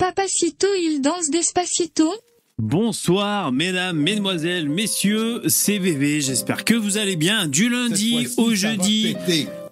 [0.00, 2.10] Papacito il danse despacito
[2.56, 6.22] Bonsoir, mesdames, mesdemoiselles, messieurs, c'est VV.
[6.22, 7.46] J'espère que vous allez bien.
[7.46, 9.14] Du lundi au jeudi,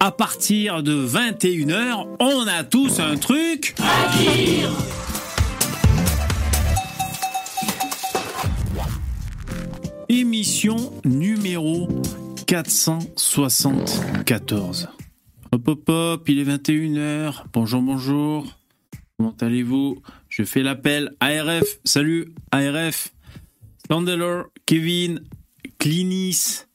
[0.01, 4.71] à partir de 21h, on a tous un truc à dire.
[10.11, 11.89] Émission numéro
[12.47, 14.89] 474.
[15.53, 17.45] Hop hop hop, il est 21h.
[17.55, 18.58] Bonjour, bonjour.
[19.19, 20.01] Comment allez-vous?
[20.29, 21.13] Je fais l'appel.
[21.19, 23.13] ARF, salut ARF.
[23.85, 25.25] Standeller, Kevin,
[25.79, 26.67] Clinis,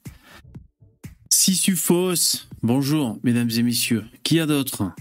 [1.30, 2.46] Sissufos.
[2.62, 4.04] Bonjour, mesdames et messieurs.
[4.24, 4.92] Qui a d'autres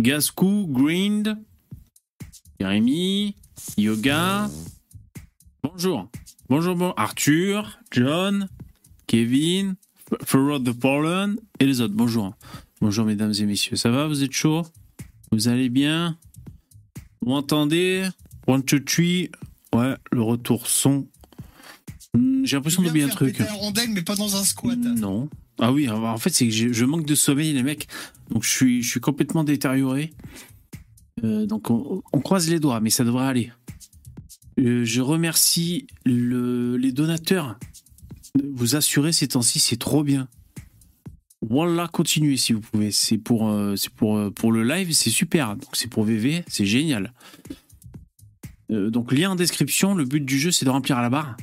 [0.00, 1.36] Gascou, Grind,
[2.58, 3.36] Jérémy,
[3.76, 4.48] Yoga.
[5.62, 6.08] Bonjour.
[6.48, 6.94] Bonjour, bon.
[6.96, 8.48] Arthur, John,
[9.06, 9.74] Kevin,
[10.24, 11.94] Farrod the Fallen et les autres.
[11.94, 12.34] Bonjour.
[12.80, 13.76] Bonjour, mesdames et messieurs.
[13.76, 14.06] Ça va?
[14.06, 14.62] Vous êtes chaud?
[15.32, 16.16] Vous allez bien?
[17.22, 18.08] Vous m'entendez?
[18.46, 19.30] One, two, three.
[19.74, 21.06] Ouais, le retour son.
[22.14, 23.40] Hmm, J'ai l'impression d'oublier un truc.
[23.40, 24.78] Un rondelle, mais pas dans un squat.
[24.78, 25.30] Non.
[25.58, 27.86] Ah oui, en fait, c'est que je, manque de sommeil, les mecs.
[28.30, 30.12] Donc, je suis, je suis complètement détérioré.
[31.24, 33.52] Euh, donc, on, on croise les doigts, mais ça devrait aller.
[34.58, 37.58] Euh, je remercie le, les donateurs.
[38.54, 40.28] Vous assurer ces temps-ci, c'est trop bien.
[41.42, 42.92] Voilà, continuez si vous pouvez.
[42.92, 45.56] C'est pour, euh, pour, euh, pour le live, c'est super.
[45.56, 47.12] Donc c'est pour VV, c'est génial.
[48.70, 49.94] Euh, donc lien en description.
[49.94, 51.36] Le but du jeu, c'est de remplir à la barre.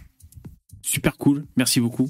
[0.82, 2.10] Super cool, merci beaucoup.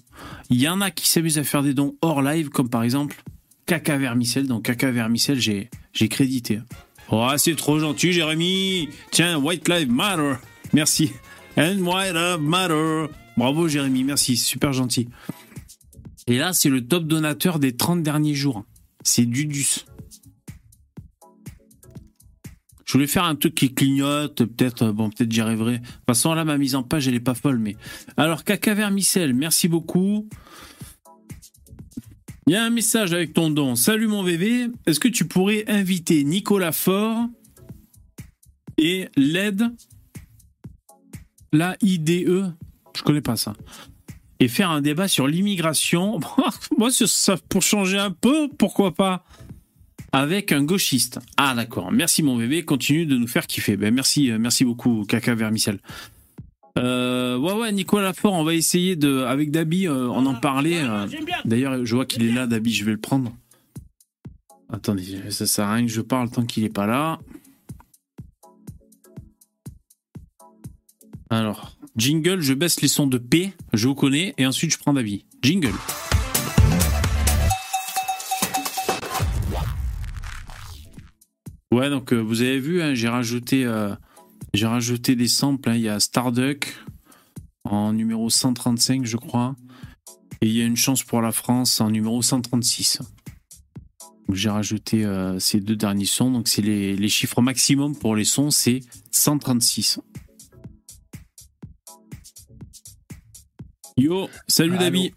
[0.49, 3.21] Il y en a qui s'amusent à faire des dons hors live, comme par exemple
[3.65, 4.47] Caca Vermicelle.
[4.47, 6.61] Donc Caca Vermicelle, j'ai, j'ai crédité.
[7.11, 8.89] Oh, c'est trop gentil, Jérémy.
[9.09, 10.35] Tiens, White Lives Matter.
[10.73, 11.11] Merci.
[11.57, 13.07] And White Lives Matter.
[13.35, 14.03] Bravo, Jérémy.
[14.03, 15.09] Merci, super gentil.
[16.29, 18.63] Et là, c'est le top donateur des 30 derniers jours.
[19.03, 19.85] C'est Dudus.
[22.85, 25.79] Je voulais faire un truc qui clignote, peut-être, bon, peut-être j'y arriverai.
[25.79, 27.75] De toute façon, là, ma mise en page, elle est pas folle, mais.
[28.15, 30.29] Alors, Caca Vermicelle, merci beaucoup.
[32.45, 33.75] Il y a un message avec ton don.
[33.75, 37.27] Salut mon bébé, est-ce que tu pourrais inviter Nicolas Faure
[38.77, 39.71] et l'aide,
[41.51, 42.53] la IDE,
[42.95, 43.53] je connais pas ça,
[44.39, 46.19] et faire un débat sur l'immigration.
[46.77, 49.23] Moi, ça, pour changer un peu, pourquoi pas
[50.11, 51.19] avec un gauchiste.
[51.37, 51.91] Ah d'accord.
[51.91, 53.77] Merci mon bébé, continue de nous faire kiffer.
[53.77, 55.79] Ben merci, merci beaucoup Caca Vermicelle.
[56.77, 60.81] Euh, ouais ouais Nicolas Lafort, on va essayer de avec Dabi, euh, on en parlait.
[60.81, 61.07] Euh,
[61.45, 63.31] D'ailleurs, je vois qu'il est là, Dabi, je vais le prendre.
[64.71, 67.19] Attendez, ça sert à rien que je parle tant qu'il est pas là.
[71.31, 74.93] Alors, jingle, je baisse les sons de P, je vous connais, et ensuite je prends
[74.93, 75.25] Dabi.
[75.41, 75.73] Jingle.
[81.71, 83.93] Ouais, donc euh, vous avez vu, hein, j'ai rajouté, euh,
[84.61, 85.69] rajouté des samples.
[85.69, 85.75] hein.
[85.75, 86.73] Il y a Starduck
[87.63, 89.55] en numéro 135, je crois,
[90.41, 93.01] et il y a une chance pour la France en numéro 136.
[94.27, 98.15] Donc, J'ai rajouté euh, ces deux derniers sons, donc c'est les, les chiffres maximum pour
[98.15, 98.79] les sons, c'est
[99.11, 99.99] 136.
[103.99, 104.77] Yo, salut.
[104.77, 105.13] Dabi.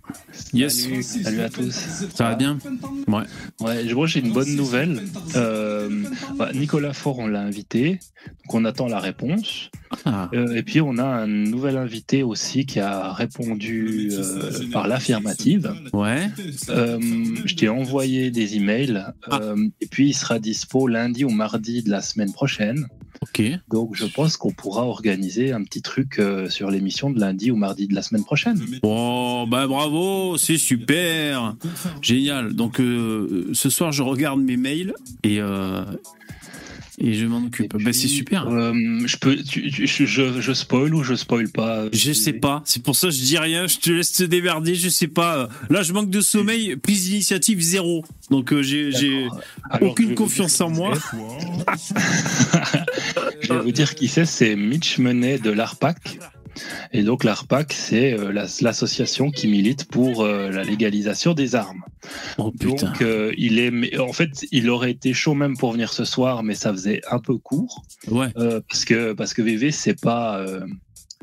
[0.53, 0.83] Yes.
[0.83, 1.71] Salut, salut à tous.
[2.15, 2.59] Ça va bien
[3.07, 3.23] Ouais.
[3.61, 5.01] Ouais, moi j'ai une bonne nouvelle.
[5.37, 6.03] Euh,
[6.37, 9.71] bah, Nicolas Faure, on l'a invité, donc on attend la réponse.
[10.05, 14.89] Ah, Euh, et puis on a un nouvel invité aussi qui a répondu euh, par
[14.89, 15.73] l'affirmative.
[15.93, 16.29] ouais.
[16.69, 21.91] Je t'ai envoyé des emails euh, et puis il sera dispo lundi ou mardi de
[21.91, 22.89] la semaine prochaine.
[23.23, 23.43] Ok.
[23.71, 27.57] Donc je pense qu'on pourra organiser un petit truc euh, sur l'émission de lundi ou
[27.57, 28.61] mardi de la semaine prochaine.
[28.83, 31.55] Oh, bah bravo, c'est super.
[32.03, 32.53] Génial.
[32.55, 35.85] Donc euh, ce soir, je regarde mes mails et, euh,
[36.99, 37.75] et je m'en occupe.
[37.75, 38.49] puis, Bah, c'est super.
[38.49, 38.73] euh,
[39.07, 42.63] je peux, tu- tu- je, je, spoil ou je spoil pas euh, Je sais pas,
[42.65, 45.49] c'est pour ça que je dis rien, je te laisse te démerder, je sais pas.
[45.71, 48.05] Là, je manque de sommeil, prise d'initiative zéro.
[48.31, 49.27] Donc, euh, j'ai
[49.81, 50.95] aucune confiance en moi.
[53.43, 56.19] je vais vous dire qui c'est, c'est Mitch Menet de l'ARPAC.
[56.93, 61.83] Et donc l'ARPAC, c'est euh, la- l'association qui milite pour euh, la légalisation des armes.
[62.39, 62.87] Oh putain.
[62.89, 66.43] Donc euh, il est, en fait, il aurait été chaud même pour venir ce soir,
[66.43, 68.29] mais ça faisait un peu court Ouais.
[68.69, 70.45] parce que parce que VV c'est pas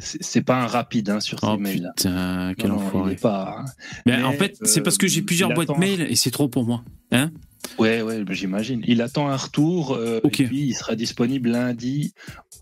[0.01, 1.91] c'est pas un rapide hein, sur ces Oh mails.
[1.97, 3.15] putain, quel Non, enfoiré.
[3.15, 3.57] pas.
[3.59, 3.65] hein.
[4.05, 6.83] Mais, en fait, c'est parce que j'ai plusieurs boîtes mail et c'est trop pour moi.
[7.11, 7.31] Hein
[7.77, 8.83] Ouais, ouais, bah, j'imagine.
[8.87, 9.93] Il attend un retour.
[9.93, 10.39] euh, Ok.
[10.41, 12.13] Et puis, il sera disponible lundi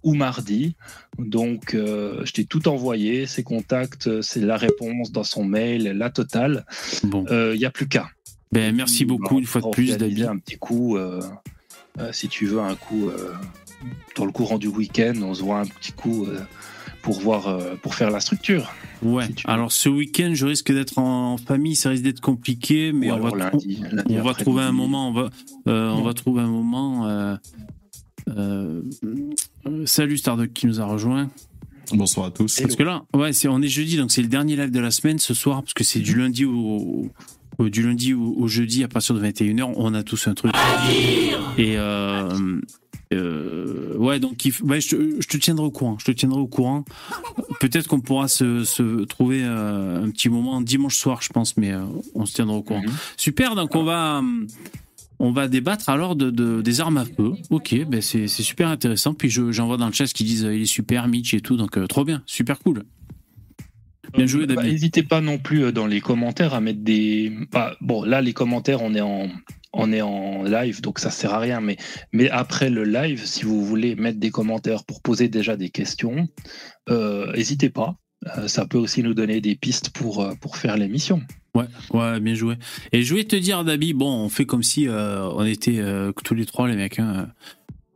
[0.04, 0.76] ou mardi.
[1.18, 3.26] Donc, euh, je t'ai tout envoyé.
[3.26, 6.66] Ses contacts, euh, c'est la réponse dans son mail, la totale.
[7.04, 7.26] Bon.
[7.30, 8.10] Il n'y a plus qu'à.
[8.52, 10.26] Ben, merci beaucoup On une fois de plus, David.
[10.26, 11.22] Un petit coup, euh,
[12.00, 13.34] euh, si tu veux, un coup euh,
[14.16, 16.40] dans le courant du week-end, on se voit un petit coup euh,
[17.08, 18.70] pour voir, euh, pour faire la structure.
[19.02, 19.26] Ouais.
[19.28, 19.34] Si.
[19.46, 23.30] Alors ce week-end, je risque d'être en famille, ça risque d'être compliqué, mais on va,
[23.50, 25.08] lundi, lundi on va trouver un moment.
[25.08, 25.30] On va,
[25.70, 27.08] euh, on va trouver un moment.
[27.08, 27.38] euh,
[28.28, 28.82] euh,
[29.68, 31.30] euh, salut Starduck qui nous a rejoint.
[31.94, 32.60] Bonsoir à tous.
[32.60, 34.92] Parce que là, ouais, c'est on est jeudi, donc c'est le dernier live de la
[34.92, 37.10] semaine ce soir, parce que c'est du lundi au,
[37.58, 39.72] au- du lundi au, au jeudi à partir de 21h.
[39.78, 40.52] On a tous un truc.
[41.58, 41.78] Et
[43.14, 45.98] euh, ouais, donc ouais, je, te, je te tiendrai au courant.
[46.00, 46.84] Je te tiendrai au courant.
[47.60, 51.72] Peut-être qu'on pourra se, se trouver euh, un petit moment dimanche soir, je pense, mais
[51.72, 51.84] euh,
[52.16, 52.82] on se tiendra au courant.
[52.82, 52.92] Mhm.
[53.16, 54.22] Super, donc on va
[55.20, 57.32] on va débattre alors de, de- des armes à feu.
[57.50, 59.14] Ok, ben c'est super intéressant.
[59.14, 61.56] Puis je- j'en vois dans le chat qui disent il est super, Mitch et tout,
[61.58, 62.84] donc trop bien, super cool.
[64.16, 64.72] Bien joué, Bah, David.
[64.72, 67.32] N'hésitez pas non plus dans les commentaires à mettre des.
[67.52, 69.28] bah, bon, là, les commentaires, on est en.
[69.74, 71.60] On est en live, donc ça sert à rien.
[71.62, 71.78] Mais,
[72.14, 76.28] mais après le live, si vous voulez mettre des commentaires pour poser déjà des questions,
[76.90, 77.96] euh, n'hésitez pas.
[78.38, 81.22] Euh, ça peut aussi nous donner des pistes pour, euh, pour faire l'émission.
[81.54, 82.56] Ouais, ouais, bien joué.
[82.92, 85.82] Et je voulais te dire, Dabi, bon, on fait comme si on était
[86.24, 87.00] tous les trois, les mecs.
[87.00, 87.30] hein.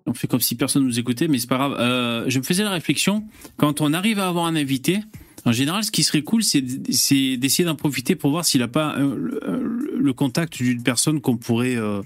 [0.07, 2.25] On fait comme si personne nous écoutait, mais c'est pas grave.
[2.27, 3.23] Je me faisais la réflexion,
[3.57, 4.99] quand on arrive à avoir un invité,
[5.45, 8.95] en général, ce qui serait cool, c'est d'essayer d'en profiter pour voir s'il n'a pas
[8.97, 12.01] euh, le, le contact d'une personne qu'on pourrait, euh,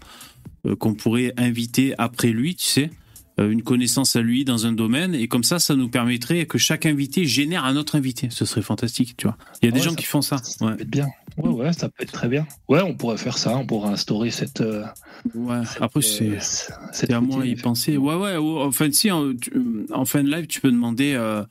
[0.66, 2.90] euh, qu'on pourrait inviter après lui, tu sais.
[3.40, 6.58] euh, Une connaissance à lui dans un domaine, et comme ça, ça nous permettrait que
[6.58, 8.30] chaque invité génère un autre invité.
[8.32, 9.38] Ce serait fantastique, tu vois.
[9.62, 10.38] Il y a des Ouais, gens qui font ça.
[10.38, 10.76] Ça Ouais.
[10.76, 11.08] peut être bien.
[11.38, 12.48] Ouais, ouais, ça peut être très bien.
[12.70, 13.58] Ouais, on pourrait faire ça.
[13.58, 14.62] On pourrait instaurer cette.
[14.62, 14.86] euh,
[15.34, 15.58] Ouais.
[15.82, 16.30] Après, c'est.
[16.30, 17.98] euh, cette C'est à moi routine, d'y penser.
[17.98, 18.38] Ouais, ouais.
[18.38, 19.52] ouais, Enfin, si, en, tu-
[19.94, 21.44] en fin de live, tu peux demander euh,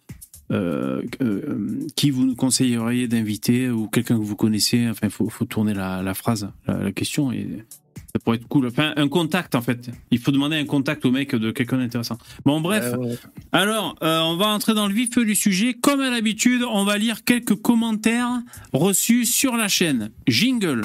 [0.51, 4.89] euh, euh, qui vous nous conseilleriez d'inviter ou quelqu'un que vous connaissez?
[4.89, 7.33] Enfin, il faut, faut tourner la, la phrase, la, la question.
[7.33, 7.65] Et
[8.13, 8.67] ça pourrait être cool.
[8.67, 9.91] Enfin, un contact, en fait.
[10.11, 12.19] Il faut demander un contact au mec de quelqu'un d'intéressant.
[12.45, 12.95] Bon, bref.
[12.97, 13.17] Ouais.
[13.53, 15.75] Alors, euh, on va entrer dans le vif du sujet.
[15.75, 18.41] Comme à l'habitude, on va lire quelques commentaires
[18.73, 20.11] reçus sur la chaîne.
[20.29, 20.83] Jingle.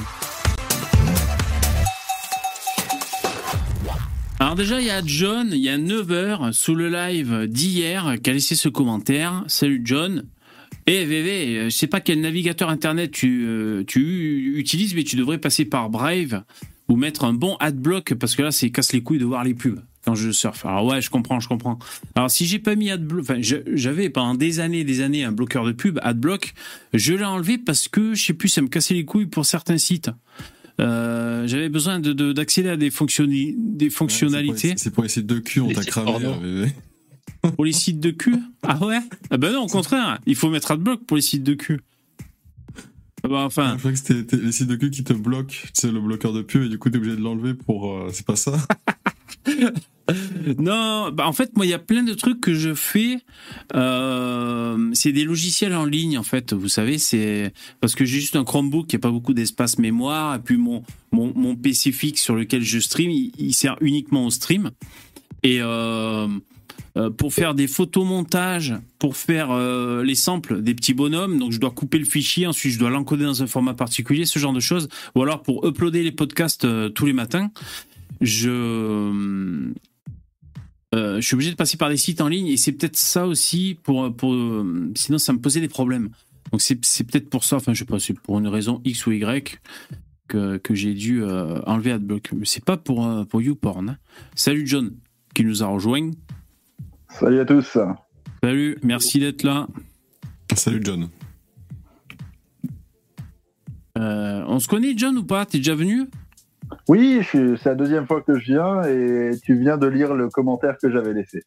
[4.41, 8.29] Alors déjà, il y a John, il y a 9h, sous le live d'hier, qui
[8.29, 9.43] a laissé ce commentaire?
[9.47, 10.23] Salut John.
[10.87, 15.39] Eh VV, euh, je sais pas quel navigateur internet tu, euh, utilises, mais tu devrais
[15.39, 16.43] passer par Brave
[16.87, 19.53] ou mettre un bon adblock, parce que là, c'est casse les couilles de voir les
[19.53, 20.65] pubs quand je surfe.
[20.65, 21.77] Alors ouais, je comprends, je comprends.
[22.15, 25.65] Alors si j'ai pas mis adblock, enfin j'avais pendant des années, des années un bloqueur
[25.65, 26.53] de pub, adblock,
[26.93, 29.77] je l'ai enlevé parce que je sais plus, ça me cassait les couilles pour certains
[29.77, 30.09] sites.
[30.79, 35.25] Euh, j'avais besoin de- de- d'accéder à des, fonctionni- des fonctionnalités C'est pour les sites
[35.25, 36.11] de cul, on t'a cramé.
[37.55, 38.35] pour les sites de cul?
[38.63, 38.99] Ah ouais?
[39.29, 41.81] Ah ben non, au contraire, il faut mettre adblock pour les sites de cul.
[43.23, 45.91] Ah bah enfin, Je crois que c'était les sites de cul qui te bloquent, c'est
[45.91, 47.91] le bloqueur de pub, et du coup t'es obligé de l'enlever pour.
[47.93, 48.57] euh, c'est pas ça
[50.57, 53.19] non, bah en fait, moi, il y a plein de trucs que je fais.
[53.75, 56.53] Euh, c'est des logiciels en ligne, en fait.
[56.53, 60.35] Vous savez, c'est parce que j'ai juste un Chromebook qui a pas beaucoup d'espace mémoire,
[60.35, 64.25] et puis mon, mon, mon PC fixe sur lequel je stream, il, il sert uniquement
[64.25, 64.71] au stream.
[65.43, 66.27] Et euh,
[67.09, 71.71] pour faire des photomontages, pour faire euh, les samples des petits bonhommes, donc je dois
[71.71, 74.89] couper le fichier, ensuite je dois l'encoder dans un format particulier, ce genre de choses.
[75.15, 77.51] Ou alors pour uploader les podcasts euh, tous les matins,
[78.21, 79.71] je
[80.95, 83.77] euh, suis obligé de passer par des sites en ligne et c'est peut-être ça aussi
[83.83, 86.09] pour euh, sinon ça me posait des problèmes.
[86.51, 89.11] Donc c'est peut-être pour ça, enfin je sais pas, c'est pour une raison X ou
[89.11, 89.59] Y
[90.27, 92.31] que, j'ai dû euh, enlever AdBlock.
[92.33, 93.89] Mais c'est pas pour euh, pour YouPorn.
[93.89, 93.97] hein.
[94.35, 94.95] Salut John
[95.33, 96.11] qui nous a rejoint.
[97.09, 97.77] Salut à tous.
[98.43, 99.67] Salut, merci d'être là.
[100.55, 101.09] Salut John.
[103.97, 105.45] Euh, on se connaît John ou pas?
[105.45, 106.05] T'es déjà venu?
[106.87, 110.77] Oui, c'est la deuxième fois que je viens et tu viens de lire le commentaire
[110.77, 111.43] que j'avais laissé.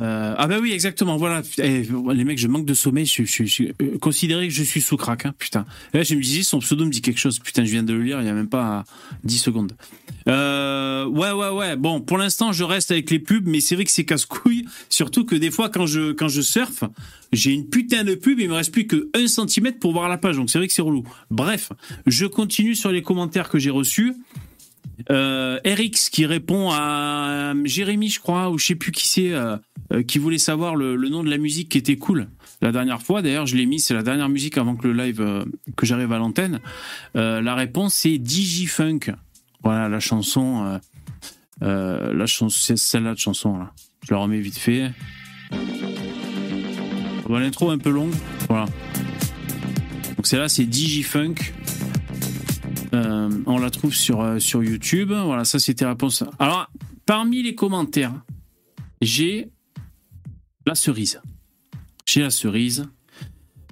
[0.00, 1.16] Euh, ah bah oui, exactement.
[1.16, 1.82] Voilà, Eh,
[2.14, 3.04] les mecs, je manque de sommeil.
[3.06, 5.66] Je, je, je, euh, considérez que je suis sous crack, hein, putain.
[5.92, 7.38] Et là, je me disais, son pseudo me dit quelque chose.
[7.38, 8.20] Putain, je viens de le lire.
[8.20, 8.84] Il y a même pas
[9.24, 9.72] 10 secondes.
[10.28, 11.76] Euh, ouais, ouais, ouais.
[11.76, 14.66] Bon, pour l'instant, je reste avec les pubs, mais c'est vrai que c'est casse-couille.
[14.88, 16.84] Surtout que des fois, quand je quand je surfe,
[17.32, 18.38] j'ai une putain de pub.
[18.38, 20.36] Il me reste plus que 1 cm pour voir la page.
[20.36, 21.04] Donc c'est vrai que c'est relou.
[21.30, 21.72] Bref,
[22.06, 24.14] je continue sur les commentaires que j'ai reçus.
[25.10, 25.58] Euh,
[26.12, 29.56] qui répond à euh, Jérémy, je crois, ou je sais plus qui c'est, euh,
[29.92, 32.28] euh, qui voulait savoir le, nom de la musique qui était cool
[32.60, 33.22] la dernière fois.
[33.22, 35.44] D'ailleurs, je l'ai mis, c'est la dernière musique avant que le live,
[35.76, 36.60] que j'arrive à l'antenne.
[37.14, 39.12] La réponse c'est Digifunk.
[39.64, 40.78] Voilà la chanson,
[41.60, 43.72] la chanson, c'est celle-là de chanson là.
[44.06, 44.92] Je la remets vite fait.
[47.26, 48.14] Bon, l'intro un peu longue,
[48.48, 48.66] voilà.
[50.16, 51.52] Donc celle-là c'est Digifunk.
[52.94, 55.12] Euh, on la trouve sur, euh, sur YouTube.
[55.12, 56.24] Voilà, ça c'était la réponse.
[56.38, 56.70] Alors,
[57.06, 58.14] parmi les commentaires,
[59.00, 59.50] j'ai
[60.66, 61.20] la cerise.
[62.06, 62.86] J'ai la cerise.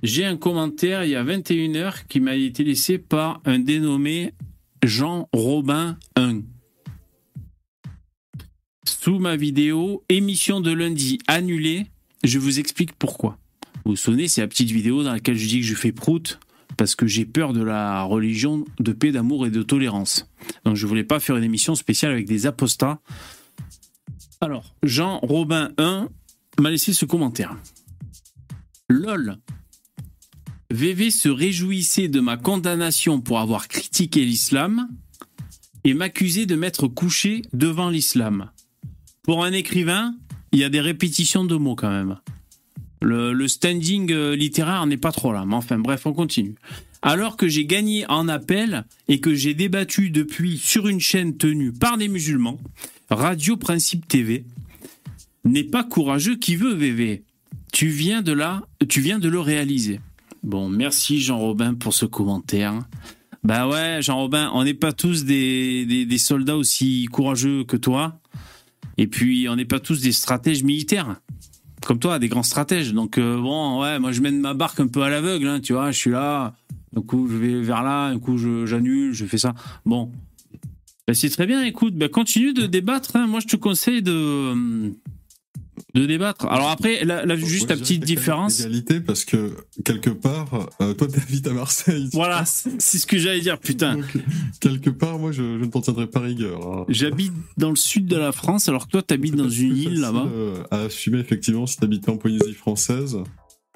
[0.02, 4.32] J'ai un commentaire il y a 21 heures qui m'a été laissé par un dénommé
[4.82, 6.40] Jean Robin 1.
[8.86, 11.86] Sous ma vidéo émission de lundi annulée,
[12.24, 13.38] je vous explique pourquoi.
[13.84, 16.38] Vous vous souvenez, c'est la petite vidéo dans laquelle je dis que je fais prout
[16.80, 20.30] parce que j'ai peur de la religion de paix, d'amour et de tolérance.
[20.64, 23.02] Donc je voulais pas faire une émission spéciale avec des apostats.
[24.40, 26.08] Alors, Jean Robin 1
[26.58, 27.54] m'a laissé ce commentaire.
[28.88, 29.36] LOL.
[30.70, 34.88] VV se réjouissait de ma condamnation pour avoir critiqué l'islam
[35.84, 38.52] et m'accusait de m'être couché devant l'islam.
[39.24, 40.14] Pour un écrivain,
[40.52, 42.16] il y a des répétitions de mots quand même.
[43.02, 46.54] Le, standing euh, littéraire n'est pas trop là, mais enfin bref, on continue.
[47.02, 51.72] Alors que j'ai gagné en appel et que j'ai débattu depuis sur une chaîne tenue
[51.72, 52.58] par des musulmans,
[53.08, 54.44] Radio Principe TV,
[55.44, 57.24] n'est pas courageux qui veut VV.
[57.72, 60.00] Tu viens de là, tu viens de le réaliser.
[60.42, 62.78] Bon, merci Jean-Robin pour ce commentaire.
[63.42, 68.20] Bah ouais, Jean-Robin, on n'est pas tous des soldats aussi courageux que toi.
[69.00, 71.16] Et puis, on n'est pas tous des stratèges militaires.
[71.90, 72.92] Comme toi, des grands stratèges.
[72.92, 75.72] Donc, euh, bon, ouais, moi, je mène ma barque un peu à l'aveugle, hein, tu
[75.72, 75.90] vois.
[75.90, 76.54] Je suis là,
[76.96, 79.54] un coup, je vais vers là, un coup, j'annule, je, fais ça.
[79.84, 80.12] Bon.
[81.08, 83.16] Bah, c'est très bien, écoute, bah, continue de débattre.
[83.16, 83.26] hein.
[83.26, 84.92] Moi, je te conseille de,
[85.94, 86.46] de débattre.
[86.46, 88.60] Alors après, là, là, juste la petite différence.
[88.60, 92.08] Égalité parce que quelque part, euh, toi t'habites à Marseille.
[92.12, 93.96] Voilà, c'est ce que j'allais dire, putain.
[93.96, 94.16] Donc,
[94.60, 96.66] quelque part, moi je, je ne t'en tiendrai pas rigueur.
[96.66, 96.84] hein.
[96.88, 100.26] J'habite dans le sud de la France, alors que toi, t'habites dans une île là-bas.
[100.32, 103.16] euh, à assumer effectivement si t'habitais en Polynésie française.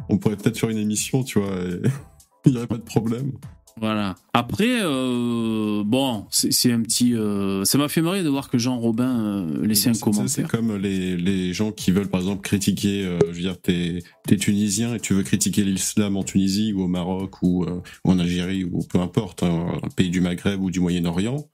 [0.09, 1.81] On pourrait peut-être faire une émission, tu vois, et
[2.47, 3.33] il n'y aurait pas de problème.
[3.81, 4.15] Voilà.
[4.33, 7.15] Après, euh, bon, c'est un petit.
[7.15, 10.05] euh, ça m'a fait marrer de voir que Jean Robin euh, laissait un C'est- c'est-
[10.05, 10.49] commentaire.
[10.49, 13.99] comme les, les gens qui veulent par exemple critiquer, je veux dire, t'es
[14.31, 18.19] es tunisien et tu veux critiquer l'islam en Tunisie ou au Maroc ou, ou en
[18.21, 21.45] Algérie ou peu importe, hein, un pays du Maghreb ou du Moyen-Orient,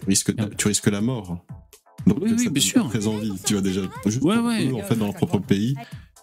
[0.00, 1.38] tu risques, ta- tu risques la mort.
[2.06, 2.86] Donc Oui, oui, bien sûr.
[2.90, 3.80] Très envie, tu vois déjà.
[4.04, 4.70] Juste Ouais, ouais.
[4.72, 5.74] en fait, dans leur propre pays,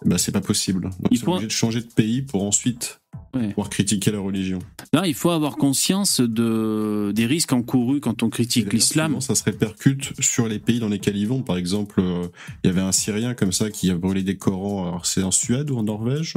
[0.06, 0.84] bah, c'est pas possible.
[0.84, 3.02] Donc Il ils sont obligés de changer de pays pour ensuite
[3.34, 3.50] Ouais.
[3.50, 4.60] pouvoir critiquer la religion.
[4.94, 9.22] Là, il faut avoir conscience de, des risques encourus quand on critique l'islam.
[9.22, 11.42] Ça se répercute sur les pays dans lesquels ils vont.
[11.42, 12.28] Par exemple, euh,
[12.64, 14.88] il y avait un Syrien comme ça qui a brûlé des Corans.
[14.88, 16.36] Alors c'est en Suède ou en Norvège?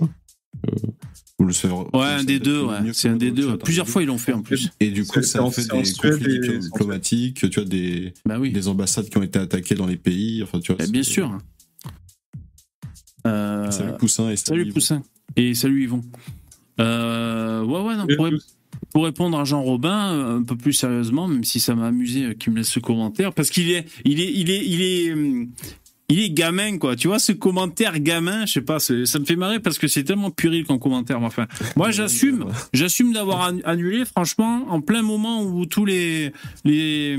[0.69, 0.71] Euh,
[1.41, 2.79] vous le savez- Ouais, un des deux, ouais.
[2.93, 3.59] C'est un des deux.
[3.59, 4.71] Plusieurs fois, ils l'ont fait en plus.
[4.79, 8.53] Et du coup, ça a fait des conflits et- diplomatiques, tu vois, des, Bah oui.
[8.53, 10.45] des ambassades qui ont été attaquées dans les pays.
[10.45, 11.37] Enfin, tu vois, c'est- bien sûr.
[13.27, 14.75] Euh, Salut Poussin et salut Yvon.
[14.75, 15.03] Poussin.
[15.37, 16.03] Et salut Yvon.
[16.81, 18.29] Euh, ouais, ouais, non, pour,
[18.93, 22.25] pour répondre à Jean Robin euh, un peu plus sérieusement, même si ça m'a amusé
[22.25, 25.13] euh, qu'il me laisse ce commentaire, parce qu'il est, il est, il est, il est,
[25.13, 25.49] hum,
[26.09, 26.97] il est gamin quoi.
[26.97, 30.05] Tu vois ce commentaire gamin, je sais pas, ça me fait marrer parce que c'est
[30.05, 31.19] tellement puéril comme commentaire.
[31.21, 31.47] mais Enfin,
[31.77, 36.33] moi j'assume, j'assume d'avoir an- annulé, franchement, en plein moment où tous les
[36.65, 37.19] les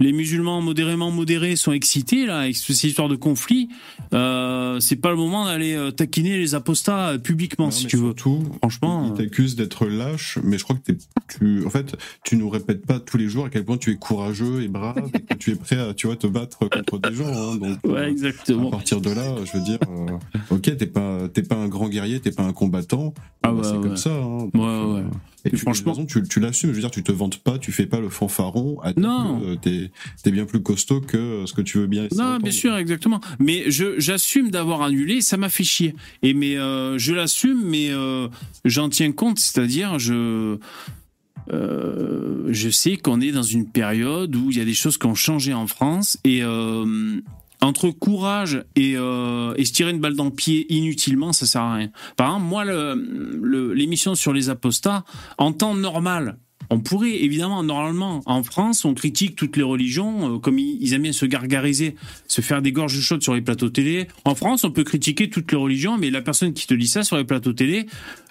[0.00, 3.68] les musulmans modérément modérés sont excités là avec cette histoire de conflit.
[4.14, 7.96] Euh, c'est pas le moment d'aller euh, taquiner les apostats euh, publiquement, Non, si tu
[7.96, 8.02] veux.
[8.06, 10.92] surtout, Franchement, Ils euh, t'accusent d'être lâche, mais je crois que
[11.28, 13.96] tu, en fait, tu nous répètes pas tous les jours à quel point tu es
[13.96, 17.14] courageux et brave et que tu es prêt à, tu vois, te battre contre des
[17.14, 17.26] gens.
[17.26, 18.70] hein, donc, ouais, euh, à exactement.
[18.70, 20.16] partir de là, je veux dire, euh,
[20.50, 23.14] ok, t'es pas, t'es pas un grand guerrier, t'es pas un combattant.
[23.42, 23.82] Ah bah, ouais, c'est ouais.
[23.82, 24.10] comme ça.
[24.10, 25.00] Hein, donc, Ouais, ouais.
[25.00, 25.02] euh,
[25.44, 26.70] Et Et tu, franchement- tu, tu l'assumes.
[26.70, 28.80] Je veux dire, tu te vantes pas, tu fais pas le fanfaron.
[28.82, 29.40] À Non.
[29.44, 29.90] euh, t'es,
[30.22, 32.08] t'es bien plus costaud que ce que tu veux bien.
[32.16, 33.20] Non, bien sûr, exactement.
[33.38, 35.94] Mais je j'assume d'avoir annulé, ça m'a fait chier.
[36.22, 38.28] Et mais euh, je l'assume, mais euh,
[38.64, 40.58] j'en tiens compte, c'est-à-dire je
[41.52, 45.06] euh, je sais qu'on est dans une période où il y a des choses qui
[45.06, 47.20] ont changé en France et euh,
[47.60, 51.62] entre courage et, euh, et se tirer une balle dans le pied inutilement, ça sert
[51.62, 51.90] à rien.
[52.16, 52.94] Par exemple, moi, le-
[53.42, 55.04] le- l'émission sur les apostats,
[55.38, 56.38] en temps normal,
[56.70, 60.92] on pourrait évidemment, normalement, en France, on critique toutes les religions, euh, comme ils, ils
[60.92, 61.94] aiment bien se gargariser,
[62.26, 64.06] se faire des gorges chaudes sur les plateaux télé.
[64.26, 67.04] En France, on peut critiquer toutes les religions, mais la personne qui te dit ça
[67.04, 67.86] sur les plateaux télé,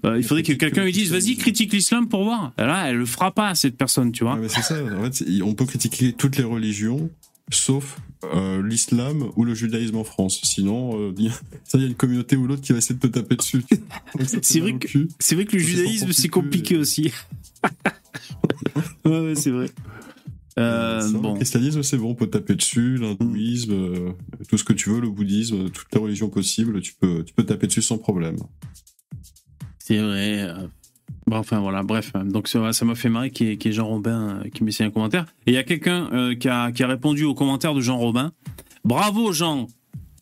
[0.05, 2.53] euh, il faudrait que quelqu'un que lui dise, vas-y, critique l'islam pour voir.
[2.59, 4.35] Là, elle le fera pas, cette personne, tu vois.
[4.35, 4.75] Ouais, c'est ça.
[4.83, 7.09] En fait, on peut critiquer toutes les religions,
[7.51, 7.97] sauf
[8.33, 10.39] euh, l'islam ou le judaïsme en France.
[10.43, 12.79] Sinon, euh, il y a- ça, il y a une communauté ou l'autre qui va
[12.79, 13.63] essayer de te taper dessus.
[14.41, 15.07] C'est vrai que-.
[15.19, 17.11] C'est vrai que le Ça, judaïsme, c'est compliqué aussi.
[19.05, 19.69] ouais, ouais, c'est vrai.
[20.59, 21.33] Euh, Ça, bon.
[21.33, 22.97] Le christianisme, c'est bon, on peut taper dessus.
[22.97, 24.11] L'hindouisme, euh,
[24.49, 27.43] tout ce que tu veux, le bouddhisme, toutes les religions possibles, tu peux, tu peux
[27.43, 28.37] taper dessus sans problème.
[29.79, 30.47] C'est vrai.
[31.27, 32.13] Bon, enfin voilà, bref.
[32.23, 35.25] Donc ça m'a fait marrer y ait Jean Robin euh, qui m'essaie un commentaire.
[35.45, 37.97] Et il y a quelqu'un euh, qui, a, qui a répondu au commentaire de Jean
[37.97, 38.31] Robin.
[38.85, 39.67] Bravo Jean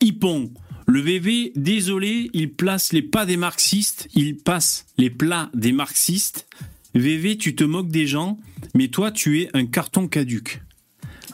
[0.01, 0.51] Hippon.
[0.87, 6.47] Le VV, désolé, il place les pas des marxistes, il passe les plats des marxistes.
[6.95, 8.39] VV, tu te moques des gens,
[8.73, 10.61] mais toi, tu es un carton caduque.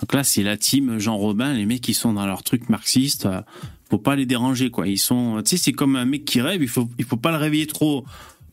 [0.02, 3.26] Donc là, c'est la team Jean Robin, les mecs qui sont dans leur truc marxiste.
[3.26, 3.42] euh,
[3.90, 4.88] faut pas les déranger, quoi.
[4.88, 6.62] Ils sont, tu sais, c'est comme un mec qui rêve.
[6.62, 8.06] Il faut, il faut pas le réveiller trop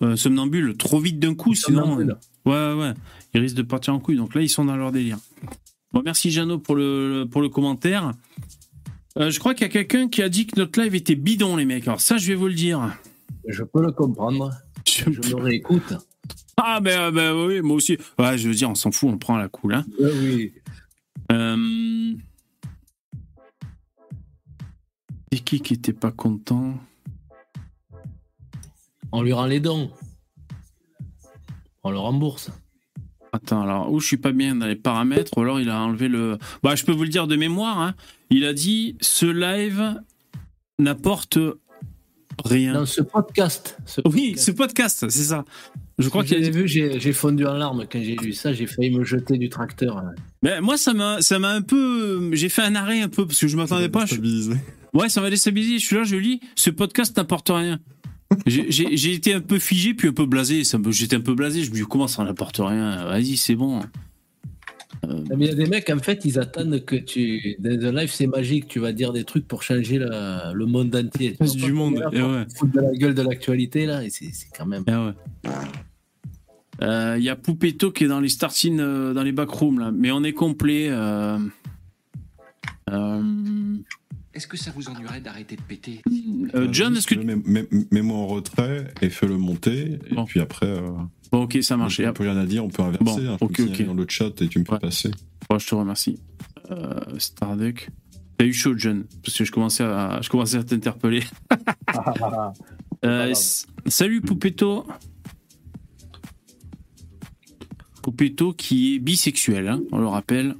[0.02, 1.82] euh, somnambule, trop vite d'un coup, sinon.
[1.82, 2.16] Somnambule.
[2.44, 2.94] Ouais, ouais.
[3.34, 4.16] Il risque de partir en couille.
[4.16, 5.18] Donc là, ils sont dans leur délire.
[5.92, 8.12] Bon, merci Jeannot pour le, pour le commentaire.
[9.18, 11.56] Euh, je crois qu'il y a quelqu'un qui a dit que notre live était bidon,
[11.56, 11.86] les mecs.
[11.88, 12.96] Alors ça, je vais vous le dire.
[13.46, 14.52] Je peux le comprendre.
[14.86, 15.94] Je- Je me réécoute.
[16.56, 17.98] Ah ben, euh, ben oui, moi aussi.
[18.18, 19.74] Ouais, je veux dire, on s'en fout, on prend la cool.
[19.74, 19.84] Hein.
[20.00, 20.52] Oui, oui.
[21.32, 22.14] Euh...
[25.32, 26.74] C'est qui qui était pas content?
[29.12, 29.90] On lui rend les dons.
[31.84, 32.50] On le rembourse.
[33.32, 36.08] Attends, alors, où je suis pas bien dans les paramètres, ou alors il a enlevé
[36.08, 36.38] le...
[36.62, 37.94] Bah, je peux vous le dire de mémoire, hein.
[38.30, 40.00] Il a dit, ce live
[40.78, 41.38] n'apporte
[42.44, 42.72] rien.
[42.74, 43.76] Dans ce podcast.
[43.86, 44.44] ce Oui, podcast.
[44.46, 45.44] ce podcast, c'est ça.
[45.98, 48.52] Je crois qu'il a vu, j'ai fondu en larmes quand j'ai lu ça.
[48.52, 50.02] J'ai failli me jeter du tracteur.
[50.42, 52.30] Mais moi, ça m'a, ça m'a un peu...
[52.34, 54.06] J'ai fait un arrêt un peu, parce que je m'attendais pas.
[54.06, 54.54] je- Stabilisé.
[54.94, 55.78] Ouais, ça m'a déstabilisé.
[55.78, 57.78] Je suis là, je lis, ce podcast n'apporte rien.
[58.46, 60.62] J'ai- été un peu figé, puis un peu blasé.
[60.90, 61.64] J'étais un peu blasé.
[61.64, 63.04] Je me dis, comment ça n'apporte rien?
[63.06, 63.80] Vas-y, c'est bon.
[65.06, 67.56] Mais il y a des mecs, en fait, ils attendent que tu.
[67.60, 68.66] Dans un live, c'est magique.
[68.68, 71.32] Tu vas dire des trucs pour changer la- le monde entier.
[71.38, 72.44] Passe du monde, Là, eh ouais.
[72.74, 74.02] de la gueule de l'actualité, là.
[74.04, 74.84] Et c'est c'est quand même.
[74.88, 75.50] Ah ouais.
[76.82, 79.90] Euh, Il y a Poupetto qui est dans les startines, euh, dans les backrooms, là.
[79.92, 80.88] Mais on est complet.
[80.90, 81.38] euh,
[82.90, 83.22] euh,
[84.38, 86.00] Est-ce que ça vous ennuierait d'arrêter de péter
[86.54, 87.16] euh, John, est-ce que...
[87.16, 89.98] tu- Mets- mets- Mets-moi en retrait et fais-le monter.
[90.08, 90.26] Et Bon.
[90.26, 90.90] puis après, euh,
[91.32, 91.98] Bon, ok, ça marche.
[91.98, 93.04] on peut rien à dire, on peut inverser.
[93.04, 93.84] Bon, hein, ok, ok.
[93.84, 94.78] dans le chat et tu me peux Ouais.
[94.78, 95.10] passer.
[95.50, 96.20] Bon, je te remercie.
[96.70, 97.90] Euh, Starduck.
[98.36, 101.24] T'as eu chaud, John, parce que je commençais à, je commençais à t'interpeller.
[103.04, 103.32] Euh,
[103.86, 104.84] salut Poupetto.
[108.02, 110.56] Poupetto qui est bisexuel, hein, on le rappelle.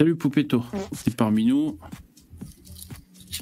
[0.00, 0.64] Salut Poupetto.
[0.92, 1.78] C'est parmi nous.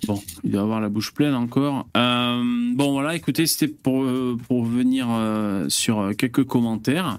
[0.07, 1.87] Bon, il doit avoir la bouche pleine encore.
[1.97, 2.42] Euh,
[2.75, 7.19] bon, voilà, écoutez, c'était pour, euh, pour venir euh, sur quelques commentaires.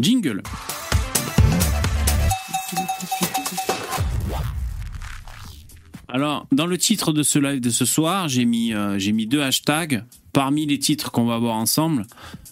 [0.00, 0.42] Jingle.
[6.08, 8.72] Alors, dans le titre de ce live de ce soir, j'ai mis,
[9.12, 12.06] mis deux hashtags parmi les titres qu'on va voir ensemble.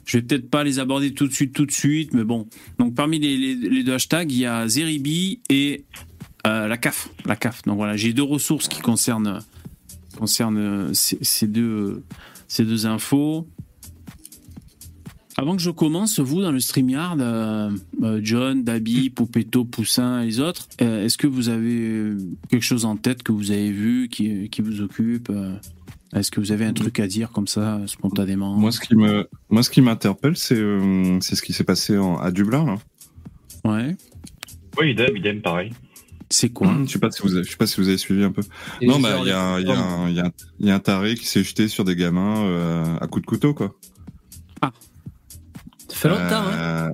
[0.04, 2.46] Je vais peut-être pas les aborder tout de suite, tout de suite, mais bon.
[2.78, 5.84] Donc, parmi les, les- les deux hashtags, il y a Zeribi et
[6.46, 7.08] euh, la CAF.
[7.24, 7.62] La CAF.
[7.62, 9.40] Donc voilà, j'ai deux ressources qui concernent,
[10.18, 12.02] concernent euh, ces, ces deux,
[12.48, 13.46] ces deux infos.
[15.36, 17.70] Avant que je commence, vous, dans le StreamYard, euh,
[18.04, 22.16] euh, John, Dabi, Poupetto, Poussin et les autres, euh, est-ce que vous avez euh,
[22.48, 25.56] quelque chose en tête que vous avez vu, qui, qui vous occupe euh,
[26.14, 29.28] Est-ce que vous avez un truc à dire comme ça, spontanément Moi, ce qui me,
[29.50, 32.64] moi, ce qui m'interpelle, c'est, euh, c'est ce qui s'est passé en- à Dublin.
[32.64, 32.78] Là.
[33.64, 33.96] Ouais.
[34.78, 35.72] Oui, idem, idem, pareil.
[36.30, 38.24] C'est quoi Je sais pas si vous, avez, je sais pas si vous avez suivi
[38.24, 38.42] un peu.
[38.80, 41.68] Et non, bah, il y a, un- y, y, y a taré qui s'est jeté
[41.68, 43.74] sur des gamins euh, à coups de couteau, quoi.
[45.88, 46.52] Ça fait longtemps, hein.
[46.58, 46.90] Euh,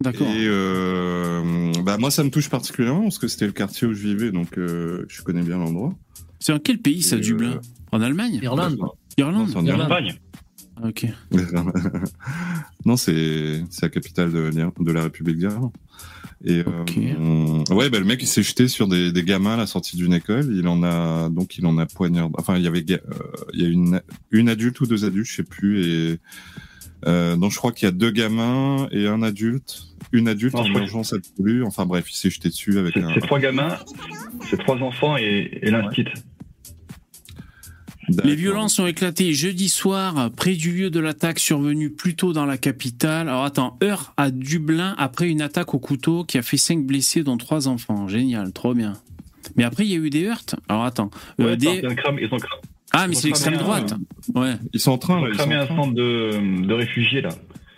[0.00, 0.26] D'accord.
[0.26, 4.02] Et euh, bah, moi, ça me touche particulièrement parce que c'était le quartier où je
[4.06, 5.94] vivais, donc euh, je connais bien l'endroit.
[6.40, 7.60] C'est en quel pays ça, Dublin euh,
[7.92, 8.76] En Allemagne Irlande.
[9.16, 9.82] Irlande Non, c'est en Irlande.
[9.90, 10.14] Espagne.
[10.76, 11.06] Ah, Ok.
[12.84, 15.70] non, c'est la capitale de la République d'Irlande.
[16.46, 19.66] Et euh, ouais, bah, le mec il s'est jeté sur des, des gamins à la
[19.66, 20.54] sortie d'une école.
[20.54, 22.34] Il en a donc il en a poignardé.
[22.38, 22.98] Enfin, il y avait euh,
[23.54, 25.86] il y a une une adulte ou deux adultes, je sais plus.
[25.86, 26.18] Et
[27.06, 29.84] euh, donc je crois qu'il y a deux gamins et un adulte.
[30.12, 31.64] Une adulte Non, en urgence absolue.
[31.64, 33.14] Enfin bref, il s'est jeté dessus avec C'est un.
[33.14, 33.78] c'est trois gamins,
[34.50, 36.04] c'est trois enfants et, et l'instit.
[38.24, 42.44] Les violences ont éclaté jeudi soir près du lieu de l'attaque survenue plus tôt dans
[42.46, 43.28] la capitale.
[43.28, 47.22] Alors attends, heure à Dublin après une attaque au couteau qui a fait cinq blessés
[47.22, 48.06] dont trois enfants.
[48.08, 48.94] Génial, trop bien.
[49.56, 50.56] Mais après il y a eu des heurts.
[50.68, 51.86] Alors attends, euh, Ouais, des- ils
[52.32, 52.38] ont
[52.96, 53.94] ah mais c'est l'extrême un- droite.
[54.34, 54.54] Ouais.
[54.72, 55.18] Ils sont en train.
[55.18, 57.30] ils là, ont ils cramé sont en un centre de, de réfugiés là,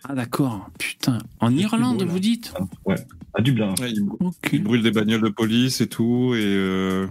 [0.08, 0.68] Ah d'accord.
[0.78, 1.18] Putain.
[1.40, 2.52] En Irlande vous dites?
[3.34, 3.74] À Dublin.
[3.80, 4.50] Ouais, ils, Ok.
[4.52, 7.06] ils brûlent des bagnoles de police et tout et euh,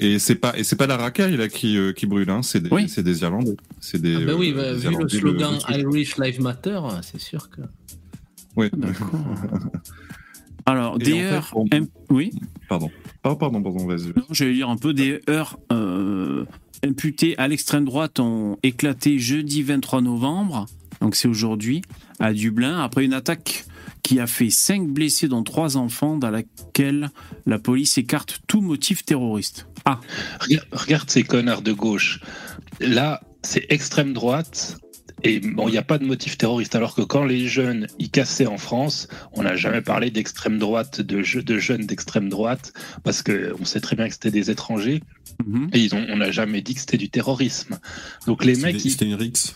[0.00, 2.60] et c'est pas et c'est pas la racaille là qui euh, qui brûle hein, c'est
[2.62, 2.88] des Oui.
[2.88, 5.58] c'est des Irlandais c'est des Ah ben oui, euh, bah, des vu le slogan.
[5.68, 7.60] Irish Life Matter, c'est sûr que.
[8.56, 8.70] Ouais.
[8.76, 9.10] D'accord.
[10.66, 11.50] Alors Et des en fait, heures.
[11.54, 11.66] on-
[12.10, 12.32] Oui.
[12.68, 12.90] Pardon.
[13.22, 14.12] Pardon, pardon, pardon, vas-y.
[14.30, 16.44] J'allais dire un peu des heures euh,
[16.84, 20.66] imputées à l'extrême droite ont éclaté jeudi 23 novembre,
[21.00, 21.82] donc c'est aujourd'hui,
[22.18, 23.64] à Dublin, après une attaque
[24.02, 27.10] qui a fait cinq blessés dont trois enfants, dans laquelle
[27.46, 29.66] la police écarte tout motif terroriste.
[29.84, 30.00] Ah,
[30.40, 32.20] Regarde, regarde ces connards de gauche.
[32.80, 34.76] Là, c'est extrême droite.
[35.22, 36.74] Et bon, il n'y a pas de motif terroriste.
[36.74, 41.02] Alors que quand les jeunes y cassaient en France, on n'a jamais parlé d'extrême droite,
[41.02, 42.72] de, je- de jeunes d'extrême droite,
[43.04, 45.02] parce qu'on sait très bien que c'était des étrangers.
[45.46, 45.68] mhm.
[45.74, 47.78] Et ils ont, on n'a jamais dit que c'était du terrorisme.
[48.26, 49.54] Donc les mecs, C'était une rix.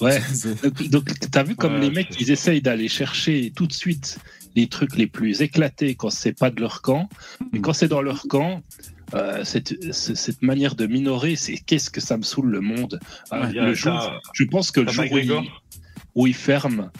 [0.00, 0.20] Ouais.
[0.62, 4.18] Donc, donc, t'as vu comme Ouais, les mecs, ils essayent d'aller chercher tout de suite
[4.56, 7.08] les trucs les plus éclatés quand c'est pas de leur camp.
[7.54, 8.62] Et quand c'est dans leur camp,
[9.14, 12.98] euh, cette, ce- cette manière de minorer, c'est qu'est-ce que ça me saoule le monde.
[13.32, 15.62] Euh, Il le jour, je pense que le jour où McGregor.
[16.14, 16.90] où ils ferment,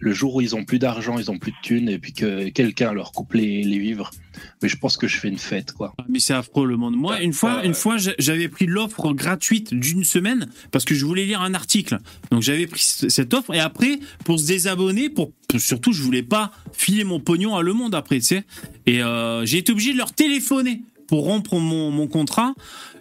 [0.00, 2.48] le jour où ils ont plus d'argent, ils ont plus de thunes, et puis que
[2.48, 4.10] quelqu'un leur coupe les, les vivres,
[4.62, 5.94] mais je pense que je fais une fête, quoi.
[6.08, 6.96] Mais c'est affreux le monde.
[6.96, 11.04] Moi, une fois, une fois, j'a- j'avais pris l'offre gratuite d'une semaine parce que je
[11.04, 11.98] voulais lire un article.
[12.30, 16.50] Donc j'avais pris cette offre et après pour se désabonner, pour surtout je voulais pas
[16.72, 18.44] filer mon pognon à Le Monde après, tu sais.
[18.86, 22.54] Et euh, j'ai été obligé de leur téléphoner pour rompre mon, mon contrat.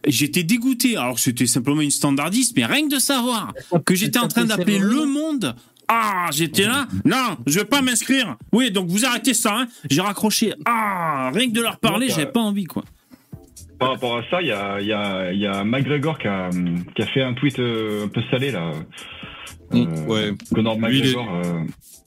[0.07, 0.95] J'étais dégoûté.
[0.97, 3.53] Alors que c'était simplement une standardiste, mais rien que de savoir
[3.85, 5.55] que j'étais en train d'appeler Le Monde.
[5.91, 6.88] Ah, j'étais là.
[7.04, 8.38] Non, je vais pas m'inscrire.
[8.54, 9.58] Oui, donc vous arrêtez ça.
[9.58, 9.67] Hein.
[9.89, 10.54] J'ai raccroché.
[10.65, 12.84] Ah, rien que de leur parler, Donc, euh, j'avais pas envie quoi.
[13.80, 16.49] Par rapport à ça, il y a, y, a, y a McGregor qui a,
[16.95, 18.71] qui a fait un tweet euh, un peu salé là.
[19.71, 20.34] Mm, Euh, ouais.
[20.53, 21.60] Conor Lui, il est- McGregor, euh,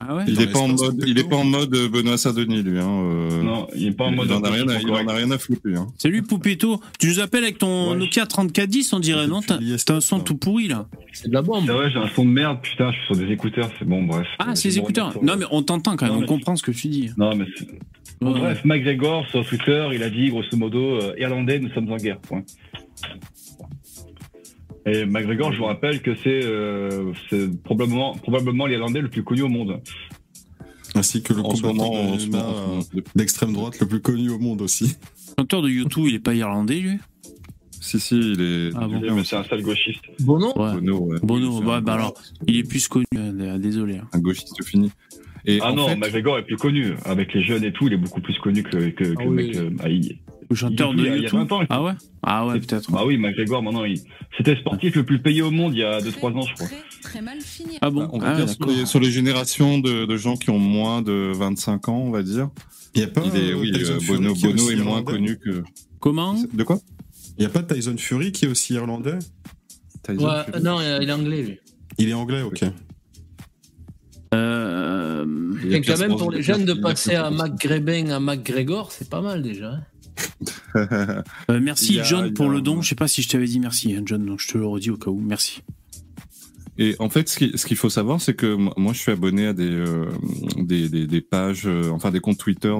[0.04, 0.24] Ah ouais.
[0.26, 2.80] Il est pas en mode, de il est pas en mode euh, Benoît Saint-Denis lui.
[2.80, 4.26] Hein, euh, non, il est pas en mode.
[4.28, 5.76] il en a rien, à, il en a rien à foutre lui.
[5.76, 5.86] Hein.
[5.96, 7.96] Salut Poupetto, tu nous appelles avec ton Ouais.
[7.96, 9.58] Nokia 3410 on dirait non T'as
[9.94, 10.86] un son tout pourri là.
[11.12, 11.64] C'est de la bombe.
[11.66, 14.02] C'est vrai, j'ai un son de merde, putain, je suis sur des écouteurs, c'est bon,
[14.02, 14.26] bref.
[14.40, 15.22] Ah c'est mon écouteurs.
[15.22, 17.10] Non mais on t'entend quand même, Non, on comprend ce que tu dis.
[17.16, 17.68] Non, mais c'est-
[18.26, 18.38] Ouais.
[18.40, 22.18] bref, McGregor sur Twitter, il a dit grosso modo euh, Irlandais, nous sommes en guerre.
[22.20, 22.42] Point.
[24.86, 29.42] Et McGregor, je vous rappelle que c'est euh, c'est probablement probablement l'Irlandais le plus connu
[29.42, 29.80] au monde.
[30.94, 32.16] Ainsi que le combattant moment,
[32.94, 34.96] euh, d'extrême droite le plus connu au monde aussi.
[35.38, 36.98] Le chanteur de YouTube il est pas irlandais lui?
[37.80, 38.70] Si si, il est.
[38.76, 39.00] Ah bon.
[39.00, 40.02] Mais c'est un sale gauchiste.
[40.20, 40.52] Bono?
[40.56, 40.74] Ouais.
[40.74, 41.18] Bono, ouais.
[41.22, 42.14] Bono, bah, bah alors,
[42.46, 43.96] il est plus connu, euh, désolé.
[43.96, 44.06] hein.
[44.12, 44.90] un gauchiste fini.
[45.46, 46.92] Et Ah en non, fait, McGregor est plus connu.
[47.04, 49.30] Avec les jeunes et tout, il est beaucoup plus connu que, que, que Ah le
[49.30, 49.46] oui.
[49.48, 49.56] mec.
[49.56, 49.70] euh,
[50.52, 51.38] ah, chanteur de il y a- il y a YouTube.
[51.48, 52.90] 20 ans, Ah ouais Ah ouais peut-être.
[52.90, 54.00] Bah oui, McGregor, maintenant, il...
[54.36, 56.66] c'était le sportif le plus payé au monde il y a 2-3 ans, je crois.
[56.66, 57.78] Très, très mal fini.
[57.80, 60.50] Ah bon on va Ah dire sur les, sur les générations de, de gens qui
[60.50, 62.48] ont moins de 25 ans, on va dire.
[62.94, 64.98] Il y a pas Il est, euh, oui, Tyson euh, Bono, est Bono est moins
[64.98, 65.62] irlandais connu que.
[66.00, 66.78] Comment De quoi
[67.38, 69.18] Il y a pas Tyson Fury qui est aussi irlandais
[70.02, 71.58] Tyson Ouais, Fury non, il est anglais, lui.
[71.98, 72.64] Il est anglais, ok.
[74.34, 75.24] euh...
[75.64, 77.30] Il y a Et quand même, pour les jeunes, de passer à.
[77.30, 79.80] McGregor à McGregor, c'est pas mal déjà.
[80.76, 81.22] euh,
[81.60, 82.82] Merci a- John pour a- le don.
[82.82, 84.90] Je sais pas si je t'avais dit merci hein, John, donc je te le redis
[84.90, 85.20] au cas où.
[85.20, 85.62] Merci.
[86.78, 89.46] Et en fait, ce qui- ce qu'il faut savoir, c'est que moi, je suis abonné
[89.46, 90.06] à des, euh,
[90.56, 92.74] des, des, des pages, euh, enfin des comptes Twitter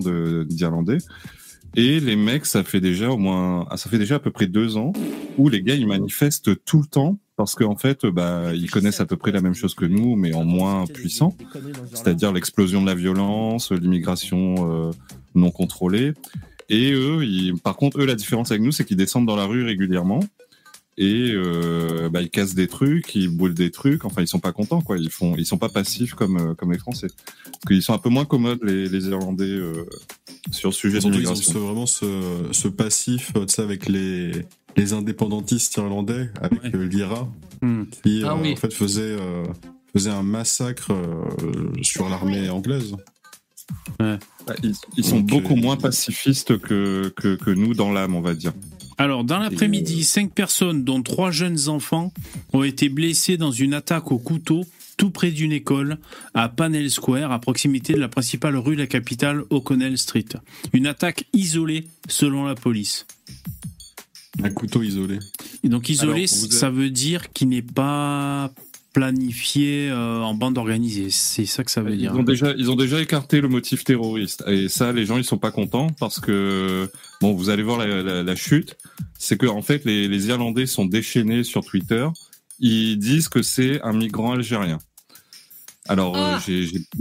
[0.48, 0.98] d'Irlandais.
[1.74, 4.46] Et les mecs, ça fait déjà au moins, ah, ça fait déjà à peu près
[4.46, 4.92] deux ans
[5.38, 9.06] où les gars ils manifestent tout le temps parce qu'en fait, bah, ils connaissent à
[9.06, 11.34] peu près la même chose que nous, mais en moins puissant.
[11.94, 14.54] C'est-à-dire l'explosion de la violence, l'immigration
[14.88, 14.90] euh,
[15.34, 16.12] non contrôlée.
[16.68, 19.44] Et eux, ils- par contre, eux, la différence avec nous, c'est qu'ils descendent dans la
[19.46, 20.20] rue régulièrement
[20.98, 24.04] et euh, bah, ils cassent des trucs, ils boulent des trucs.
[24.04, 24.98] Enfin, ils sont pas contents, quoi.
[24.98, 27.08] Ils font, ils sont pas passifs comme euh, comme les Français.
[27.44, 29.86] Parce qu'ils sont un peu moins commodes les, les Irlandais euh,
[30.50, 31.60] sur le sujet de Surtout, ils ont l'immigration.
[31.60, 32.04] vraiment ce,
[32.52, 34.32] ce passif, tu sais, avec les,
[34.76, 36.86] les indépendantistes irlandais, avec Ouais.
[36.86, 37.28] l'IRA,
[37.62, 37.84] Hmm.
[38.02, 38.52] qui Ah euh, oui.
[38.52, 39.44] en fait faisait, euh,
[39.94, 41.24] faisait un massacre euh,
[41.82, 42.96] sur l'armée anglaise.
[43.98, 44.18] Bah,
[44.62, 48.20] Ils, ils sont Donc, beaucoup euh, moins pacifistes que, que que nous dans l'âme, on
[48.20, 48.52] va dire.
[48.98, 52.12] Alors, dans l'après-midi, cinq personnes, dont trois jeunes enfants,
[52.52, 54.64] ont été blessées dans une attaque au couteau
[54.96, 55.98] tout près d'une école
[56.34, 60.26] à Panel Square, à proximité de la principale rue de la capitale, O'Connell Street.
[60.72, 63.06] Une attaque isolée, selon la police.
[64.42, 65.18] Un couteau isolé.
[65.64, 68.52] Et donc isolé, Alors, ça veut dire qu'il n'est pas
[68.92, 71.08] planifié euh, en bande organisée.
[71.10, 72.14] C'est ça que ça veut Ils dire.
[72.14, 74.44] ont déjà, ils ont déjà écarté le motif terroriste.
[74.46, 78.02] Et ça, les gens, ils sont pas contents parce que, bon, vous allez voir la,
[78.02, 78.76] la- la chute.
[79.18, 82.06] C'est que, en fait, les, les Irlandais sont déchaînés sur Twitter.
[82.60, 84.78] Ils disent que c'est un migrant algérien.
[85.88, 86.42] Alors, euh, Ah.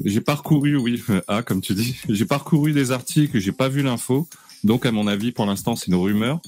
[0.06, 4.28] j'ai- parcouru, oui, ah, comme tu dis, j'ai parcouru des articles, j'ai pas vu l'info.
[4.64, 6.40] Donc, à mon avis, pour l'instant, c'est une rumeur.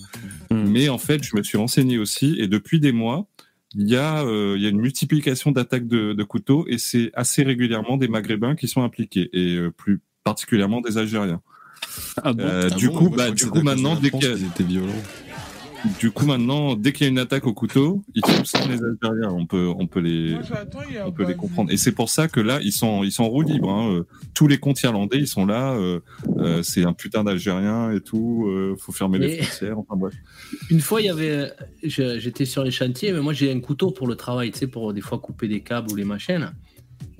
[0.52, 0.64] Hmm.
[0.68, 3.28] Mais en fait, je me suis renseigné aussi, et depuis des mois,
[3.76, 7.12] il y a, euh, il y a une multiplication d'attaques de, de couteaux, et c'est
[7.14, 11.42] assez régulièrement des Maghrébins qui sont impliqués, et euh, plus particulièrement des Algériens.
[12.24, 14.94] Ah bon Euh, Ah du bon, coup, bah, du coup, maintenant, dès qu'ils étaient violents.
[16.00, 18.80] Du coup, maintenant, dès qu'il y a une attaque au couteau, ils tuent sans les
[18.84, 19.32] Algériens.
[19.32, 20.36] On peut, on peut les,
[21.06, 21.72] on peut les comprendre.
[21.72, 23.70] Et c'est pour ça que là, ils sont, ils sont en roue libre.
[23.70, 23.92] Hein.
[23.92, 25.74] Euh, Tous les comptes irlandais, ils sont là.
[25.74, 26.00] euh,
[26.38, 28.46] euh, c'est un putain d'Algérien et tout.
[28.48, 29.80] euh, faut fermer les frontières.
[29.80, 30.14] Enfin bref.
[30.70, 31.52] Une fois, il y avait,
[31.84, 34.94] j'étais sur les chantiers, mais moi j'ai un couteau pour le travail, tu sais, pour
[34.94, 36.52] des fois couper des câbles ou les machines.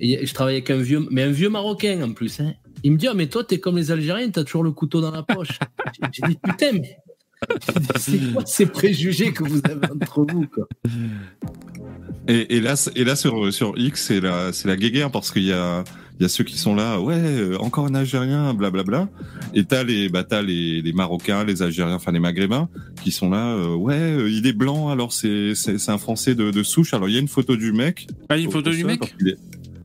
[0.00, 2.40] Et je travaillais avec un vieux, mais un vieux marocain en plus.
[2.40, 2.54] Hein.
[2.82, 5.10] Il me dit, ah, mais toi, t'es comme les Algériens, t'as toujours le couteau dans
[5.10, 5.58] la poche.
[6.12, 6.96] J'ai dit, putain, mais
[7.96, 10.66] c'est quoi ces préjugés que vous avez entre vous, quoi
[12.28, 15.44] Et, et là, et là sur, sur X, c'est la, c'est la guéguerre parce qu'il
[15.44, 15.84] y a,
[16.18, 19.08] il y a ceux qui sont là, ouais, euh, encore un Algérien, blablabla.
[19.52, 22.68] Et t'as les, bah, t'as les, les Marocains, les Algériens, enfin les Maghrébins,
[23.02, 26.34] qui sont là, euh, ouais, euh, il est blanc, alors c'est, c'est, c'est un Français
[26.34, 26.94] de, de souche.
[26.94, 28.06] Alors il y a une photo du mec.
[28.28, 29.00] Ah, une photo du mec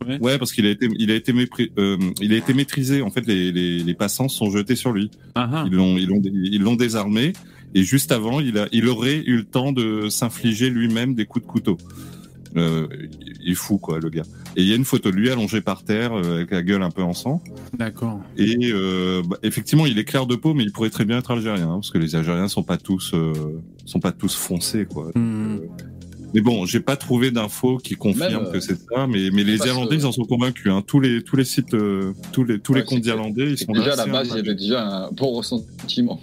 [0.08, 0.18] Ouais.
[0.22, 3.02] Ouais, parce qu'il a été, il a été mépris, euh, il a été maîtrisé.
[3.02, 5.12] En fait, les, les, les passants sont jetés sur lui.
[5.36, 5.64] Ah, ah.
[5.68, 7.34] Ils l'ont, ils l'ont, ils l'ont désarmé.
[7.76, 11.46] Et juste avant, il a, il aurait eu le temps de s'infliger lui-même des coups
[11.46, 11.78] de couteau.
[12.58, 12.88] Euh,
[13.46, 14.24] il est fou, quoi, le gars.
[14.56, 16.82] Et il y a une photo de lui allongé par terre, euh, avec la gueule
[16.82, 17.44] un peu en sang.
[17.78, 18.22] D'accord.
[18.38, 21.30] Et euh, bah, effectivement, il est clair de peau, mais il pourrait très bien être
[21.30, 23.34] algérien, hein, parce que les Algériens sont pas tous, euh,
[23.86, 25.12] sont pas tous foncés, quoi.
[25.14, 25.58] Hmm.
[25.58, 25.60] Euh,
[26.34, 29.44] mais bon, j'ai pas trouvé d'infos qui confirment Même, euh, que c'est ça, mais, mais
[29.44, 30.72] les Irlandais, que- ils en sont convaincus.
[30.72, 30.84] Hein.
[30.86, 33.58] Tous les tous les sites, euh, tous les tous Ouais, les comptes que- irlandais, ils
[33.58, 36.20] sont Déjà, à la base, il y avait déjà un bon ressentiment.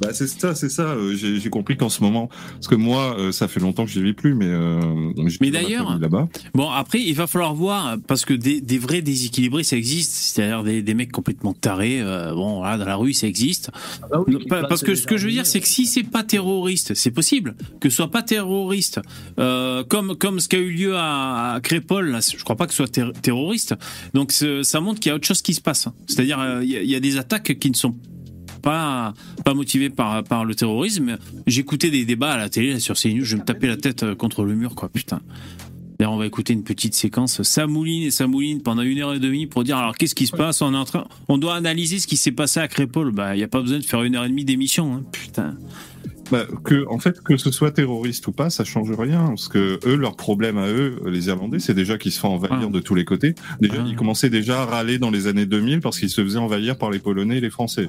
[0.00, 0.82] Bah, c'est ça, c'est ça.
[0.90, 3.90] euh, J'ai j'ai compris qu'en ce moment, parce que moi, euh, ça fait longtemps que
[3.90, 4.80] je vis plus, mais euh,
[5.26, 6.28] j'ai Mais d'ailleurs- là-bas.
[6.54, 10.12] Bon, après, il va falloir voir, parce que des, des vrais déséquilibrés, ça existe.
[10.12, 12.00] C'est-à-dire des, des mecs complètement tarés.
[12.00, 13.70] euh, bon, là, dans la rue, ça existe.
[14.02, 16.02] Ah bah oui, pas- parce que ce que je veux dire, c'est que si c'est
[16.02, 19.00] pas terroriste, c'est possible que ce soit pas terroriste,
[19.38, 22.10] euh, comme comme ce qui a eu lieu à, à Crépol.
[22.10, 23.74] Là, je crois pas que ce soit ter- terroriste.
[24.14, 25.88] Donc ça montre qu'il y a autre chose qui se passe.
[26.06, 27.94] C'est-à-dire euh, il y, y a des attaques qui ne sont
[28.66, 31.18] pas pas motivées par par le terrorisme.
[31.46, 34.44] J'écoutais des débats à la télé sur CNews, je me tapais la tête euh, contre
[34.44, 34.88] le mur, quoi.
[34.88, 35.20] Putain.
[35.98, 37.42] D'ailleurs, on va écouter une petite séquence.
[37.42, 40.26] Ça mouline et ça mouline pendant une heure et demie pour dire alors qu'est-ce qui
[40.26, 40.60] se passe?
[40.60, 43.12] On est en train, on doit analyser ce qui s'est passé à Crépol.
[43.12, 44.94] Bah, il y a pas besoin de faire une heure et demie d'émission.
[44.94, 45.04] Hein.
[45.12, 45.56] Putain.
[46.30, 49.26] Bah, que, en fait, que ce soit terroriste ou pas, ça change rien.
[49.28, 52.58] Parce que eux, leur problème à eux, les Irlandais, c'est déjà qu'ils se font envahir
[52.68, 52.72] Ah.
[52.72, 53.34] de tous les côtés.
[53.60, 53.84] Déjà, Ah.
[53.86, 56.90] ils commençaient déjà à râler dans les années 2000 parce qu'ils se faisaient envahir par
[56.90, 57.88] les Polonais et les Français.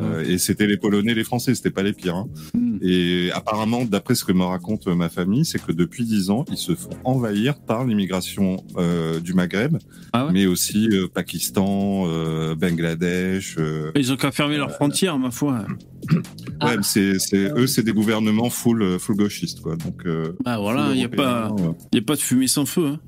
[0.00, 2.16] Euh, et c'était les Polonais et les Français, c'était pas les pires.
[2.16, 2.28] hein.
[2.54, 2.78] Hmm.
[2.82, 6.44] Et apparemment, d'après ce que me raconte euh, ma famille, c'est que depuis 10 ans,
[6.50, 9.76] ils se font envahir par l'immigration euh, du Maghreb,
[10.12, 13.56] Ah ouais mais aussi euh, Pakistan, euh, Bangladesh.
[13.58, 15.64] euh, Ils ont qu'à fermer leurs frontières, ma foi.
[16.62, 19.76] Ouais, mais c'est, eux, c'est des gouvernements full, euh, full gauchistes, quoi.
[19.76, 21.54] Donc, euh, Ah voilà, il y a pas,
[21.92, 22.86] y a pas de fumée sans feu.
[22.86, 23.00] Hein.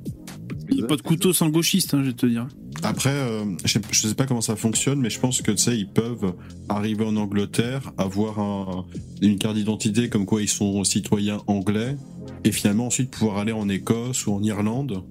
[0.71, 2.47] Il y a pas de couteau sans gauchiste, hein, je vais te dire.
[2.83, 5.59] Après, euh, je, sais, je sais pas comment ça fonctionne, mais je pense que tu
[5.59, 6.33] sais, ils peuvent
[6.69, 8.87] arriver en Angleterre, avoir un-
[9.21, 11.97] une carte d'identité comme quoi ils sont citoyens anglais,
[12.45, 15.03] et finalement ensuite pouvoir aller en Écosse ou en Irlande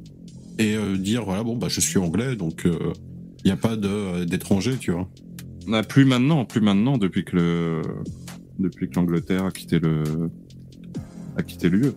[0.57, 3.77] et euh, dire voilà bon bah je suis anglais donc il n'y a pas
[4.25, 5.07] d'étrangers tu vois.
[5.71, 7.81] Ah, plus maintenant, plus maintenant, depuis que le,
[8.59, 10.03] depuis que l'Angleterre a quitté le,
[11.37, 11.91] a quitté l'UE.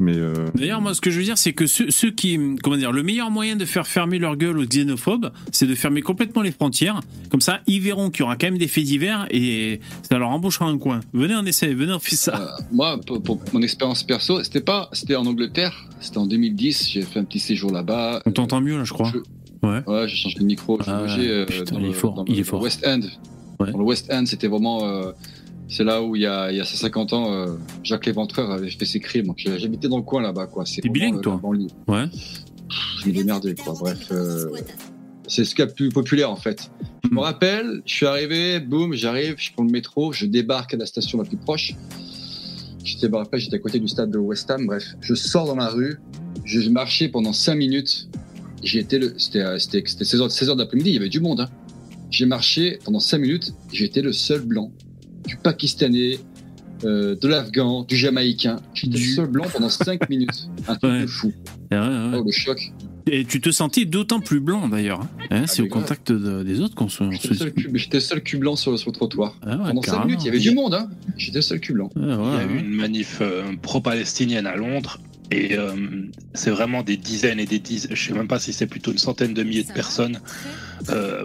[0.00, 2.78] Mais euh, D'ailleurs, moi, ce que je veux dire, c'est que ceux, ceux qui, comment
[2.78, 6.40] dire, le meilleur moyen de faire fermer leur gueule aux xénophobes, c'est de fermer complètement
[6.40, 7.00] les frontières.
[7.30, 10.30] Comme ça, ils verront qu'il y aura quand même des faits divers et ça leur
[10.30, 11.00] embauchera un coin.
[11.12, 12.40] Venez, on essaie, venez, on fait ça.
[12.58, 16.88] Euh, moi, pour, pour mon expérience perso, c'était pas, c'était en Angleterre, c'était en 2010.
[16.90, 18.22] J'ai fait un petit séjour là-bas.
[18.24, 19.12] On t'entend mieux là, je crois.
[19.12, 19.18] Je-
[19.62, 19.82] Ouais.
[19.86, 20.78] Ouais, j'ai changé de micro.
[20.86, 22.58] Ah, euh, putain, dans il est fort, dans il le- est fort.
[22.60, 23.00] le West End.
[23.60, 23.70] Ouais.
[23.72, 24.84] Dans le West End, c'était vraiment.
[24.84, 25.12] euh,
[25.68, 27.46] c'est là où il y a, il y a 50 ans, euh,
[27.82, 29.26] Jacques Léventreur avait fait ses crimes.
[29.26, 30.64] Donc j'habitais dans le coin là-bas, quoi.
[30.64, 31.40] T'es bilingue, euh, toi.
[31.88, 32.04] Ouais.
[33.00, 33.74] Je m'y démerdais, quoi.
[33.78, 34.50] Bref, euh,
[35.28, 36.70] c'est ce qu'il y a de plus populaire en fait.
[37.04, 40.76] Je me rappelle, je suis arrivé, boum, j'arrive, je prends le métro, je débarque à
[40.76, 41.74] la station la plus proche.
[42.84, 44.66] J'étais, je me rappelle, j'étais à côté du stade de West Ham.
[44.66, 45.98] Bref, je sors dans la rue,
[46.44, 48.08] je marchais pendant 5 minutes.
[48.62, 51.20] Été le, c'était, euh, c'était, c'était 16 heures, 16 heures d'après-midi, il y avait du
[51.20, 51.40] monde.
[51.40, 51.48] Hein.
[52.10, 54.70] J'ai marché pendant 5 minutes, été le seul blanc,
[55.26, 56.18] du Pakistanais,
[56.84, 58.60] euh, de l'Afghan, du Jamaïcain.
[58.74, 60.48] J'étais Du- le seul blanc pendant 5 minutes.
[60.68, 61.00] Un truc Ouais.
[61.02, 61.32] de fou.
[61.70, 62.18] Ouais, ouais, ouais.
[62.20, 62.72] Oh, le choc.
[63.10, 65.00] Et tu te sentais d'autant plus blanc d'ailleurs.
[65.30, 65.82] Hein, c'est mais au grave.
[65.82, 67.02] contact de- des autres qu'on se.
[67.10, 69.36] J'étais seul cul, j'étais le seul cul blanc sur, sur le trottoir.
[69.42, 70.06] Ah ouais, Pendant 5 carrément.
[70.06, 70.88] minutes, il y avait du monde, hein.
[71.16, 71.90] J'étais le seul cul blanc.
[71.96, 72.60] Ouais, Il y a eu ouais.
[72.60, 75.00] une manif euh, pro-palestinienne à Londres
[75.32, 75.72] et euh,
[76.34, 78.98] c'est vraiment des dizaines et des dizaines, je sais même pas si c'est plutôt une
[78.98, 80.20] centaine de milliers de personnes,
[80.90, 81.24] euh,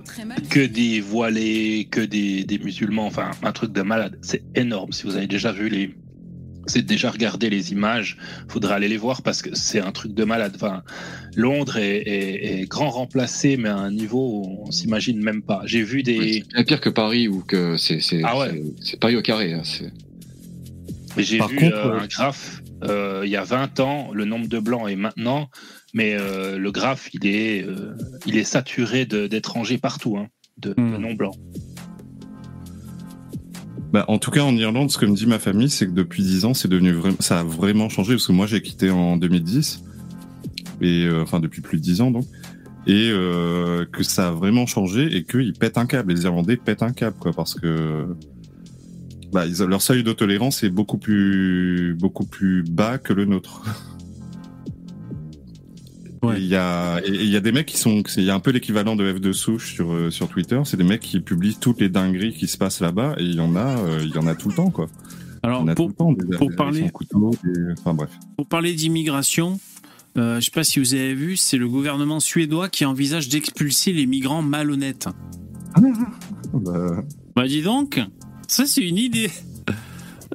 [0.50, 4.17] que des voilés, que des, des musulmans, enfin un truc de malade.
[4.22, 4.91] C'est énorme.
[4.93, 5.96] Si vous avez déjà vu les,
[6.67, 8.17] c'est déjà regardé les images,
[8.50, 10.54] faudrait aller les voir parce que c'est un truc de malade.
[10.56, 10.84] Enfin,
[11.36, 15.62] Londres est, est- est grand remplacé, mais à un niveau où on s'imagine même pas.
[15.65, 18.62] J'ai vu des, C'est bien pire que Paris ou que c'est c'est Ah ouais.
[19.00, 19.54] Paris au carré.
[19.54, 19.62] hein,
[21.17, 24.48] j'ai Par vu contre, euh, un graphe euh, il y a 20 ans, le nombre
[24.48, 25.50] de blancs et maintenant,
[25.94, 30.82] mais euh, le graphe il est, euh, il est saturé d'étrangers partout, hein, de, de
[30.82, 30.98] Hmm.
[30.98, 31.36] non blancs.
[33.94, 36.22] Bah, en tout cas, en Irlande, ce que me dit ma famille, c'est que depuis
[36.22, 39.18] 10 ans, c'est devenu vraiment, ça a vraiment changé parce que moi, j'ai quitté en
[39.18, 39.84] 2010
[40.82, 42.26] et euh, enfin depuis plus de 10 ans donc,
[42.86, 46.13] et euh, que ça a vraiment changé et qu'ils pètent un câble.
[46.13, 48.08] Les Irlandais pètent un câble quoi parce que
[49.34, 53.63] bah, ils- leur seuil de tolérance est beaucoup plus beaucoup plus bas que le nôtre.
[56.24, 56.36] Ouais.
[56.42, 58.50] Il y a et y a des mecs qui sont il y a un peu
[58.52, 61.80] l'équivalent de F de souche sur euh, sur Twitter, c'est des mecs qui publient toutes
[61.80, 64.34] les dingueries qui se passent là-bas et il y en a euh, y en a
[64.36, 64.88] tout le temps quoi.
[65.44, 68.10] Alors, pour, tout le temps des pour des parler- sans couteau, des- enfin bref.
[68.36, 69.60] pour parler d'immigration,
[70.18, 73.30] euh, je ne sais pas si vous avez vu, c'est le gouvernement suédois qui envisage
[73.30, 75.08] d'expulser les migrants malhonnêtes.
[76.54, 77.04] Bah,
[77.36, 78.02] Bah dis donc,
[78.48, 79.32] ça c'est une idée.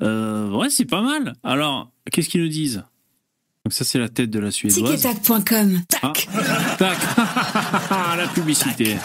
[0.02, 1.34] Euh, ouais, c'est pas mal.
[1.42, 2.82] Alors, qu'est-ce qu'ils nous disent?
[3.64, 5.00] Donc ça c'est la tête de la suédoise.
[5.00, 5.80] Ticketac.com.
[6.02, 6.12] Ah,
[6.78, 6.98] tac,
[8.18, 8.96] la publicité.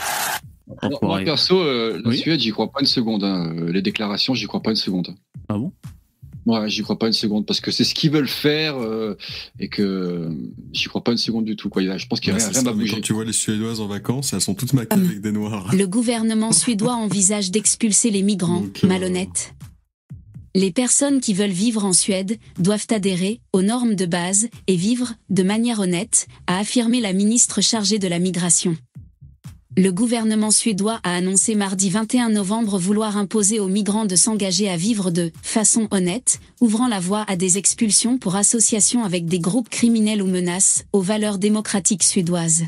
[1.02, 2.18] Moi, perso, euh, la Oui.
[2.18, 3.24] Suède, j'y crois pas une seconde.
[3.24, 3.54] hein.
[3.56, 5.16] Euh, Les déclarations, j'y crois pas une seconde.
[5.48, 5.72] Ah bon?
[6.48, 9.16] Ouais, j'y crois pas une seconde parce que c'est ce qu'ils veulent faire euh,
[9.60, 10.30] et que euh,
[10.72, 11.68] j'y crois pas une seconde du tout.
[11.70, 11.82] Quoi.
[11.98, 12.94] Je pense qu'il y a Ouais, rien, c'est rien ça, à bouger.
[12.96, 15.06] quand tu vois les Suédoises en vacances, elles sont toutes maquées Hum.
[15.06, 15.76] avec des noirs.
[15.76, 19.54] Le gouvernement suédois envisage d'expulser les migrants Donc, euh, malhonnêtes.
[20.56, 25.14] Les personnes qui veulent vivre en Suède doivent adhérer aux normes de base et vivre
[25.30, 28.76] de manière honnête, a affirmé la ministre chargée de la migration.
[29.80, 34.76] Le gouvernement suédois a annoncé mardi 21 novembre vouloir imposer aux migrants de s'engager à
[34.76, 39.70] vivre de façon honnête, ouvrant la voie à des expulsions pour association avec des groupes
[39.70, 42.64] criminels ou menaces aux valeurs démocratiques suédoises.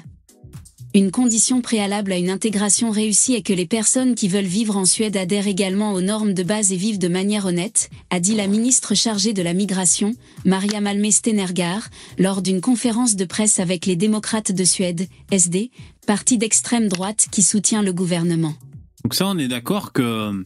[0.96, 4.86] Une condition préalable à une intégration réussie est que les personnes qui veulent vivre en
[4.86, 8.48] Suède adhèrent également aux normes de base et vivent de manière honnête, a dit la
[8.48, 13.96] ministre chargée de la migration, Maria Malmé Stenergar, lors d'une conférence de presse avec les
[13.96, 15.70] démocrates de Suède, SD,
[16.08, 18.56] parti d'extrême droite qui soutient le gouvernement.
[19.04, 20.44] Donc ça, on est d'accord que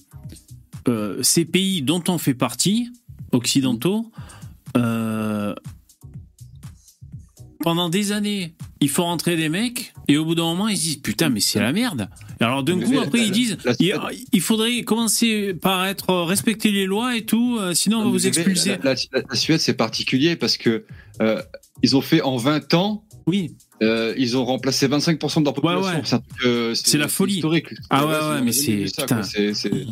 [0.89, 2.89] euh, ces pays dont on fait partie,
[3.31, 4.11] occidentaux,
[4.75, 5.55] euh,
[7.63, 10.83] pendant des années, il faut rentrer des mecs, et au bout d'un moment, ils se
[10.83, 12.09] disent putain, mais c'est la merde.
[12.39, 13.95] Et alors d'un coup, après, la- ils disent la- il,
[14.33, 18.09] il faudrait commencer par être euh, respecter les lois et tout, euh, sinon on va
[18.09, 18.77] vous expulser.
[18.83, 20.83] La, la- la Suède, c'est particulier parce que
[21.21, 21.41] euh,
[21.81, 25.81] ils ont fait en 20 ans, Oui, euh, ils ont remplacé 25% de leur population.
[25.81, 26.01] ouais.
[26.03, 27.35] C'est un truc, euh, C'est la folie.
[27.35, 27.67] historique.
[27.89, 29.23] Ah ouais, ouais, c'est- mais c'est c'est- ça.
[29.23, 29.85] C'est c'est- me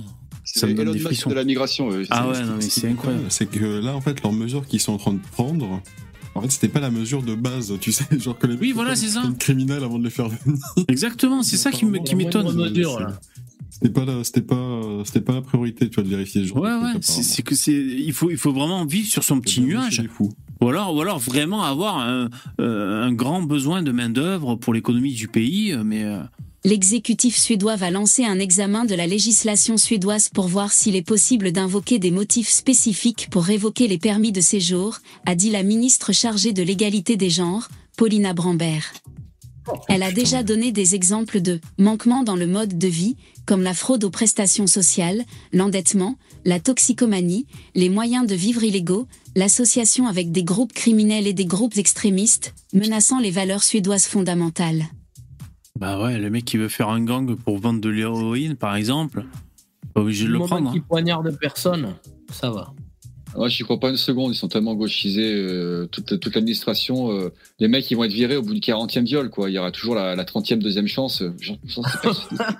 [0.44, 1.92] c'est donne des de la migration.
[1.92, 3.24] euh, Ah c'est- ouais, non, mais c'est est incroyable.
[3.30, 5.82] C'est que là, en fait, leurs mesures qu'ils sont en train de prendre,
[6.36, 8.96] en fait, c'était pas la mesure de base, tu sais, genre que les Oui, voilà,
[8.96, 9.24] c'est ça.
[9.40, 10.58] criminels avant de les faire venir.
[10.88, 12.48] Exactement, c'est ça qui m'étonne.
[13.70, 16.70] C'était pas la, c'était pas, c'était pas la priorité, tu vois, de vérifier genre Ouais,
[16.76, 20.04] ouais, c'est c'est que c'est, il faut, il faut vraiment vivre sur son petit nuage.
[20.62, 25.14] Ou alors, ou alors vraiment avoir un, euh, un grand besoin de main-d'œuvre pour l'économie
[25.14, 26.22] du pays, euh, mais euh,
[26.64, 31.52] L'exécutif suédois va lancer un examen de la législation suédoise pour voir s'il est possible
[31.52, 36.54] d'invoquer des motifs spécifiques pour révoquer les permis de séjour, a dit la ministre chargée
[36.54, 38.94] de l'égalité des genres, Paulina Brambert.
[39.90, 43.16] Elle a déjà donné des exemples de manquements dans le mode de vie,
[43.48, 50.06] comme la fraude aux prestations sociales, l'endettement, la toxicomanie, les moyens de vivre illégaux, l'association
[50.06, 54.86] avec des groupes criminels et des groupes extrémistes, menaçant les valeurs suédoises fondamentales.
[55.82, 59.26] Bah ouais, le mec qui veut faire un gang pour vendre de l'héroïne, par exemple,
[59.94, 60.70] pas obligé de Le prendre.
[60.70, 60.74] hein.
[60.74, 61.96] qui poignarde personne,
[62.32, 62.72] ça va.
[63.36, 64.34] Moi, j'y crois pas une seconde.
[64.34, 65.34] Ils sont tellement gauchisés.
[65.34, 69.06] euh, toute toute l'administration, euh, les mecs, ils vont être virés au bout du 40e
[69.06, 69.50] viol, quoi.
[69.50, 71.22] Il y aura toujours la, la 30e deuxième chance.
[71.22, 72.48] euh, sais pas.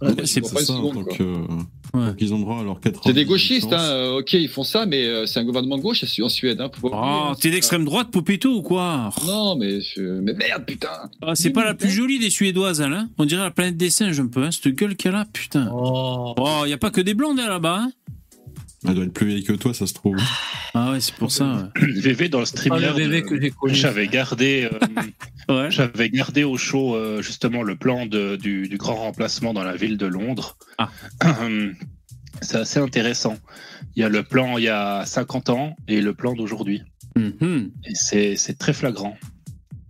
[0.00, 1.26] Ouais, c'est une ça, seconde, donc, quoi.
[1.26, 1.46] euh,
[1.94, 2.06] Ouais.
[2.08, 4.16] donc ils ont droit à leurs 4 C'est des gauchistes, hein.
[4.18, 6.60] ok, ils font ça, mais euh, c'est un gouvernement de gauche en Suède.
[6.60, 10.64] Hein, Oh, hein, t'es d'extrême droite, Popito, ou quoi pas- Non, mais, je- mais merde,
[10.66, 10.88] putain.
[11.22, 13.90] Ah, C'est pas la plus jolie des Suédoises, elle, hein On dirait la planète des
[13.90, 15.70] singes, un peu, hein Cette gueule qu'elle a, putain.
[15.74, 16.34] Oh.
[16.38, 17.90] Oh, y a pas que des blondes, hein, là-bas, hein
[18.86, 20.16] Elle doit être plus vieille que toi, ça se trouve.
[20.74, 21.72] Ah ouais, c'est pour ça.
[21.80, 23.74] VV dans le Ah, StreamYard, bébé euh, que j'ai connu.
[23.74, 24.78] j'avais gardé, euh,
[25.62, 25.70] Ouais.
[25.70, 29.74] j'avais gardé au show euh, justement le plan de- du, du grand remplacement dans la
[29.74, 30.56] ville de Londres.
[30.78, 30.90] Ah.
[32.40, 33.36] C'est assez intéressant.
[33.96, 36.82] Il y a le plan il y a 50 ans et le plan d'aujourd'hui.
[37.16, 37.72] Mhm.
[37.84, 39.16] Et c'est c'est très flagrant.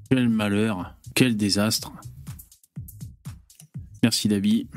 [0.09, 1.93] Quel malheur, quel désastre.
[4.03, 4.69] Merci, David.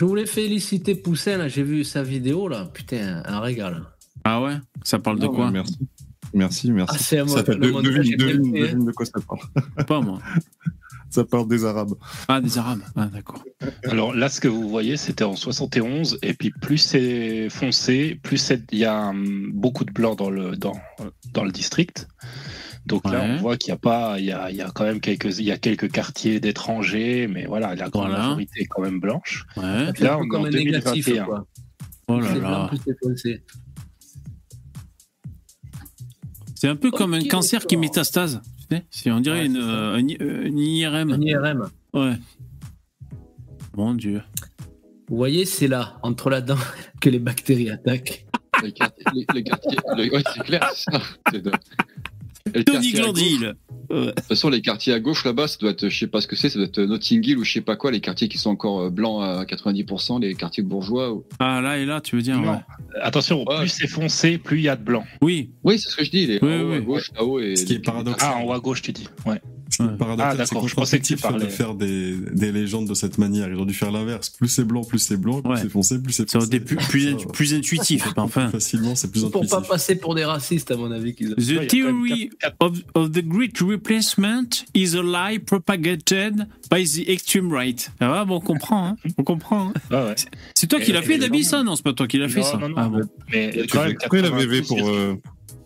[0.00, 2.70] Je voulais féliciter Poussin, là, j'ai vu sa vidéo, là.
[2.72, 3.82] Putain, un régal.
[4.24, 4.54] Ah ouais?
[4.82, 5.50] Ça parle de quoi?
[5.50, 5.76] Merci.
[6.32, 6.96] Merci, merci.
[6.96, 9.40] Ah, c'est un ça fait le de, devine, devine, devine quoi ça parle.
[9.86, 10.18] Pas moi.
[11.10, 11.94] Ça parle des Arabes.
[12.28, 12.80] Ah, des Arabes.
[12.96, 13.42] Ah, d'accord.
[13.82, 18.52] Alors là, ce que vous voyez, c'était en 71, et puis plus c'est foncé, plus
[18.70, 19.12] il y a
[19.52, 20.80] beaucoup de blancs dans le, dans,
[21.32, 22.06] dans le district.
[22.86, 23.30] Donc là, Ouais.
[23.34, 25.38] on voit qu'il n'y a pas, il y a, il y a quand même quelques,
[25.38, 28.24] il y a quelques quartiers d'étrangers, mais voilà, la grande Voilà.
[28.24, 29.44] majorité est quand même blanche.
[29.56, 29.92] Ouais.
[30.00, 31.24] Là, on est en un négatif, 2021.
[31.24, 31.46] quoi.
[32.08, 32.70] Oh là là.
[36.54, 38.40] c'est un peu comme un cancer qui métastase.
[38.90, 41.10] C'est, on dirait Ouais, une, euh, euh, une IRM.
[41.12, 41.68] Un IRM.
[41.92, 42.14] Ouais.
[43.76, 44.22] Mon Dieu.
[45.08, 46.56] Vous voyez, c'est là, entre la dent,
[47.00, 48.26] que les bactéries attaquent.
[48.62, 51.00] Les quartiers, les, les quartiers- le- ouais, c'est clair, c'est ça.
[52.54, 53.54] Et Tony Glandil.
[53.90, 54.06] Ouais.
[54.06, 56.26] De toute façon, les quartiers à gauche là-bas, ça doit être, je sais pas ce
[56.26, 58.38] que c'est, ça doit être Notting Hill ou je sais pas quoi, les quartiers qui
[58.38, 61.12] sont encore euh, blancs à 90%, les quartiers bourgeois.
[61.12, 62.52] ou- Ah, là et là, tu veux dire Non.
[62.52, 62.58] ouais.
[63.02, 63.58] Attention, Ouais.
[63.60, 65.04] plus c'est foncé, plus il y a de blanc.
[65.20, 65.50] Oui.
[65.64, 66.76] Oui, c'est ce que je dis, les Oui, en haut oui.
[66.76, 67.56] à gauche, là-haut et.
[67.56, 68.30] Ce qui est paradoxal.
[68.32, 69.08] Ah, en haut à gauche, tu dis.
[69.26, 69.40] Ouais.
[69.70, 69.96] Ce qui est Ouais.
[69.96, 72.94] paradoxal, Ah, c'est d'accord, je qu'on pensais que tu de faire des, des légendes de
[72.94, 73.48] cette manière.
[73.48, 74.28] Ils ont dû faire l'inverse.
[74.28, 75.58] Plus c'est blanc, plus c'est blanc, plus Ouais.
[75.62, 76.46] c'est foncé, plus c'est foncé.
[76.46, 78.04] été plus, plus, Ça, intu- plus intuitif.
[78.16, 78.48] Enfin.
[78.50, 79.68] Facilement, c'est plus Pour pas intuitif.
[79.68, 81.14] passer pour des racistes, à mon avis.
[81.14, 81.36] Qu'ils ont.
[81.36, 87.52] The theory quatre- of, of the Great Replacement is a lie propagated by the extreme
[87.52, 87.90] right.
[88.00, 88.96] Ah ouais, bon, on comprend, hein.
[89.18, 89.68] On comprend.
[89.68, 89.72] hein.
[89.90, 90.14] Ouais, ouais.
[90.54, 92.56] C'est toi qui l'as fait, ça Non, c'est pas toi qui l'as fait, ça.
[92.56, 93.00] non, non, Ah bon.
[93.32, 93.96] Mais quand même,
[94.66, 94.88] pour,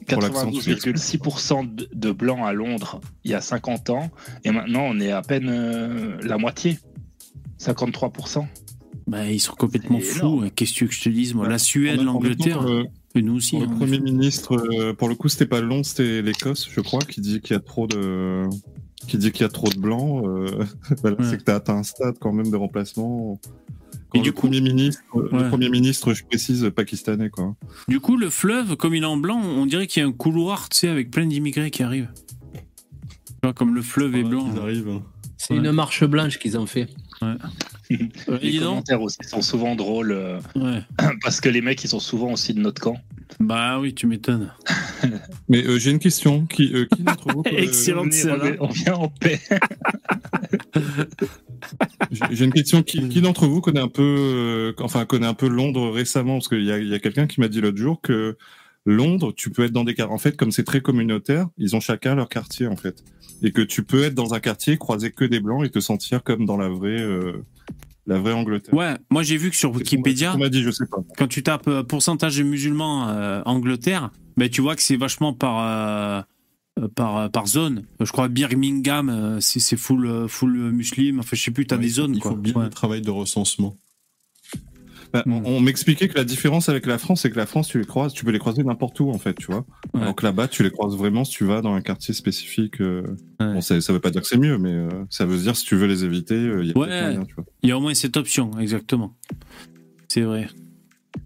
[0.07, 0.51] 92,6% euh, pour l'accent.
[1.63, 4.11] 92,6% de- blancs à Londres il y a 50 ans,
[4.45, 6.79] et maintenant on est à peine euh, la moitié,
[7.61, 8.47] 53%.
[9.07, 10.45] Bah, ils sont complètement fous.
[10.55, 11.49] Qu'est-ce que tu veux que je te dise, moi?
[11.49, 12.67] La Suède, l'Angleterre,
[13.15, 13.57] et nous aussi.
[13.57, 16.81] pour le hein, Premier ministre, euh, pour le coup, c'était pas Londres, c'était l'Écosse, je
[16.81, 18.49] crois, qui dit qu'il y a trop de,
[19.07, 20.25] qui dit qu'il y a trop de blancs.
[20.27, 20.65] euh,
[21.03, 21.25] voilà, Ouais.
[21.29, 23.39] C'est que t'as atteint un stade quand même de remplacement.
[24.15, 25.43] Et le du coup- premier ministre, Ouais.
[25.43, 27.55] le premier ministre, je précise, pakistanais, quoi.
[27.89, 30.13] Du coup, le fleuve, comme il est en blanc, on dirait qu'il y a un
[30.13, 32.11] couloir, tu sais, avec plein d'immigrés qui arrivent.
[32.55, 32.61] Tu
[33.43, 34.49] vois, comme le fleuve est blanc.
[34.55, 34.89] Ils arrivent.
[34.89, 35.03] hein.
[35.37, 36.89] C'est une marche blanche qu'ils ont fait.
[37.23, 37.37] Euh,
[38.43, 40.83] Les commentaires aussi sont souvent drôles, euh, Ouais.
[41.23, 42.97] parce que les mecs ils sont souvent aussi de notre camp.
[43.41, 44.53] Bah oui, tu m'étonnes.
[45.49, 46.47] Mais euh, j'ai une question.
[46.47, 48.39] Qui, euh, qui d'entre vous Excellente celle-là.
[48.41, 49.41] on est- on vient en paix.
[52.31, 52.83] J'ai une question.
[52.83, 56.35] Qui, qui d'entre vous connaît un peu, euh, enfin connaît un peu Londres récemment?
[56.35, 58.37] Parce qu'il y a, il y a quelqu'un qui m'a dit l'autre jour que
[58.87, 60.15] Londres, tu peux être dans des quartiers.
[60.15, 63.03] En fait, comme c'est très communautaire, ils ont chacun leur quartier en fait,
[63.43, 66.23] et que tu peux être dans un quartier, croiser que des blancs et te sentir
[66.23, 67.45] comme dans la vraie, euh,
[68.07, 68.75] la vraie Angleterre.
[68.75, 70.99] Ouais, moi j'ai vu que sur Wikipédia, dit, je sais pas.
[71.17, 75.33] quand tu tapes euh, pourcentage de musulmans euh, Angleterre, ben tu vois que c'est vachement
[75.33, 75.61] par
[76.79, 77.85] euh, par euh, par zone.
[78.01, 81.21] Je crois Birmingham, euh, c'est c'est full full musulman.
[81.21, 82.31] Enfin, je sais plus, t'as Ouais, des il faut- zones Il quoi.
[82.33, 82.65] faut bien Ouais.
[82.65, 83.77] le travail de recensement.
[85.15, 85.33] Bah, Mm.
[85.33, 87.87] on on m'expliquait que la différence avec la France, c'est que la France, tu les
[87.87, 89.65] croises, tu peux les croiser n'importe où en fait, tu vois.
[89.95, 90.03] Ouais.
[90.03, 92.81] Alors que là-bas, tu les croises vraiment si tu vas dans un quartier spécifique.
[92.81, 93.03] euh,
[93.41, 93.55] Ouais.
[93.55, 95.65] Bon, ça, ça veut pas dire que c'est mieux, mais euh, ça veut dire si
[95.65, 96.89] tu veux les éviter, euh, il y a Ouais.
[96.89, 97.45] peut-être moyen, tu vois.
[97.63, 99.17] Il y a au moins cette option, exactement.
[100.09, 100.49] C'est vrai.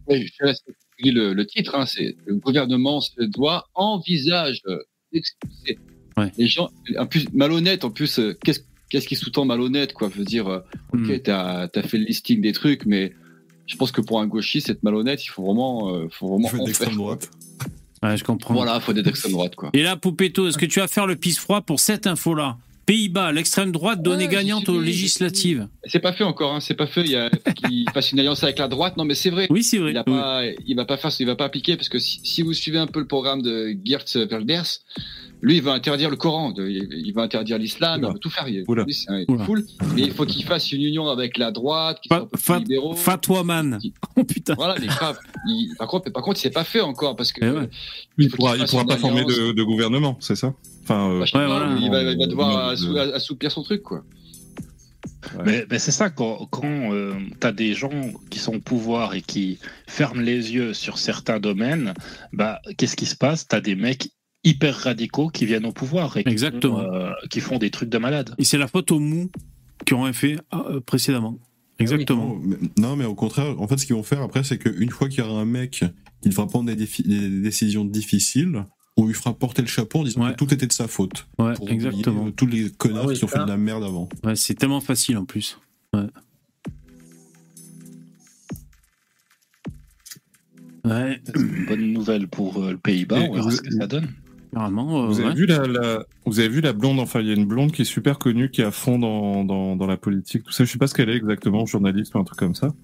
[0.07, 4.79] Oui, je le, le titre, hein, c'est le gouvernement suédois envisage euh,
[5.13, 5.79] d'expulser
[6.17, 6.33] Ouais.
[6.37, 6.69] les gens,
[6.99, 8.61] en plus malhonnête, en plus, euh, qu'est-ce
[8.91, 10.11] qu'est-ce qui sous-tend malhonnête, quoi?
[10.13, 10.59] Je veux dire, euh,
[10.93, 11.19] ok, Hmm.
[11.23, 13.13] t'as as fait le listing des trucs, mais
[13.69, 16.49] je pense que pour un gauchiste, être malhonnête, il faut vraiment, euh, faut Il vraiment
[16.49, 16.99] faut être en d'extrême faire.
[16.99, 17.31] droite.
[18.03, 18.55] Ouais, je comprends.
[18.55, 19.71] Voilà, faut être d'extrême droite, quoi.
[19.75, 22.57] Et là, Poupetto, est-ce que tu vas faire le pisse froid pour cette info-là?
[22.87, 25.69] Pays-Bas, l'extrême droite donnée Ouais, gagnante suis, aux législatives.
[25.85, 27.03] C'est pas fait encore, hein, c'est pas fait.
[27.03, 28.97] Il y a qu'il fasse une alliance avec la droite.
[28.97, 29.47] Non, mais c'est vrai.
[29.51, 29.91] Oui, c'est vrai.
[29.91, 32.41] Il a pas, il va pas faire, il va pas appliquer parce que si, si
[32.41, 34.81] vous suivez un peu le programme de Geert Wilders,
[35.41, 38.47] lui, il va interdire le Coran, de- il, va interdire l'islam, il va tout faire.
[38.67, 38.85] Oula.
[39.29, 39.63] Oula.
[39.95, 42.37] Mais il faut qu'il fasse une union avec la droite, qu'il soit Fa- un peu
[42.37, 42.95] plus fa- libéraux.
[42.95, 43.79] Fatwa man.
[44.17, 44.55] Oh putain.
[44.55, 45.19] Voilà, mais grave.
[45.47, 47.69] Il- par contre, par contre, c'est pas fait encore parce que Eh ouais.
[48.19, 50.55] Il faut pourra, qu'il il pourra pas former de, de gouvernement, c'est ça?
[50.83, 51.77] Enfin, euh, bah, Ouais, voilà.
[51.81, 54.03] il, va, il va devoir de- assouplir son truc, quoi.
[55.45, 56.91] Mais, mais c'est ça, quand, quand
[57.41, 57.91] tu as des gens
[58.31, 61.93] qui sont au pouvoir et qui ferment les yeux sur certains domaines,
[62.33, 63.47] bah, qu'est-ce qui se passe?
[63.47, 64.11] Tu as des mecs
[64.45, 66.79] hyper radicaux qui viennent au pouvoir et qui, Exactement.
[66.79, 68.35] Font, euh, qui font des trucs de malade.
[68.39, 69.31] Et c'est la faute aux mous
[69.87, 71.39] qui ont fait euh, précédemment.
[71.81, 72.35] Exactement.
[72.35, 74.91] Non, mais, non, mais au contraire, en fait, ce qu'ils vont faire après, c'est qu'une
[74.91, 75.85] fois qu'il y aura un mec
[76.23, 76.77] qui devra prendre des,
[77.41, 78.65] décisions difficiles,
[78.97, 80.33] on lui fera porter le chapeau en disant Ouais.
[80.33, 81.29] que tout était de sa faute.
[81.39, 82.27] Ouais, Pour oublier, exactement.
[82.27, 83.39] euh, tous les connards Ah oui, qui ont ça.
[83.41, 84.09] fait de la merde avant.
[84.25, 85.61] Ouais, c'est tellement facile en plus.
[85.95, 86.03] Ouais.
[90.85, 93.87] Ouais, C'est une bonne nouvelle pour euh, le Pays-Bas, on verra vous- ce que ça
[93.87, 94.09] donne.
[94.53, 95.03] Carrément.
[95.05, 95.35] euh, vous, avez ouais.
[95.35, 97.83] vu la, la- vous avez vu la blonde, enfin, il y a une blonde qui
[97.83, 100.65] est super connue, qui est à fond dans, dans, dans la politique, tout ça.
[100.65, 102.75] Je sais pas ce qu'elle est exactement, journaliste ou un truc comme ça.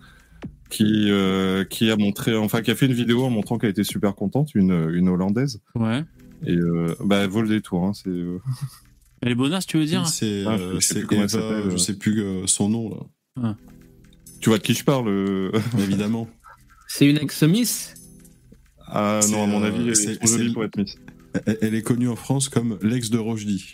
[0.71, 3.85] Qui, euh, qui a montré, enfin, qui a fait une vidéo en montrant qu'elle était
[3.85, 5.61] super contente, une, une hollandaise.
[5.75, 6.03] Ouais.
[6.47, 8.39] Et, euh, bah, elle vaut le détour, hein, c'est, euh,
[9.23, 10.07] Elle est bonasse, tu veux dire?
[10.09, 12.47] C'est Ah, euh, je sais c'est plus comment elle Eva, s'appelle, je sais plus euh,
[12.47, 13.07] son nom
[13.37, 13.55] là.
[14.41, 15.09] Tu vois de qui je parle
[15.79, 16.29] Évidemment.
[16.89, 17.95] C'est une ex-miss?
[18.87, 20.97] Ah C'est, non, à mon avis, c'est- est trop jolie pour être Miss.
[21.61, 23.71] Elle, est connue en France comme l'ex de Rochdy.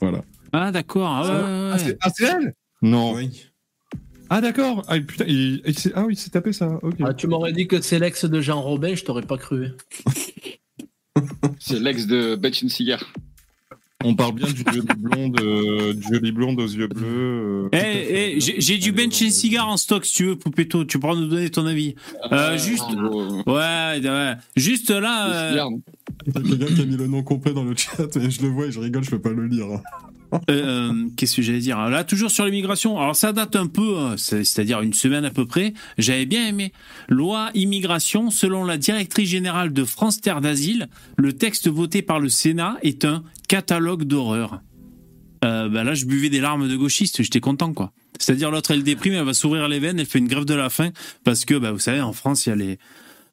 [0.00, 0.22] Voilà.
[0.52, 1.08] Ah, d'accord.
[1.08, 2.54] Ah, ouais, Ah, c'est ah, c'est elle?
[2.82, 3.14] Non.
[3.14, 3.46] Oui.
[4.30, 4.82] Ah d'accord.
[4.88, 6.78] Ah putain, il, il s'est- ah oui, il s'est tapé ça.
[6.82, 6.94] Ok.
[7.04, 9.72] Ah, Tu m'aurais dit que c'est l'ex de Jean Robin, je t'aurais pas cru.
[11.60, 13.04] C'est l'ex de Betch une cigare.
[14.04, 17.04] On parle bien du joli blonde, euh, du joli blonde aux yeux bleus.
[17.06, 20.84] euh, Eh, eh, j'ai du bench et cigare en stock, si tu veux, Poupetto.
[20.84, 21.94] Tu pourras nous donner ton avis.
[22.30, 22.84] Euh, juste,
[23.46, 24.34] ouais, ouais.
[24.56, 25.80] Juste là, non
[26.26, 28.42] Il y a quelqu'un qui a mis le nom complet dans le chat, mais je
[28.42, 29.66] le vois et je rigole, je peux pas le lire.
[29.72, 29.82] hein.
[30.50, 31.78] Euh, Qu'est-ce que j'allais dire?
[31.88, 32.98] Là, toujours sur l'immigration.
[32.98, 35.74] Alors, ça date un peu, c'est- c'est-à-dire une semaine à peu près.
[35.96, 36.72] J'avais bien aimé.
[37.08, 40.88] Loi immigration, selon la directrice générale de France Terre d'Asile,
[41.18, 44.60] le texte voté par le Sénat est un catalogue d'horreur.
[45.44, 47.22] Euh, bah là, je buvais des larmes de gauchiste.
[47.22, 47.92] J'étais content, quoi.
[48.18, 50.70] C'est-à-dire, l'autre, elle déprime, elle va s'ouvrir les veines, elle fait une grève de la
[50.70, 50.90] faim
[51.24, 52.78] parce que, bah, vous savez, en France, il y a les,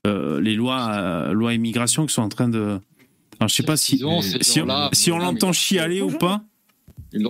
[0.07, 2.80] euh, les lois, euh, lois immigration qui sont en train de.
[3.39, 3.97] Alors, je sais pas si,
[4.41, 6.43] si, on, si l'entend chialer ou pas.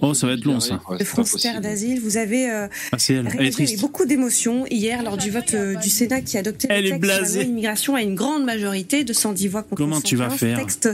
[0.02, 0.80] Oh, ça va être long, ça.
[1.04, 1.62] France Terre possible.
[1.62, 3.20] d'Asile, vous avez euh, Ah, c'est elle.
[3.22, 3.82] Elle est réagi avec triste.
[3.82, 7.04] beaucoup d'émotions hier lors du vote euh, du Sénat qui a adopté Elle le texte
[7.04, 7.40] sur la blasée.
[7.40, 10.58] loi immigration à une grande majorité de 110 voix contre Comment tu vas 115, faire
[10.60, 10.90] Texte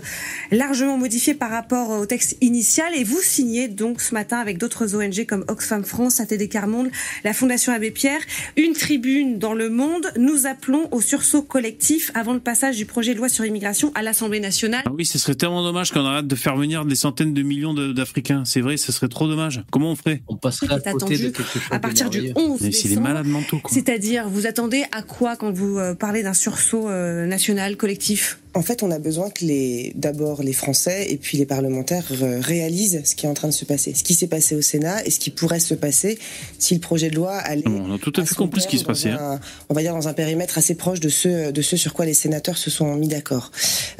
[0.51, 4.95] largement modifié par rapport au texte initial et vous signez donc ce matin avec d'autres
[4.95, 6.89] ONG comme Oxfam France, ATD Carmonde,
[7.25, 8.21] la Fondation Abbé Pierre,
[8.55, 10.07] une tribune dans le monde.
[10.17, 14.01] Nous appelons au sursaut collectif avant le passage du projet de loi sur l'immigration à
[14.01, 14.83] l'Assemblée nationale.
[14.85, 17.73] Ah oui, ce serait tellement dommage qu'on arrête de faire venir des centaines de millions
[17.73, 18.43] d'Africains.
[18.45, 19.63] C'est vrai, ce serait trop dommage.
[19.71, 20.21] Comment on ferait?
[20.27, 22.33] On passerait à côté attendu de quelque chose à partir du merveilleux.
[22.51, 23.07] 11 Mais c'est des décembre.
[23.07, 23.71] malades mentaux, quoi.
[23.73, 28.39] C'est-à-dire, vous attendez à quoi quand vous euh, parlez d'un sursaut euh, national, collectif?
[28.53, 32.39] En fait, on a besoin que les, d'abord les Français et puis les parlementaires euh,
[32.41, 35.05] réalisent ce qui est en train de se passer, ce qui s'est passé au Sénat
[35.05, 36.17] et ce qui pourrait se passer
[36.57, 37.61] si le projet de loi allait.
[37.63, 39.11] Bon, on a tout à à fait compris ce qui se passait.
[39.11, 39.39] hein.
[39.69, 42.15] on va dire dans un périmètre assez proche de ce, de ce sur quoi les
[42.15, 43.51] sénateurs se sont mis d'accord.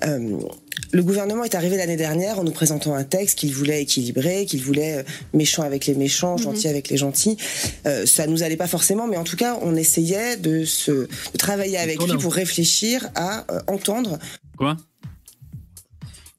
[0.05, 0.37] Euh,
[0.91, 4.61] le gouvernement est arrivé l'année dernière en nous présentant un texte qu'il voulait équilibré, qu'il
[4.61, 5.03] voulait euh,
[5.33, 7.37] méchant avec les méchants, gentil avec les gentils.
[7.85, 11.37] Euh, ça nous allait pas forcément, mais en tout cas, on essayait de se de
[11.37, 14.19] travailler avec lui pour réfléchir à euh, entendre
[14.57, 14.75] Quoi?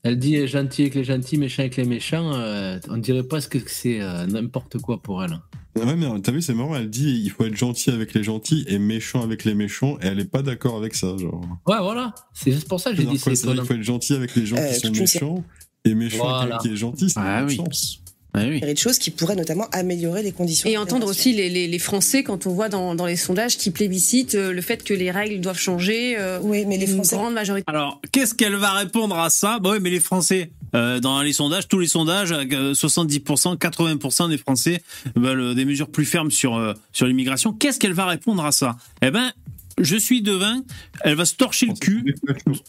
[0.09, 2.33] Elle dit gentil avec les gentils, méchant avec les méchants.
[2.35, 5.39] euh, on dirait presque que c'est euh, n'importe quoi pour elle.
[5.79, 8.25] Ah Ouais, mais t'as vu, c'est marrant, elle dit il faut être gentil avec les
[8.25, 11.43] gentils et méchant avec les méchants, et elle est pas d'accord avec ça, genre.
[11.67, 12.15] Ouais, voilà.
[12.33, 14.57] C'est juste pour ça que j'ai dit c'est qu'il faut être gentil avec les gens
[14.57, 15.45] Euh, qui sont méchants,
[15.85, 16.49] et méchant avec Voilà.
[16.57, 17.57] quelqu'un qui est gentil, c'est Ah une oui.
[17.57, 18.01] chance.
[18.39, 18.61] Ah oui.
[18.61, 20.68] série de choses qui pourraient notamment améliorer les conditions.
[20.68, 23.70] Et entendre aussi les, les, les Français quand on voit dans, dans les sondages qui
[23.70, 26.16] plébiscitent euh, le fait que les règles doivent changer.
[26.18, 27.16] euh, Oui, mais les une Français.
[27.16, 27.64] grande majorité.
[27.66, 29.59] Alors, qu'est-ce qu'elle va répondre à ça?
[29.61, 34.28] Bah oui, mais les Français, euh, dans les sondages, tous les sondages, euh, 70%, 80%
[34.28, 34.82] des Français
[35.16, 37.53] veulent des mesures plus fermes sur, euh, sur l'immigration.
[37.53, 38.76] Qu'est-ce qu'elle va répondre à ça?
[39.03, 39.32] Eh ben,
[39.80, 40.62] je suis devin,
[41.05, 42.14] elle va se torcher le cul,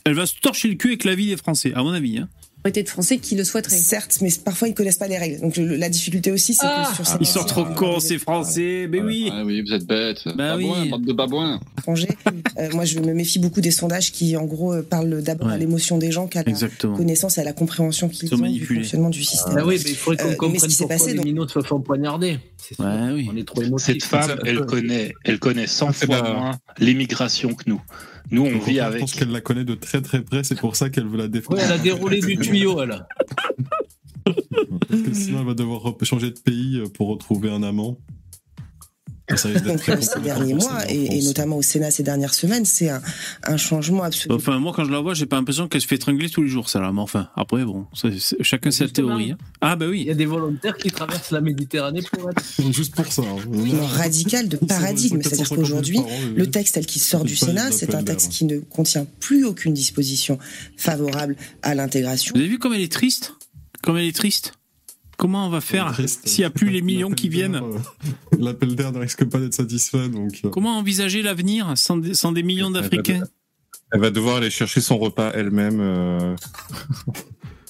[0.06, 2.20] elle va se torcher le cul avec la vie des Français, à mon avis.
[2.20, 2.28] Hein.
[2.66, 3.76] Majorité de Français qui le souhaiteraient.
[3.78, 5.40] Certes, mais parfois ils connaissent pas les règles.
[5.42, 8.18] Donc le- la difficulté aussi, c'est Ah que sur ces Ils sont trop cons, ces
[8.20, 10.24] Français, mais oui Ah oui, vous êtes bêtes.
[10.36, 10.90] Bah babouin, oui.
[10.90, 11.60] bande de babouins.
[11.78, 12.10] étrangers,
[12.60, 15.52] euh, moi je me méfie beaucoup des sondages qui, en gros, euh, parlent d'abord à
[15.54, 15.58] Ouais.
[15.60, 16.98] l'émotion des gens qu'à la Exactement.
[16.98, 18.82] connaissance et à la compréhension qu'ils ont du manipulés.
[18.82, 19.56] fonctionnement du système.
[19.58, 21.26] Ah oui, mais il faudrait Euh, qu'on ce comprenne qui s'est pourquoi passé, les donc-
[21.26, 22.40] minots se font poignarder.
[22.58, 22.84] C'est ça.
[22.84, 23.30] Ouais, oui.
[23.34, 23.86] On est trop émotifs.
[23.86, 27.82] Cette femme, elle connaît, elle connaît 100 C'est fois moins l'immigration que nous.
[28.32, 29.00] Nous, on vit Je avec.
[29.00, 31.58] pense qu'elle la connaît de très très près, c'est pour ça qu'elle veut la défendre.
[31.58, 33.06] Ouais, elle a déroulé du tuyau, elle.
[34.88, 37.98] Parce que sinon, elle va devoir changer de pays pour retrouver un amant.
[39.38, 43.02] Ces compliqué derniers mois, et, et notamment au Sénat ces dernières semaines, c'est un,
[43.44, 44.34] un changement absolu.
[44.36, 46.48] Enfin, moi, quand je la vois, j'ai pas l'impression qu'elle se fait tringler tous les
[46.50, 46.92] jours, ça là.
[46.92, 49.32] Mais enfin, après, bon, c'est- c'est- chacun sa théorie.
[49.32, 49.38] hein.
[49.62, 50.04] Ah, bah Il oui.
[50.04, 52.44] y a des volontaires qui traversent la Méditerranée pour être.
[52.74, 53.22] Juste pour ça.
[53.22, 53.78] hein.
[53.98, 55.20] Radical de paradigme.
[55.24, 58.04] C'est C'est-à-dire 450 000 qu'aujourd'hui, euh, le texte tel qu'il sort du Sénat, c'est un
[58.04, 60.38] texte qui ne contient plus aucune disposition
[60.78, 62.34] favorable à l'intégration.
[62.36, 63.34] Vous avez vu comme elle est triste?
[63.84, 64.54] Comme elle est triste?
[65.20, 67.78] Comment on va faire s'il n'y a plus les millions qui viennent euh,
[68.40, 70.40] L'appel d'air ne risque pas d'être satisfait, donc.
[70.46, 73.24] euh, Comment envisager l'avenir sans, des- sans des millions d'Africains
[73.92, 75.80] Elle va devoir aller chercher son repas elle-même.
[75.82, 76.36] euh,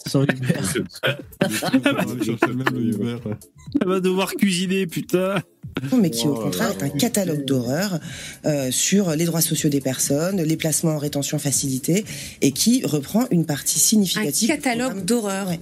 [0.06, 0.38] Sans Uber.
[3.82, 5.42] Elle va devoir cuisiner, putain
[5.98, 8.00] mais qui au contraire est un catalogue d'horreurs
[8.46, 12.06] euh, sur les droits sociaux des personnes, les placements en rétention facilitée,
[12.42, 14.50] et qui reprend une partie Un significative.
[14.50, 15.48] du catalogue d'horreurs.
[15.50, 15.60] Ouais.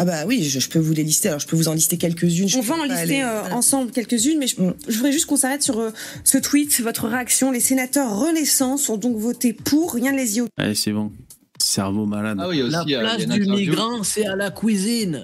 [0.00, 1.28] Ah bah oui, je, je peux vous les lister.
[1.28, 2.48] Alors je peux vous en lister quelques-unes.
[2.48, 3.56] Je On va en lister aller- euh, voilà.
[3.56, 4.74] ensemble quelques-unes, mais je, Mm.
[4.88, 5.90] je voudrais juste qu'on s'arrête sur euh,
[6.24, 7.50] ce tweet, votre réaction.
[7.50, 11.12] Les sénateurs Renaissance ont donc voté pour, rien ne les y Allez, c'est bon.
[11.60, 12.38] Cerveau malade.
[12.40, 12.94] Ah oui, il y a La aussi.
[12.94, 15.22] euh, il y a place du migrant, c'est à la cuisine.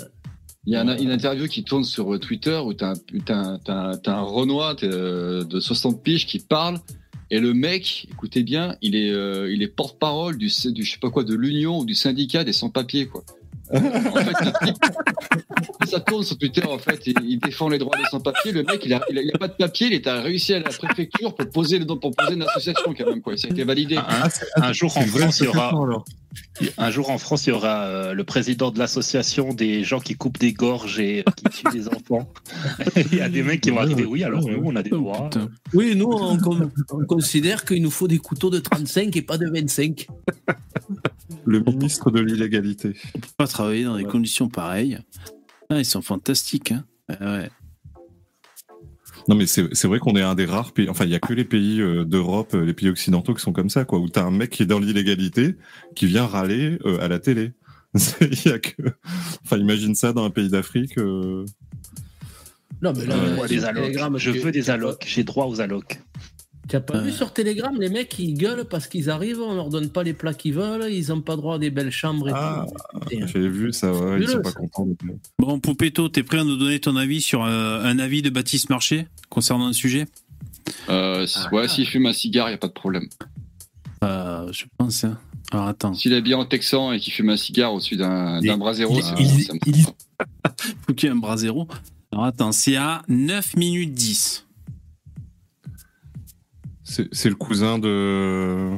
[0.66, 2.94] Il y a un- une interview qui tourne sur Twitter où t'as
[3.28, 6.80] un, un, Renoir de 60 piges qui parle
[7.30, 10.98] et le mec, écoutez bien, il est, euh, il est porte-parole du, du, je sais
[11.00, 13.24] pas quoi, de l'union ou du syndicat des sans-papiers, quoi.
[13.72, 14.74] En fait,
[15.86, 18.52] ça tourne sur Twitter, en fait, il, il défend les droits des sans-papiers.
[18.52, 20.54] Le mec, il a, il a, il a pas de papier, il est à réussi
[20.54, 23.36] à la préfecture pour poser, pour poser une association, quand même, quoi.
[23.36, 23.96] Ça a été validé.
[23.96, 25.72] Un, un jour en France, il y aura.
[26.78, 30.14] Un jour en France, il y aura euh, le président de l'association des gens qui
[30.16, 32.32] coupent des gorges et euh, qui tuent des enfants.
[33.12, 34.04] il y a des mecs qui vont arriver.
[34.04, 35.30] Oui, alors nous, on a des droits.
[35.72, 39.38] Oui, nous, on, con- on considère qu'il nous faut des couteaux de 35 et pas
[39.38, 40.06] de 25.
[41.44, 42.94] Le ministre de l'illégalité.
[43.14, 44.98] On peut pas travailler dans des conditions pareilles.
[45.70, 46.72] Ah, ils sont fantastiques.
[46.72, 46.84] Hein.
[47.08, 47.50] Ah ouais.
[49.28, 50.88] Non, mais c'est c'est vrai qu'on est un des rares pays.
[50.88, 53.52] Enfin, il y a que les pays euh, d'Europe, euh, les pays occidentaux qui sont
[53.52, 53.98] comme ça, quoi.
[53.98, 55.56] Où t'as un mec qui est dans l'illégalité,
[55.94, 57.52] qui vient râler euh, à la télé.
[58.20, 58.72] Il y a que.
[59.44, 60.98] Enfin, imagine ça dans un pays d'Afrique.
[60.98, 61.44] euh,
[62.82, 63.84] Non, mais là, Euh, sur des allocs.
[63.84, 65.04] Telegram, Je veux des allocs.
[65.06, 66.00] J'ai droit aux allocs.
[66.68, 69.68] Tu as pas vu sur Telegram, les mecs, ils gueulent parce qu'ils arrivent, on leur
[69.68, 72.32] donne pas les plats qu'ils veulent, ils ont pas droit à des belles chambres et
[72.34, 72.64] Ah,
[73.10, 73.18] tout.
[73.26, 74.58] J'avais vu ça, ouais, ils sont pas ça.
[74.60, 74.88] contents.
[75.38, 78.70] Bon, Poupetto, t'es prêt à nous donner ton avis sur euh, un avis de Baptiste
[78.70, 80.06] Marché concernant un sujet?
[80.88, 83.08] Euh, si- ouais, s'il fume un cigare, il n'y a pas de problème.
[84.02, 85.04] Euh, Je pense.
[85.04, 85.18] hein.
[85.52, 85.92] Alors attends.
[85.92, 88.96] S'il est bien en texan et qu'il fume un cigare au-dessus d'un d'un bras zéro,
[88.96, 89.84] il- ça, il- ça me il-
[90.86, 91.68] Faut qu'il y ait un bras zéro.
[92.10, 94.46] Alors attends, c'est à 9 minutes 10.
[96.94, 98.70] C'est c'est le cousin de.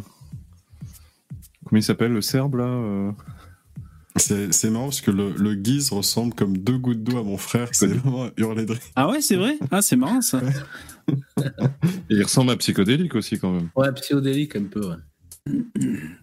[1.66, 3.12] Comment il s'appelle, le Serbe, là euh?
[4.16, 7.36] C'est c'est marrant parce que le, le Guise ressemble comme deux gouttes d'eau à mon
[7.36, 7.68] frère.
[7.72, 8.74] C'est vraiment hurler de.
[8.94, 9.58] Ah ouais, c'est vrai?
[9.70, 10.40] Ah, c'est marrant ça.
[11.08, 11.14] Et
[12.10, 13.68] il ressemble à Psychodélique aussi, quand même.
[13.76, 14.96] Ouais, psychodélique un peu, ouais.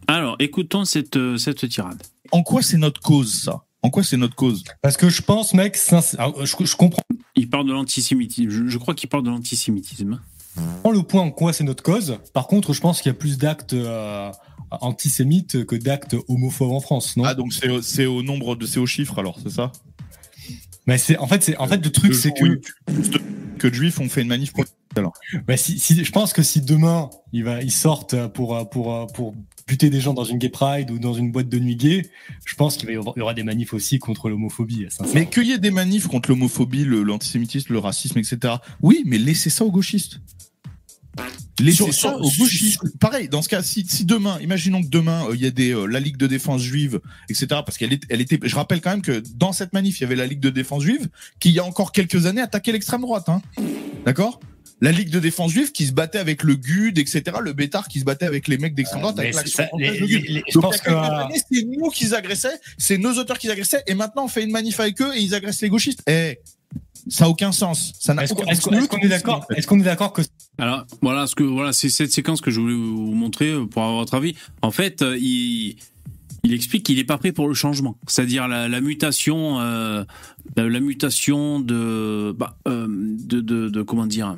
[0.07, 2.01] Alors, écoutons cette, euh, cette tirade.
[2.31, 3.63] En quoi c'est notre cause, ça?
[3.83, 4.63] En quoi c'est notre cause?
[4.81, 7.03] Parce que je pense, mec, sincère- alors, je, je comprends
[7.35, 8.49] Il parle de l'antisémitisme.
[8.49, 10.19] Je, je crois qu'il parle de l'antisémitisme.
[10.91, 12.17] Le point en quoi c'est notre cause.
[12.33, 14.31] Par contre, je pense qu'il y a plus d'actes euh,
[14.81, 17.23] antisémites que d'actes homophobes en France, non?
[17.25, 18.65] Ah, donc c'est au- au nombre de.
[18.65, 19.71] C'est aux chiffres, alors, c'est ça?
[20.85, 23.21] Mais c'est en fait, c'est en fait le truc, Le c'est que plus de-
[23.57, 24.71] que de juifs ont fait une manif contre.
[24.95, 25.13] Alors.
[25.47, 29.33] Bah, si, si, je pense que si demain va, ils sortent pour pour pour
[29.65, 32.09] buter des gens dans une gay pride ou dans une boîte de nuit gay,
[32.45, 34.85] je pense qu'il y aura des manifs aussi contre l'homophobie.
[35.15, 38.55] Mais qu'il y ait des manifs contre l'homophobie, le- l'antisémitisme, le racisme, etc.
[38.81, 40.19] Oui, mais laissez ça aux gauchistes.
[41.59, 42.81] Laissez Sur- ça aux gauchistes.
[42.99, 45.71] Pareil, dans ce cas, si, si demain, imaginons que demain, euh, il y a des,
[45.73, 46.99] euh, la Ligue de défense juive,
[47.29, 50.05] etc., parce qu'elle elle était, je rappelle quand même que dans cette manif, il y
[50.05, 51.09] avait la Ligue de défense juive,
[51.39, 53.41] qui il y a encore quelques années attaquait l'extrême droite, hein.
[54.05, 54.39] D'accord?
[54.81, 57.99] La Ligue de défense juive qui se battait avec le GUD, etc., le Bétard qui
[57.99, 60.09] se battait avec les mecs d'extrême droite, mais avec l'action les- de GUD.
[60.09, 60.89] les- les- je Donc, pense que-
[61.51, 64.79] c'est nous qu'ils agressaient, c'est nos auteurs qu'ils agressaient, et maintenant on fait une manif
[64.79, 66.01] avec eux et ils agressent les gauchistes.
[66.09, 66.39] Eh,
[67.07, 67.93] ça a aucun sens.
[67.99, 68.73] Ça n'a Est-ce qu'on aucun est-ce sens.
[68.73, 70.21] est-ce qu'on est d'accord Est-ce qu'on est d'accord que
[70.57, 73.81] Alors voilà ce que voilà c'est cette séquence que je voulais vous montrer euh, pour
[73.83, 74.35] avoir votre avis.
[74.61, 75.75] En fait, euh, il
[76.45, 80.03] il explique qu'il est pas prêt pour le changement, c'est-à-dire la, la mutation euh,
[80.57, 84.35] la, la mutation de bah euh, de, de de comment dire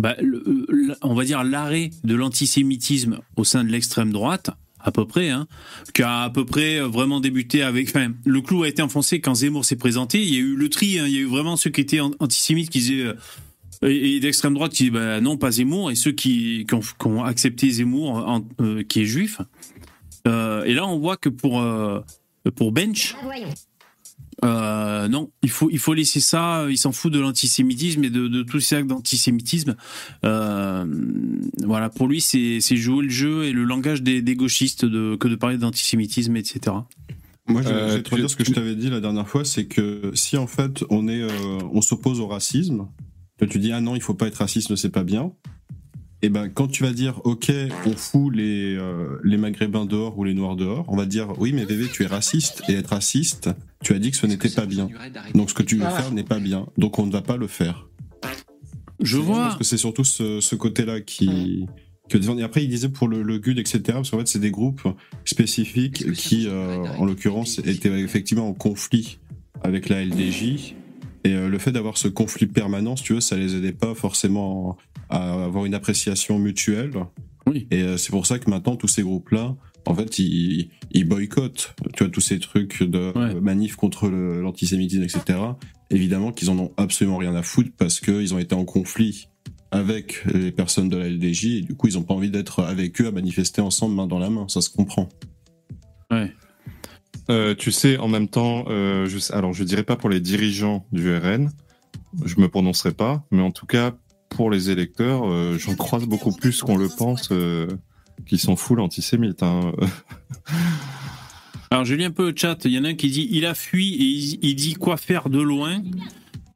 [0.00, 4.50] bah, le- le- on va dire l'arrêt de l'antisémitisme au sein de l'extrême droite
[4.84, 5.48] à peu près, hein,
[5.94, 7.92] qui a à peu près vraiment débuté avec.
[8.24, 10.22] Le clou a été enfoncé quand Zemmour s'est présenté.
[10.22, 12.00] Il y a eu le tri, hein, il y a eu vraiment ceux qui étaient
[12.00, 13.14] an- antisémites qui disaient euh,
[13.82, 16.66] et, d'extrême droite qui disaient bah, non pas Zemmour et ceux qui,
[17.04, 19.40] ont, accepté Zemmour euh, qui est juif.
[20.26, 22.00] Euh, et là, on voit que pour euh,
[22.54, 23.16] pour Bench,
[24.42, 26.66] euh, non, il faut il faut laisser ça.
[26.70, 29.76] Il s'en fout de l'antisémitisme et de, de tous ces actes d'antisémitisme.
[30.24, 30.84] Euh,
[31.64, 35.16] voilà, pour lui, c'est c'est jouer le jeu et le langage des, des gauchistes de,
[35.16, 36.76] que de parler d'antisémitisme, etc.
[37.46, 39.44] Moi, je, Euh, je vais te tu- ce que je t'avais dit la dernière fois,
[39.44, 42.88] c'est que si en fait on est, euh, on s'oppose au racisme,
[43.38, 45.32] que tu dis ah non, il faut pas être raciste, c'est pas bien.
[46.24, 47.52] Et ben quand tu vas dire ok,
[47.84, 51.52] on fout les euh, les maghrébins dehors ou les noirs dehors, on va dire oui
[51.52, 53.50] mais bébé tu es raciste et être raciste,
[53.82, 54.88] tu as dit que ce n'était pas bien.
[55.34, 57.46] Donc ce que tu veux faire n'est pas bien, donc on ne va pas le
[57.46, 57.88] faire.
[59.00, 59.42] Je vois.
[59.42, 61.66] Parce que c'est surtout ce, ce côté-là qui.
[62.08, 63.82] Que, et après, il disait pour le, le GUD, etc.
[63.88, 64.88] Parce qu'en fait, c'est des groupes
[65.26, 69.18] spécifiques qui, euh, en l'occurrence, étaient effectivement en conflit
[69.62, 70.74] avec la LDJ.
[71.24, 73.94] Et euh, le fait d'avoir ce conflit permanent, si tu veux, ça les aidait pas
[73.94, 74.78] forcément
[75.10, 76.92] à avoir une appréciation mutuelle.
[77.70, 79.54] Et euh, c'est pour ça que maintenant, tous ces groupes-là,
[79.86, 85.38] en fait, ils, ils boycottent, tu vois, tous ces trucs de manif contre l'antisémitisme, etc.
[85.90, 89.28] Évidemment qu'ils en ont absolument rien à foutre parce qu'ils ont été en conflit
[89.70, 93.00] avec les personnes de la LDJ et du coup, ils ont pas envie d'être avec
[93.00, 94.46] eux à manifester ensemble main dans la main.
[94.48, 95.08] Ça se comprend.
[96.10, 96.32] Ouais.
[97.30, 100.86] Euh, tu sais, en même temps, euh, je, alors je dirais pas pour les dirigeants
[100.92, 101.50] du RN,
[102.24, 103.94] je me prononcerai pas, mais en tout cas
[104.36, 107.66] pour les électeurs, euh, j'en croise beaucoup plus qu'on le pense, euh,
[108.26, 109.42] qui sont full antisémites.
[109.42, 109.72] Hein.
[111.70, 112.58] Alors, je lis un peu le chat.
[112.64, 114.96] Il y en a un qui dit il a fui et il, il dit quoi
[114.96, 115.82] faire de loin.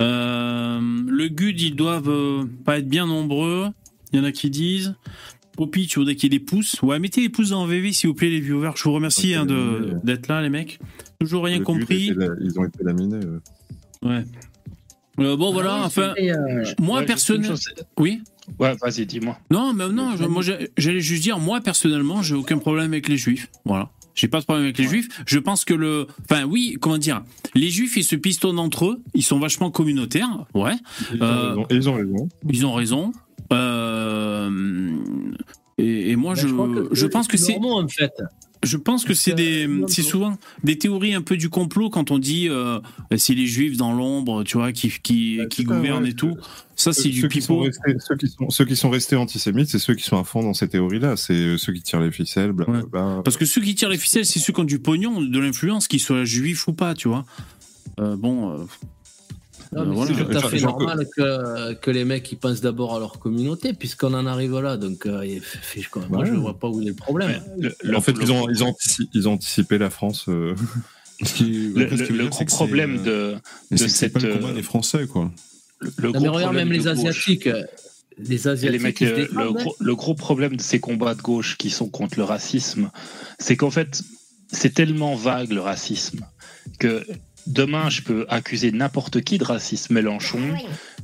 [0.00, 3.66] Euh, le GUD, ils doivent pas être bien nombreux.
[4.12, 4.94] Il y en a qui disent.
[5.56, 6.80] Poppy, tu voudrais qu'il y ait des pouces?
[6.82, 8.70] Ouais, mettez les pouces en VV, s'il vous plaît, les viewers.
[8.76, 9.44] Je vous remercie hein,
[10.04, 10.78] d'être là, les mecs.
[11.18, 12.12] Toujours rien Le compris.
[12.14, 13.18] la- ils ont été laminés.
[14.02, 14.24] Ouais.
[15.18, 17.56] Euh, bon, voilà, oui, enfin, euh, moi, ouais, personnellement.
[17.98, 18.22] Oui
[18.58, 19.36] Ouais, vas-y, dis-moi.
[19.50, 20.42] Non, mais non, je- moi,
[20.76, 23.48] j'allais juste dire, moi, personnellement, j'ai aucun problème avec les juifs.
[23.64, 23.90] Voilà.
[24.14, 25.08] J'ai pas de problème avec les juifs.
[25.26, 26.06] Je pense que le.
[26.28, 27.22] Enfin, oui, comment dire
[27.54, 29.02] Les juifs, ils se pistonnent entre eux.
[29.14, 30.46] Ils sont vachement communautaires.
[30.54, 30.72] Ouais.
[31.14, 31.66] Ils ont Euh, raison.
[31.70, 32.28] Et ils ont raison.
[32.48, 33.12] Ils ont raison.
[33.52, 34.90] Euh,
[35.80, 37.56] Et, et moi, Ben, je, je crois que je pense que c'est.
[37.60, 38.12] en fait.
[38.64, 42.18] Je pense que c'est des, c'est souvent des théories un peu du complot quand on
[42.18, 42.80] dit euh,
[43.16, 46.36] c'est les juifs dans l'ombre, tu vois, qui qui, qui gouvernent et tout.
[46.74, 47.64] Ça, c'est du Ceux qui, sont pipeau.
[47.64, 50.42] restés, ceux, qui sont, ceux qui sont restés antisémites, c'est ceux qui sont à fond
[50.42, 51.16] dans ces théories-là.
[51.16, 53.22] C'est euh, ceux qui tirent les ficelles, blablabla.
[53.24, 55.88] Parce que ceux qui tirent les ficelles, c'est ceux qui ont du pognon, de l'influence,
[55.88, 57.24] qu'ils soient juifs ou pas, tu vois.
[58.00, 58.50] Euh, bon.
[58.50, 58.66] euh, euh,
[59.72, 60.06] voilà.
[60.14, 63.18] C'est tout à fait Genre- normal que, que les mecs ils pensent d'abord à leur
[63.18, 64.76] communauté, puisqu'on en arrive là.
[64.76, 65.24] Donc, euh,
[66.10, 66.26] moi, Ouais.
[66.26, 67.40] je vois pas où est le problème.
[67.94, 70.26] en fait, ils, ont, ils, ont antici- ils ont anticipé la France.
[70.28, 70.54] euh.
[71.40, 73.34] Le, le- le gros problème de,
[73.72, 74.12] de cette.
[74.12, 75.32] pas le combat euh, des Français, quoi.
[75.80, 76.86] le Non, gros mais regarde, problème même les.
[76.86, 77.48] Asiatiques.
[77.48, 77.64] euh,
[78.18, 81.56] Les Asiatiques, les mecs, le, le gros, le gros problème de ces combats de gauche
[81.58, 82.90] qui sont contre le racisme,
[83.40, 84.00] c'est qu'en fait,
[84.52, 86.20] c'est tellement vague le racisme
[86.78, 87.04] que
[87.48, 90.56] demain, je peux accuser n'importe qui de racisme, Mélenchon,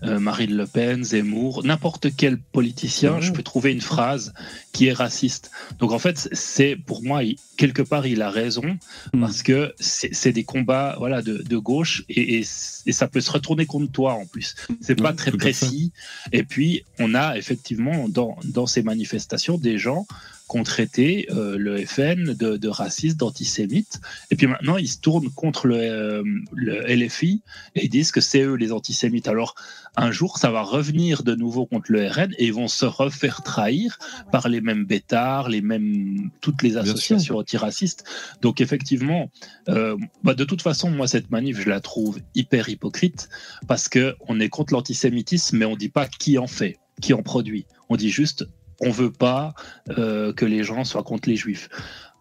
[0.02, 4.32] euh, Marine Le Pen, Zemmour, n'importe quel politicien, je peux trouver une phrase
[4.72, 5.50] qui est raciste.
[5.78, 7.22] Donc en fait, c'est pour moi,
[7.56, 8.78] quelque part, il a raison
[9.18, 12.44] parce que c'est des combats voilà, de, de gauche et, et,
[12.86, 14.54] et ça peut se retourner contre toi en plus.
[14.80, 15.92] C'est pas très précis.
[16.32, 20.06] Et puis, on a effectivement dans, dans ces manifestations des gens
[20.48, 24.00] qui ont traité euh, le FN de, de raciste, d'antisémite.
[24.30, 26.22] Et puis maintenant, ils se tournent contre le, euh,
[26.52, 27.42] le LFI
[27.74, 29.28] et ils disent que c'est eux les antisémites.
[29.28, 29.54] Alors,
[29.96, 33.42] un jour, ça va revenir de nouveau contre le RN et ils vont se refaire
[33.42, 33.98] trahir
[34.32, 38.04] par les mêmes bêtards, les mêmes, toutes les associations antiracistes.
[38.42, 39.30] Donc, effectivement,
[39.68, 43.28] euh, bah, de toute façon, moi, cette manif, je la trouve hyper hypocrite
[43.66, 47.22] parce que on est contre l'antisémitisme, mais on dit pas qui en fait, qui en
[47.22, 47.66] produit.
[47.88, 48.46] On dit juste,
[48.80, 49.54] on veut pas
[49.98, 51.68] euh, que les gens soient contre les juifs.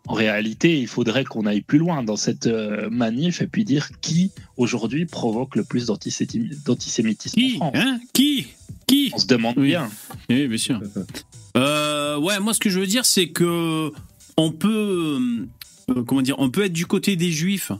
[0.06, 3.90] En réalité, il faudrait qu'on aille plus loin dans cette euh, manif et puis dire
[4.02, 7.74] qui aujourd'hui provoque le plus d'antisémitisme en France.
[7.76, 8.00] Hein?
[8.12, 8.48] Qui?
[8.86, 9.12] Qui?
[9.14, 9.90] On se demande bien.
[10.30, 10.82] Oui, bien sûr.
[11.56, 13.92] Euh, ouais, moi, ce que je veux dire, c'est que
[14.36, 15.20] on peut,
[15.90, 17.72] euh, comment dire, on peut être du côté des juifs.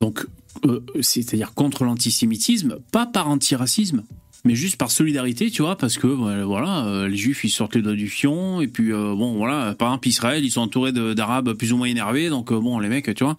[0.00, 0.26] Donc,
[0.64, 4.04] euh, c'est-à-dire contre l'antisémitisme, pas par antiracisme,
[4.44, 7.74] mais juste par solidarité, tu vois, parce que euh, voilà, euh, les juifs ils sortent
[7.74, 10.92] les doigts du fion, et puis euh, bon, voilà, par exemple Israël, ils sont entourés
[10.92, 13.36] d'arabes plus ou moins énervés, donc bon, les mecs, tu vois.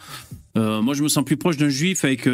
[0.58, 2.30] Moi, je me sens plus proche d'un juif avec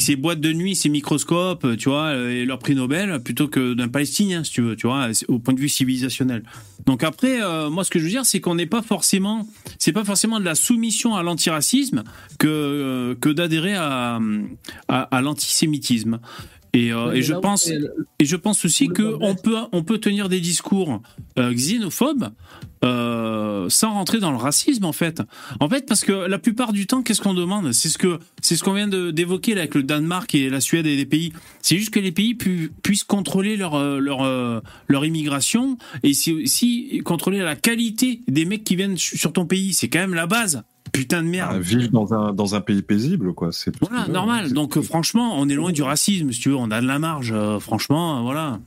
[0.00, 3.88] ses boîtes de nuit, ses microscopes, tu vois, et leur prix Nobel, plutôt que d'un
[3.88, 6.44] Palestinien, si tu veux, tu vois, au point de vue civilisationnel.
[6.86, 9.48] Donc après, moi, ce que je veux dire, c'est qu'on n'est pas forcément,
[9.80, 12.04] c'est pas forcément de la soumission à l'antiracisme
[12.38, 14.20] que que d'adhérer à,
[14.86, 16.20] à l'antisémitisme.
[16.74, 20.30] Et, euh, et je pense et je pense aussi que on peut on peut tenir
[20.30, 21.02] des discours
[21.38, 22.30] euh, xénophobes
[22.82, 25.20] euh, sans rentrer dans le racisme en fait.
[25.60, 27.72] En fait parce que la plupart du temps qu'est-ce qu'on demande?
[27.72, 27.98] C'est ce
[28.40, 31.34] c'est ce qu'on vient d'évoquer avec le Danemark et la Suède et les pays.
[31.60, 37.02] C'est juste que les pays pu- puissent contrôler leur leur leur immigration et si aussi
[37.04, 39.74] contrôler la qualité des mecs qui viennent sur ton pays.
[39.74, 40.62] C'est quand même la base.
[40.92, 41.54] Putain de merde.
[41.54, 43.50] À vivre dans un, dans un pays paisible, quoi.
[43.52, 44.52] C'est Voilà, normal.
[44.52, 46.98] Donc euh, franchement, on est loin du racisme, si tu veux, on a de la
[46.98, 48.58] marge, euh, franchement, euh, voilà.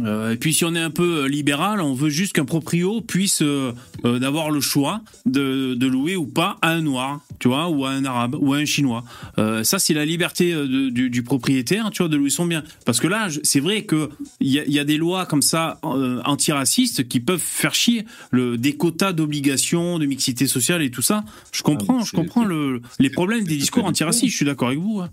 [0.00, 3.02] Euh, et puis si on est un peu euh, libéral, on veut juste qu'un proprio
[3.02, 3.72] puisse euh,
[4.06, 7.84] euh, d'avoir le choix de, de louer ou pas à un noir, tu vois, ou
[7.84, 9.04] à un arabe, ou à un chinois.
[9.36, 12.62] Ça, c'est la liberté de- du, du propriétaire, tu vois, de louer son bien.
[12.86, 14.08] Parce que là, c'est vrai que
[14.40, 15.78] il y a, il y a des lois comme ça
[16.24, 21.24] antiracistes qui peuvent faire chier le, des quotas d'obligation, de mixité sociale et tout ça.
[21.52, 24.32] Je comprends, je comprends le, les problèmes des discours antiracistes.
[24.32, 25.00] Je suis d'accord avec vous.
[25.00, 25.10] hein.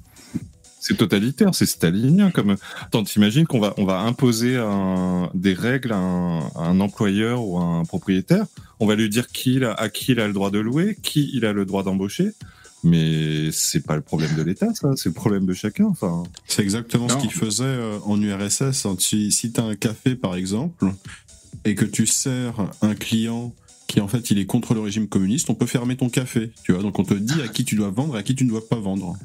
[0.90, 2.32] C'est totalitaire, c'est stalinien.
[2.32, 6.80] Comme, attends, t'imagines qu'on va, on va imposer un- des règles à un, à un
[6.80, 8.46] employeur ou à un propriétaire?
[8.80, 11.30] On va lui dire qui a, à qui il a le droit de louer, qui
[11.34, 12.32] il a le droit d'embaucher.
[12.84, 14.92] Mais c'est pas le problème de l'État, ça.
[14.96, 15.86] C'est le problème de chacun.
[15.86, 17.16] Enfin, C'est exactement Non.
[17.16, 18.86] ce qu'ils faisaient euh, en URSS.
[18.86, 18.96] hein.
[19.00, 20.86] Si, si tu as un café, par exemple,
[21.66, 23.54] et que tu sers un client
[23.88, 26.72] qui en fait il est contre le régime communiste, on peut fermer ton café, tu
[26.74, 26.82] vois.
[26.82, 28.68] Donc on te dit à qui tu dois vendre et à qui tu ne dois
[28.68, 29.18] pas vendre.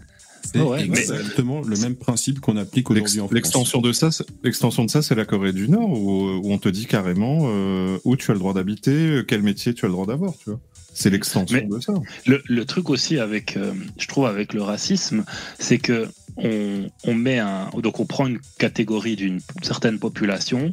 [0.53, 3.35] C'est ouais, mais- exactement le même principe qu'on applique aujourd'hui en France.
[3.35, 6.59] L'extension de ça, c'est- l'extension de ça, c'est la Corée du Nord où, où on
[6.59, 9.93] te dit carrément euh, où tu as le droit d'habiter, quel métier tu as le
[9.95, 10.61] droit d'avoir, tu vois.
[10.95, 11.93] C'est l'extension de ça.
[12.27, 15.25] Le, le truc aussi avec, euh, je trouve, avec le racisme,
[15.59, 20.73] c'est que on, on met un, donc on prend une catégorie d'une certaine population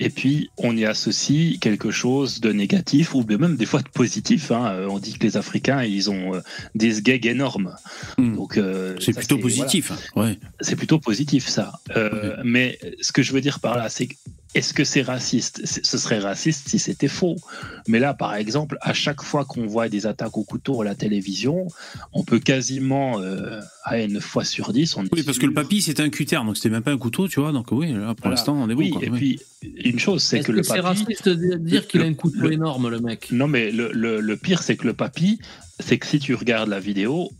[0.00, 4.50] et puis on y associe quelque chose de négatif ou même des fois de positif.
[4.50, 4.70] hein.
[4.72, 6.40] Euh, On dit que les Africains ils ont euh,
[6.74, 7.74] des gags énormes.
[8.18, 9.00] Donc euh, Hmm.
[9.00, 9.92] C'est ça, plutôt positif.
[10.14, 10.30] voilà.
[10.30, 10.34] hein.
[10.40, 10.48] Ouais.
[10.62, 11.72] C'est plutôt positif ça.
[11.94, 14.14] Euh, Mais ce que je veux dire par là, c'est que
[14.54, 15.60] est-ce que c'est raciste?
[15.64, 17.36] C'est- Ce serait raciste si c'était faux.
[17.88, 20.94] Mais là, par exemple, à chaque fois qu'on voit des attaques au couteau à la
[20.94, 21.66] télévision,
[22.12, 25.54] on peut quasiment, euh, à une fois sur dix, on est Oui, parce que le
[25.54, 27.52] papy c'était un cutter, donc c'était même pas un couteau, tu vois.
[27.52, 28.36] Donc oui, là pour Voilà.
[28.36, 28.80] l'instant on est bon.
[28.80, 29.16] Oui, quoi, et ouais.
[29.18, 29.40] puis
[29.84, 31.02] une chose, c'est Est-ce que, que, le c'est papy.
[31.04, 33.28] raciste de dire qu'il a un couteau le- énorme, le mec?
[33.32, 35.38] Non, mais le, le, le pire, c'est que le papy,
[35.80, 37.30] c'est que si tu regardes la vidéo,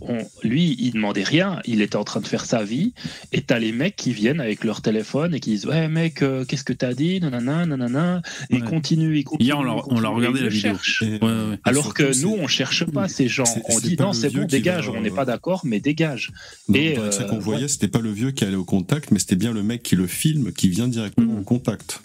[0.00, 2.94] on- lui, il demandait rien, il était en train de faire sa vie,
[3.32, 6.44] et t'as les mecs qui viennent avec leur téléphone et qui disent Ouais, mec, euh,
[6.44, 7.20] qu'est-ce que t'as dit?
[7.20, 8.22] Nanana, nanana.
[8.50, 9.46] Et ils continuent, ils continuent.
[9.46, 10.72] Hier, on l'a- ils on regardé ils la vidéo.
[11.02, 11.58] Ouais, ouais.
[11.64, 13.44] Alors que nous, on cherche pas ces gens.
[13.44, 16.30] c'est- On c'est dit non, c'est bon, dégage, va, on n'est pas d'accord, mais dégage.
[16.68, 19.36] Dans, Et, euh, qu'on voyait, c'était pas le vieux qui allait au contact, mais c'était
[19.36, 21.40] bien le mec qui le filme, qui vient directement Hmm.
[21.40, 22.00] au contact.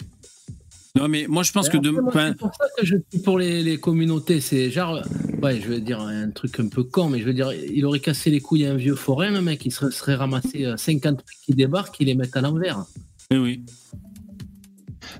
[0.96, 1.94] Non, mais moi je pense que de.
[2.06, 4.40] enfin, C'est pour ça que je suis pour les, les communautés.
[4.40, 5.02] C'est genre,
[5.42, 8.00] ouais, je veux dire un truc un peu con, mais je veux dire, il aurait
[8.00, 11.22] cassé les couilles à un vieux forain, le mec, il serait, serait ramassé euh, 50
[11.44, 12.84] qui débarquent, il les met à l'envers.
[13.30, 13.62] eh oui.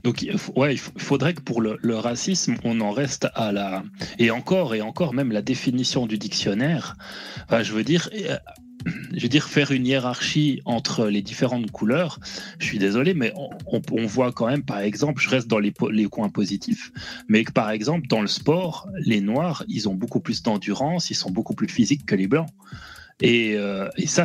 [0.03, 0.25] Donc,
[0.57, 3.83] ouais, il faudrait que pour le, le racisme, on en reste à la.
[4.19, 6.97] Et encore, et encore, même la définition du dictionnaire.
[7.45, 8.09] Enfin, je veux dire.
[9.13, 12.21] Je veux dire, faire une hiérarchie entre les différentes couleurs,
[12.59, 15.59] je suis désolé, mais on, on- on voit quand même, par exemple, je reste dans
[15.59, 15.73] les,
[16.09, 16.93] coins positifs,
[17.29, 21.15] mais que par exemple, dans le sport, les noirs, ils ont beaucoup plus d'endurance, ils
[21.15, 22.49] sont beaucoup plus physiques que les blancs.
[23.23, 24.25] Et, euh, et ça,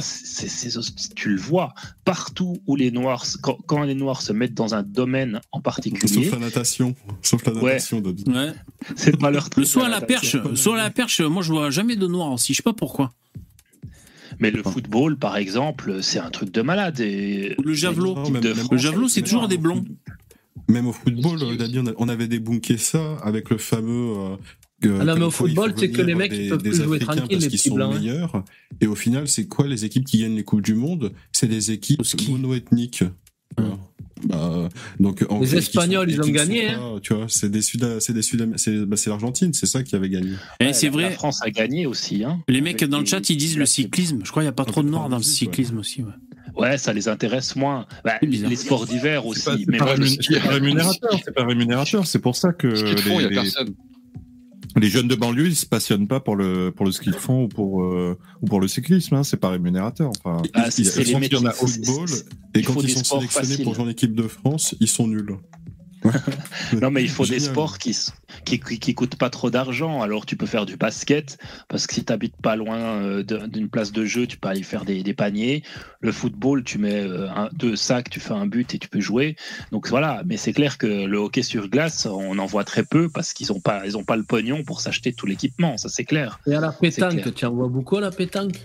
[1.15, 4.83] tu le vois partout où les noirs, quand, quand les noirs se mettent dans un
[4.83, 6.93] domaine en particulier, Sauf la natation.
[7.21, 8.01] Sauf la natation.
[8.27, 8.51] Ouais.
[8.97, 9.65] c'est pas leur Le truc.
[9.65, 12.51] soit à la la perche, à la perche, moi je vois jamais de noir aussi,
[12.53, 13.13] je sais pas pourquoi.
[14.41, 16.99] Mais le football, par exemple, c'est un truc de malade.
[16.99, 19.85] Et Le javelot, même- de même- le javelot c'est toujours des blonds.
[20.67, 24.15] Même au football, euh, on, avait débunké ça avec le fameux.
[24.83, 26.95] euh, Ah non, mais au football, c'est que les mecs, des- ils peuvent plus jouer
[26.97, 27.99] Africains tranquille, parce les petits sont blancs, hein.
[27.99, 28.43] meilleurs.
[28.79, 31.11] Et au final, c'est quoi les équipes qui gagnent les coupes du monde?
[31.31, 33.03] C'est des équipes monoethniques.
[34.23, 37.63] Bah, donc, en Les fait, Espagnols, sont- ils ont gagné, pas, Tu vois, c'est des
[37.63, 40.33] Sud, c'est des Sud, c'est bah, c'est l'Argentine, c'est ça qui avait gagné.
[40.61, 41.03] Ouais, c'est la- vrai.
[41.05, 42.23] La France a gagné aussi.
[42.23, 44.19] Hein, Les mecs dans le chat ils disent le cyclisme.
[44.23, 46.03] Je crois qu'il n'y a pas trop de noirs dans le cyclisme aussi.
[46.03, 46.11] ouais.
[46.55, 47.87] Ouais, ça les intéresse moins.
[48.03, 49.41] Bah, les sports d'hiver aussi.
[49.41, 49.93] C'est pas, pas
[50.49, 52.05] rémunérateur, c'est pas rémunérateur.
[52.05, 53.73] C'est pour ça que les, personne.
[54.75, 57.43] Les jeunes de banlieue, ils se passionnent pas pour le pour le ski de fond
[57.43, 59.15] ou pour euh, ou pour le cyclisme.
[59.15, 60.11] Hein, c'est pas rémunérateur.
[60.23, 62.09] Enfin, Ah, il c'est- y a- c'est les quand il y en a Football,
[62.53, 63.63] et quand ils sont sélectionnés faciles.
[63.63, 65.35] pour jouer en équipe de France, ils sont nuls.
[66.81, 67.97] Non, mais il faut des sports qui,
[68.45, 70.01] qui, qui, qui coûtent pas trop d'argent.
[70.01, 71.37] Alors, tu peux faire du basket,
[71.67, 74.63] parce que si tu habites pas loin euh, d'une place de jeu, tu peux aller
[74.63, 75.63] faire des, des paniers.
[75.99, 79.01] Le football, tu mets euh, un, deux sacs, tu fais un but et tu peux
[79.01, 79.35] jouer.
[79.71, 83.09] Donc voilà, mais c'est clair que le hockey sur glace, on en voit très peu
[83.09, 86.05] parce qu'ils ont pas, ils ont pas le pognon pour s'acheter tout l'équipement, ça c'est
[86.05, 86.39] clair.
[86.47, 88.59] Et à la pétanque, tu en vois beaucoup à la pétanque?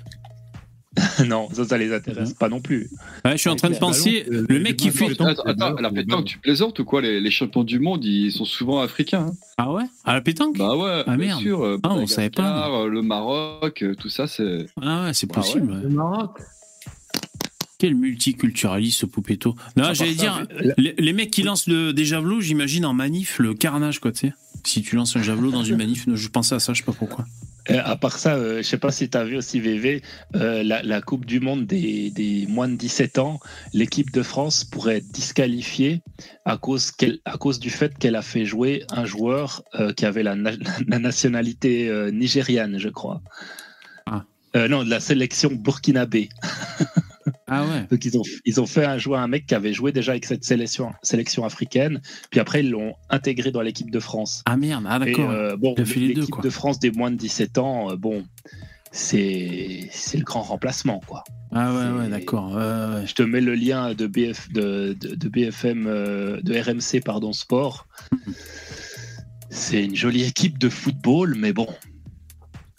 [1.26, 2.88] non, ça, ça les intéresse pas non plus.
[3.24, 5.10] Ouais, je suis en train de Ouais, penser, ballon, le mec qui fait.
[5.10, 7.02] Attends, attends, à la pétanque, tu plaisantes ou quoi?
[7.02, 9.26] Les, les champions du monde, ils sont souvent africains.
[9.28, 9.34] hein.
[9.58, 9.84] Ah ouais?
[10.04, 10.56] À la pétanque?
[10.58, 11.40] Bah ouais, Ah, bien merde.
[11.40, 11.62] sûr.
[11.64, 12.70] euh, Ah, on savait pas.
[12.70, 14.66] Euh, Le Maroc, euh, tout ça, c'est.
[14.80, 15.70] Ah ouais, c'est Ah ouais, possible.
[15.72, 15.82] ouais.
[15.82, 16.38] Le Maroc
[17.78, 19.54] Quel multiculturaliste ce poupetto.
[19.76, 20.46] Non, j'allais dire,
[20.78, 24.28] les, les mecs qui lancent le, des javelots, j'imagine en manif, le carnage, quoi, tu
[24.28, 24.32] sais.
[24.64, 26.92] Si tu lances un javelot dans une manif, je pensais à ça, je sais pas
[26.92, 27.26] pourquoi.
[27.70, 30.02] Euh, à part ça, euh, je sais pas si tu as vu aussi VV,
[30.36, 33.40] euh, la, la Coupe du Monde des, des moins de 17 ans,
[33.72, 36.00] l'équipe de France pourrait être disqualifiée
[36.44, 36.92] à cause,
[37.24, 40.52] à cause du fait qu'elle a fait jouer un joueur euh, qui avait la, na-
[40.86, 43.20] la nationalité nigériane, je crois.
[44.06, 44.24] Ah.
[44.68, 46.28] Non, de la sélection burkinabé.
[47.46, 47.86] Ah ouais.
[47.90, 50.24] Donc ils ont, ils ont fait un jouer un mec qui avait joué déjà avec
[50.24, 52.00] cette sélection, sélection africaine,
[52.30, 54.42] puis après ils l'ont intégré dans l'équipe de France.
[54.46, 55.30] Ah merde, ah d'accord.
[55.30, 58.24] Euh, bon, l'équipe de France des moins de 17 ans, euh, bon,
[58.92, 61.24] c'est c'est le grand remplacement, quoi.
[61.52, 62.50] Ah ouais, ouais, d'accord.
[62.50, 63.06] ouais, ouais, ouais.
[63.06, 67.32] Je te mets le lien de, BF, de, de, de BFM, euh, de RMC, pardon,
[67.32, 67.86] sport.
[69.50, 71.68] C'est une jolie équipe de football, mais bon.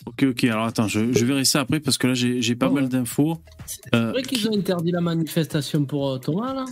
[0.07, 2.67] Ok, ok, alors attends, je, je verrai ça après parce que là j'ai j'ai pas
[2.69, 2.89] Oh, mal ouais.
[2.89, 3.41] d'infos.
[3.65, 6.65] C'est Euh, vrai qu'ils ont interdit la manifestation pour euh, Thomas, là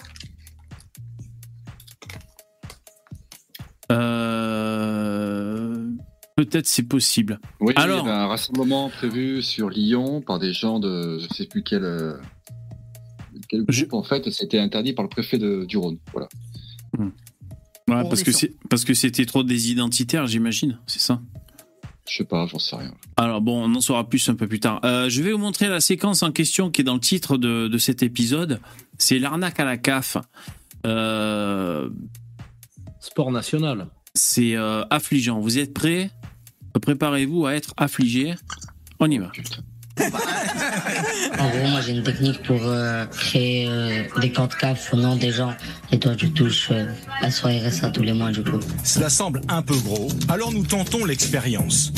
[4.25, 5.89] euh,
[6.36, 7.39] Peut-être c'est possible.
[7.61, 11.33] Oui, Alors- il y avait un rassemblement prévu sur Lyon par des gens de je
[11.33, 12.17] sais plus quel, euh,
[13.47, 15.97] quel groupe en fait, et c'était interdit par le préfet de, du Rhône.
[16.11, 16.27] Voilà.
[16.97, 17.07] Ouais,
[18.01, 18.31] Pour parce que
[18.69, 20.79] parce que c'était trop des identitaires, j'imagine.
[20.88, 21.21] C'est ça?
[22.07, 22.93] Je sais pas, j'en sais rien.
[23.17, 24.79] Alors bon, on en saura plus un peu plus tard.
[24.85, 27.67] Euh, je vais vous montrer la séquence en question qui est dans le titre de,
[27.67, 28.59] de cet épisode.
[28.99, 30.17] C'est l'arnaque à la CAF.
[30.85, 31.89] Euh,
[32.99, 33.87] Sport national.
[34.13, 35.39] c'est euh, affligeant.
[35.39, 36.11] Vous êtes prêts?
[36.79, 38.35] Préparez-vous à être affligé.
[38.99, 39.31] On y va.
[41.39, 45.15] En gros, moi j'ai une technique pour euh, créer euh, des comptes CAF au nom
[45.15, 45.53] des gens.
[45.91, 46.85] Et toi, tu touches euh,
[47.21, 48.59] la soirée RSA tous les mois, du coup.
[48.83, 51.91] Cela semble un peu gros, alors nous tentons l'expérience.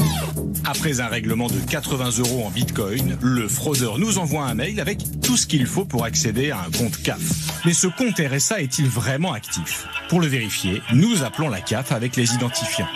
[0.65, 4.99] Après un règlement de 80 euros en bitcoin, le fraudeur nous envoie un mail avec
[5.21, 7.21] tout ce qu'il faut pour accéder à un compte CAF.
[7.65, 9.87] Mais ce compte RSA est-il vraiment actif?
[10.09, 12.87] Pour le vérifier, nous appelons la CAF avec les identifiants.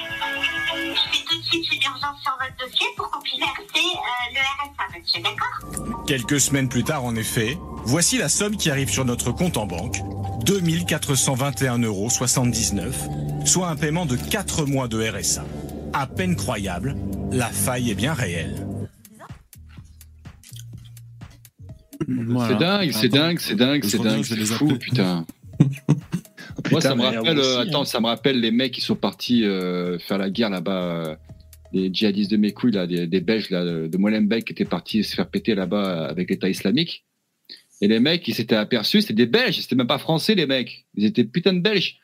[2.42, 6.06] Votre dossier pour qu'on puisse verser euh, le RSA, monsieur, d'accord?
[6.08, 9.66] Quelques semaines plus tard, en effet, voici la somme qui arrive sur notre compte en
[9.66, 9.98] banque.
[10.46, 12.10] 2421,79 euros,
[13.46, 15.46] soit un paiement de 4 mois de RSA.
[15.94, 16.96] À peine croyable,
[17.32, 18.66] la faille est bien réelle.
[22.00, 25.26] C'est dingue, c'est dingue, c'est dingue, c'est dingue, c'est fou, putain.
[26.72, 27.66] Moi, ça me rappelle, aussi, euh, hein.
[27.68, 31.18] attends, ça me rappelle les mecs qui sont partis euh, faire la guerre là-bas,
[31.74, 35.04] les djihadistes de mes couilles, là, des, des Belges là, de Molenbeek qui étaient partis
[35.04, 37.06] se faire péter là-bas avec l'État islamique.
[37.82, 40.86] Et les mecs, ils s'étaient aperçus, c'était des Belges, c'était même pas français les mecs,
[40.96, 41.98] ils étaient putain de Belges.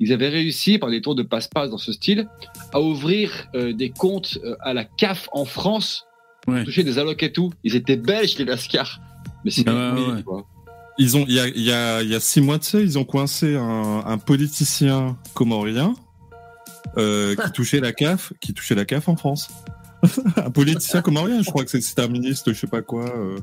[0.00, 2.28] Ils avaient réussi par des tours de passe-passe dans ce style
[2.72, 6.04] à ouvrir euh, des comptes euh, à la CAF en France,
[6.42, 7.52] pour toucher des allocs et tout.
[7.62, 9.00] Ils étaient Belges les Lascars.
[9.44, 10.22] Mais Ah ouais, des ouais.
[10.22, 10.46] quoi.
[10.98, 13.04] Ils ont, il y a, y, a, y a six mois de ça, ils ont
[13.04, 15.94] coincé un, un politicien comorien
[16.96, 19.48] euh, qui touchait la CAF, qui touchait la CAF en France.
[20.36, 23.06] un politicien comorien, je crois que c'est- c'était un ministre, je sais pas quoi.
[23.16, 23.38] euh.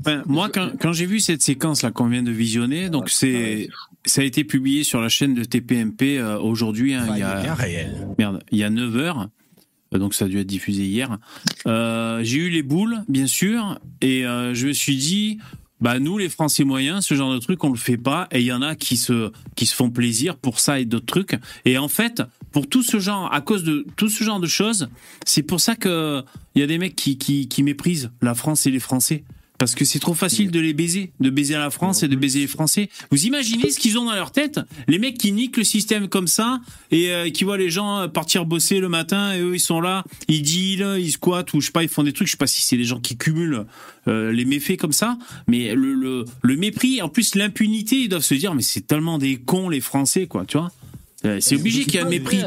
[0.00, 3.68] Enfin, moi, quand, quand j'ai vu cette séquence là qu'on vient de visionner, donc c'est
[4.04, 6.92] ça a été publié sur la chaîne de TPMP euh, aujourd'hui.
[6.94, 8.08] hein, il y a réel.
[8.18, 9.28] merde, il y a 9 heures.
[9.92, 11.18] Donc ça a dû être diffusé hier.
[11.66, 15.38] Euh, j'ai eu les boules, bien sûr, et euh, je me suis dit,
[15.80, 18.46] bah nous les Français moyens, ce genre de truc on le fait pas, et il
[18.46, 21.36] y en a qui se qui se font plaisir pour ça et d'autres trucs.
[21.64, 22.22] Et en fait,
[22.52, 24.88] pour tout ce genre, à cause de tout ce genre de choses,
[25.26, 26.22] c'est pour ça que
[26.54, 29.24] il y a des mecs qui qui, qui méprisent la France et les Français.
[29.58, 32.40] Parce que c'est trop facile de les baiser, de baiser la France et de baiser
[32.40, 32.88] les Français.
[33.12, 36.26] Vous imaginez ce qu'ils ont dans leur tête Les mecs qui niquent le système comme
[36.26, 39.60] ça et euh, qui voient les gens euh, partir bosser le matin et eux ils
[39.60, 42.26] sont là, ils dealent, ils squattent ou je sais pas, ils font des trucs.
[42.26, 43.64] Je sais pas si c'est les gens qui cumulent
[44.08, 48.22] euh, les méfaits comme ça, mais le, le, le mépris, en plus l'impunité, ils doivent
[48.22, 50.72] se dire mais c'est tellement des cons les Français quoi, tu vois
[51.40, 52.40] C'est obligé qu'il y ait un mépris.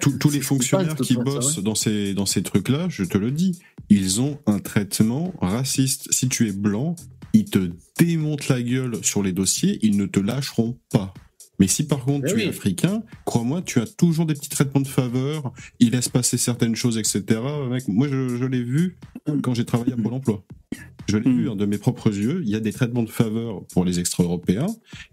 [0.00, 3.58] Tous- tous les fonctionnaires qui bossent dans ces, dans ces trucs-là, je te le dis,
[3.90, 6.08] ils ont un traitement raciste.
[6.12, 6.96] Si tu es blanc,
[7.32, 11.14] ils te démontent la gueule sur les dossiers, ils ne te lâcheront pas.
[11.60, 12.42] Mais si par contre Eh tu oui.
[12.44, 16.76] es africain, crois-moi, tu as toujours des petits traitements de faveur, ils laissent passer certaines
[16.76, 17.24] choses, etc.
[17.68, 18.96] Mec, moi, je, je l'ai vu
[19.42, 20.44] quand j'ai travaillé à Pôle emploi.
[21.08, 22.42] Je l'ai vu hein, de mes propres yeux.
[22.44, 24.66] Il y a des traitements de faveur pour les extra-européens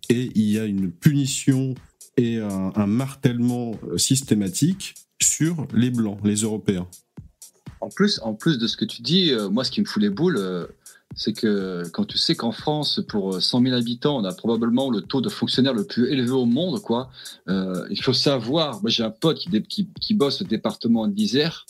[0.10, 1.74] et il y a une punition
[2.18, 6.88] et un, un martèlement euh, systématique sur les blancs, les Européens.
[7.86, 10.02] En plus, en plus de ce que tu dis, euh, moi, ce qui me fout
[10.02, 10.66] les boules, euh,
[11.16, 14.90] c'est que quand tu sais qu'en France, pour euh, 100 000 habitants, on a probablement
[14.90, 17.12] le taux de fonctionnaires le plus élevé au monde, quoi.
[17.48, 18.82] il faut savoir.
[18.82, 21.68] Moi, j'ai un pote qui, bosse au département d'Isère.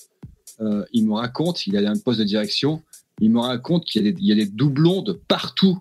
[0.93, 2.81] Il me raconte, il a un poste de direction.
[3.19, 5.79] Il me raconte qu'il y a des doublons de partout.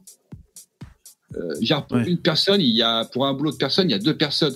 [1.37, 3.97] Euh, genre pour une personne, il y a pour un boulot de personne, il y
[3.97, 4.55] a deux personnes.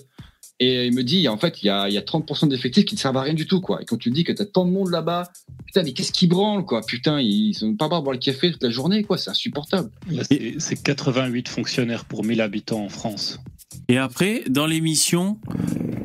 [0.61, 2.97] Et il me dit, en fait, il y a, il y a 30% d'effectifs qui
[2.97, 3.81] ne servent à rien du tout, quoi.
[3.81, 5.31] Et quand tu dis que tu as tant de monde là-bas,
[5.67, 6.81] putain, mais qu'est-ce qui branle, quoi?
[6.85, 9.19] Putain, ils sont pas à boire le café toute la journée, quoi.
[9.19, 9.91] C'est insupportable.
[10.29, 13.39] C'est- C'est 88 fonctionnaires pour 1000 habitants en France.
[13.89, 15.39] Et après, dans l'émission,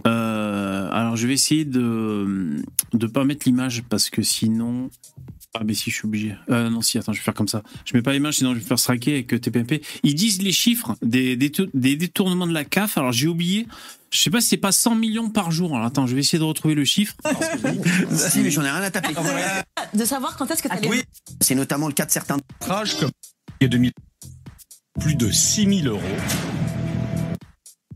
[0.06, 2.62] euh, alors je vais essayer de
[2.94, 4.90] de pas mettre l'image parce que sinon.
[5.56, 6.36] Ah, mais si, je suis obligé.
[6.50, 7.62] Euh, non, si, attends, je vais faire comme ça.
[7.86, 9.84] Je mets pas l'image, sinon je vais me faire straquer avec euh, TPMP.
[10.02, 12.98] Ils disent les chiffres des, des, des détournements de la CAF.
[12.98, 13.68] Alors, j'ai oublié.
[14.10, 15.76] Je sais pas si c'est pas 100 millions par jour.
[15.76, 17.16] Alors, attends, je vais essayer de retrouver le chiffre.
[18.12, 19.14] Si, mais j'en ai rien à taper.
[19.94, 20.88] De savoir quand est-ce que tu allais...
[20.88, 21.04] Oui,
[21.40, 23.12] c'est notamment le cas de certains Trash comme
[23.62, 23.92] il y a 2000
[25.00, 26.02] plus de 6000 euros.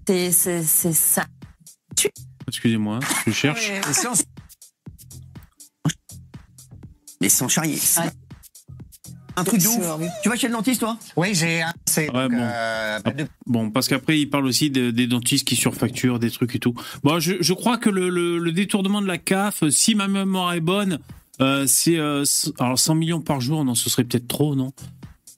[0.07, 1.25] C'est c'est- c'est ça.
[2.47, 3.71] Excusez-moi, je cherche.
[7.21, 7.77] Mais sans charrier.
[9.35, 10.01] Un truc de ouf.
[10.23, 10.97] Tu vas chez le dentiste, toi?
[11.15, 11.71] Oui, j'ai un.
[11.85, 12.37] C'est Ouais, bon.
[12.39, 12.99] euh,
[13.45, 16.73] Bon, parce qu'après, il parle aussi de- des dentistes qui surfacturent des trucs et tout.
[17.03, 20.53] Bon, je, je crois que le, le- le détournement de la CAF, si ma mémoire
[20.53, 20.97] est bonne,
[21.39, 22.23] euh, c'est euh,
[22.59, 23.63] alors 100 millions par jour.
[23.63, 24.73] Non, ce serait peut-être trop, non?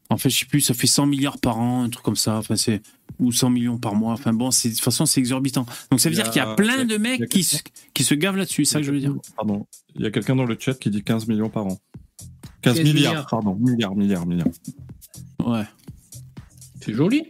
[0.09, 0.61] En fait, je sais plus.
[0.61, 2.37] Ça fait 100 milliards par an, un truc comme ça.
[2.37, 2.81] Enfin, c'est
[3.19, 4.13] ou 100 millions par mois.
[4.13, 5.65] Enfin bon, c'est de toute façon, c'est exorbitant.
[5.91, 7.57] Donc ça veut dire qu'il y a plein il y a- de mecs qui se,
[7.93, 8.65] qui se gavent là-dessus.
[8.65, 9.13] C'est ça que je veux dire.
[9.35, 9.67] Pardon.
[9.95, 11.77] Il y a quelqu'un dans le chat qui dit 15 millions par an.
[12.61, 13.27] 15 15 milliards, milliards.
[13.27, 13.55] pardon.
[13.55, 14.47] Milliards, milliards, milliards.
[15.45, 15.63] Ouais.
[16.81, 17.23] C'est joli.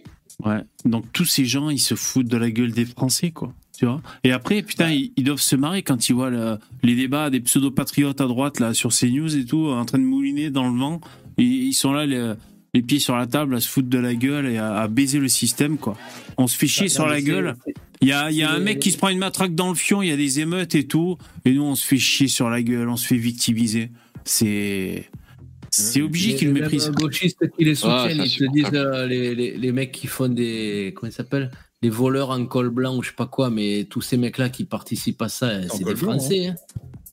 [0.45, 0.61] Ouais.
[0.85, 3.53] Donc tous ces gens, ils se foutent de la gueule des Français, quoi.
[3.77, 4.01] Tu vois?
[4.23, 7.39] Et après, putain, ils, ils doivent se marrer quand ils voient le- les débats des
[7.39, 10.99] pseudo-patriotes à droite, là, sur CNews et tout, en train de mouliner dans le vent.
[11.37, 12.33] Et ils sont là, les,
[12.73, 15.19] les pieds sur la table, à se foutre de la gueule et à, à baiser
[15.19, 15.97] le système, quoi.
[16.37, 17.55] On se fait chier Bah, sur non, la gueule.
[18.01, 19.69] Il y a, il y a un les- mec qui se prend une matraque dans
[19.69, 22.27] le fion, il y a des émeutes et tout, et nous, on se fait chier
[22.27, 23.91] sur la gueule, on se fait victimiser.
[24.23, 25.09] C'est.
[25.71, 26.89] C'est obligé qu'ils le Les méprisent.
[26.89, 30.07] gauchistes qui les soutiennent, Ah, ça, ils te disent euh, les, les, les mecs qui
[30.07, 30.93] font des.
[30.95, 31.51] Comment ils s'appellent
[31.83, 34.65] Les voleurs en col blanc ou je sais pas quoi, mais tous ces mecs-là qui
[34.65, 36.47] participent à ça, c'est des blanc, Français.
[36.47, 36.55] hein.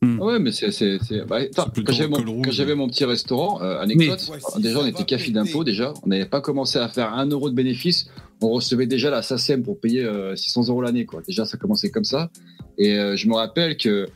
[0.03, 0.71] Ah Ouais, mais c'est.
[0.73, 4.21] c'est, c'est- bah, attends, quand j'avais mon, quand j'avais mon petit restaurant, euh, anecdote,
[4.61, 7.55] déjà on était café d'impôt, déjà, on n'avait pas commencé à faire un euro de
[7.55, 8.09] bénéfice,
[8.43, 11.23] on recevait déjà la SACEM pour payer euh, 600 euros l'année, quoi.
[11.27, 12.31] Déjà, ça commençait comme ça.
[12.79, 14.07] Et euh, je me rappelle que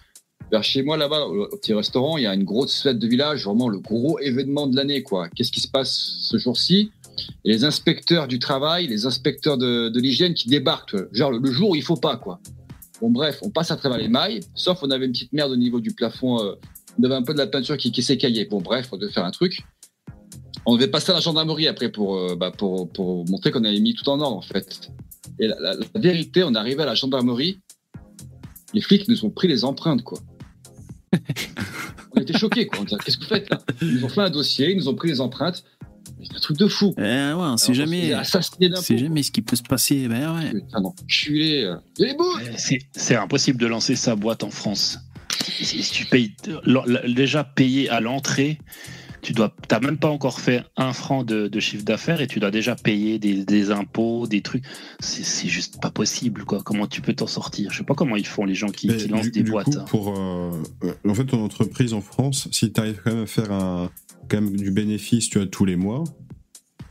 [0.52, 3.06] vers chez moi, là-bas, au, au petit restaurant, il y a une grosse fête de
[3.06, 5.28] village, vraiment le gros événement de l'année, quoi.
[5.30, 6.90] Qu'est-ce qui se passe ce jour-ci?
[7.44, 11.50] Et les inspecteurs du travail, les inspecteurs de, de l'hygiène qui débarquent, genre le, le
[11.50, 12.40] jour où il faut pas, quoi.
[13.01, 15.57] Bon, bref, on passe à travers les mailles, sauf on avait une petite merde au
[15.57, 16.40] niveau du plafond.
[16.42, 16.55] euh,
[16.98, 18.44] on avait un peu de la peinture qui, qui s'écaillait.
[18.44, 19.62] Bon, bref, on devait faire un truc.
[20.66, 23.80] On devait passer à la gendarmerie après pour, euh, bah, pour, pour montrer qu'on avait
[23.80, 24.90] mis tout en ordre, en fait.
[25.38, 27.61] Et la, la- la vérité, on est arrivé à la gendarmerie,
[28.74, 30.18] les flics nous ont pris les empreintes, quoi.
[32.16, 32.80] on était choqués, quoi.
[32.80, 33.61] On disait, qu'est-ce que vous faites là?
[33.80, 35.64] Ils nous ont fait un dossier, ils nous ont pris les empreintes.
[36.28, 36.94] C'est un truc de fou.
[36.98, 38.12] Eh ouais, on sait on jamais.
[38.12, 40.08] assassiner d'impôts, C'est jamais ce qui peut se passer.
[40.08, 40.50] Ben ouais.
[40.60, 41.76] Putain, d'enculé, euh.
[41.98, 42.24] Les bouts
[42.56, 44.98] C'est- impossible de lancer sa boîte en France.
[45.62, 46.34] Si, tu payes
[47.08, 48.58] déjà payé à l'entrée,
[49.22, 52.40] tu dois, t'as même pas encore fait un franc de, de chiffre d'affaires et tu
[52.40, 54.64] dois déjà payer des, des impôts, des trucs.
[55.00, 56.62] C'est c'est juste pas possible, quoi.
[56.62, 57.70] Comment tu peux t'en sortir?
[57.72, 59.66] Je sais pas comment ils font les gens qui, qui lancent du, des du boîtes.
[59.66, 60.50] coup, pour, euh,
[60.84, 63.90] euh, en fait, ton entreprise en France, si tu arrives quand même à faire un,
[64.30, 66.04] quand même du bénéfice, tu as tous les mois,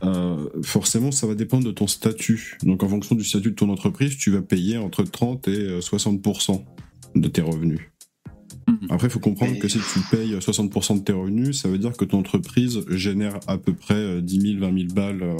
[0.02, 2.58] euh, forcément, ça va dépendre de ton statut.
[2.62, 5.80] Donc, en fonction du statut de ton entreprise, tu vas payer entre 30 et euh,
[5.80, 6.62] 60%
[7.16, 7.80] de tes revenus.
[8.88, 11.92] Après, il faut comprendre que si tu payes 60% de tes revenus, ça veut dire
[11.96, 15.36] que ton entreprise génère à peu près euh, 10 000, 20 000 balles euh,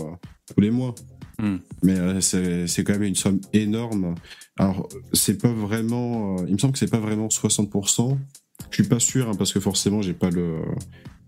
[0.53, 0.95] tous les mois.
[1.83, 4.15] Mais euh, c'est c'est quand même une somme énorme.
[4.59, 6.37] Alors, c'est pas vraiment.
[6.39, 8.19] euh, il me semble que c'est pas vraiment 60%.
[8.71, 10.59] Je suis pas sûr, hein, parce que forcément, j'ai pas le.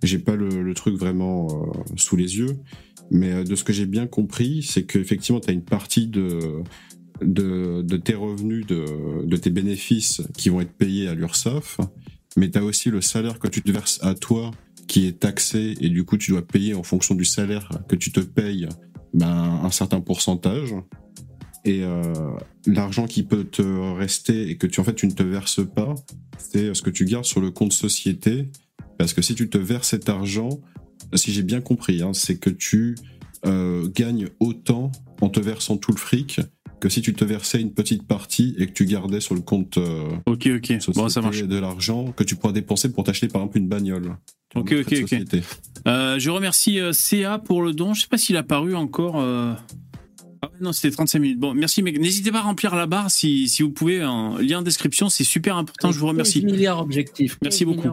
[0.03, 2.57] J'ai pas le, truc vraiment euh, sous les yeux.
[3.11, 6.63] Mais euh, de ce que j'ai bien compris, c'est qu'effectivement, tu as une partie de,
[7.21, 11.79] tes revenus, de, de tes bénéfices qui vont être payés à l'URSSAF.
[12.37, 14.51] Mais tu as aussi le salaire que tu te verses à toi
[14.87, 18.13] qui est taxé et du coup tu dois payer en fonction du salaire que tu
[18.13, 18.69] te payes
[19.15, 20.75] ben, un certain pourcentage.
[21.65, 22.03] Et euh,
[22.67, 23.63] l'argent qui peut te
[23.97, 25.95] rester et que tu en fait tu ne te verses pas,
[26.37, 28.49] c'est ce que tu gardes sur le compte société.
[28.99, 30.61] Parce que si tu te verses cet argent,
[31.15, 32.95] si j'ai bien compris, hein, c'est que tu
[33.47, 36.41] euh, gagnes autant en te versant tout le fric
[36.81, 39.79] que si tu te versais une petite partie et que tu gardais sur le compte
[39.79, 43.43] euh, ok ok bon ça marche de l'argent que tu pourras dépenser pour t'acheter par
[43.43, 44.17] exemple une bagnole.
[44.55, 45.41] Ok, ok, ok.
[45.87, 47.95] Euh, je remercie CA pour le don.
[47.95, 49.17] Je sais pas s'il a paru encore.
[50.45, 51.39] Ah ouais, non, c'était 35 minutes.
[51.39, 51.99] Bon, merci, mec.
[52.01, 54.01] N'hésitez pas à remplir la barre si, si vous pouvez.
[54.01, 55.93] Un lien en description, c'est super important.
[55.93, 56.43] Je vous remercie.
[56.43, 57.39] 15 milliards objectifs.
[57.43, 57.89] Merci 15 beaucoup.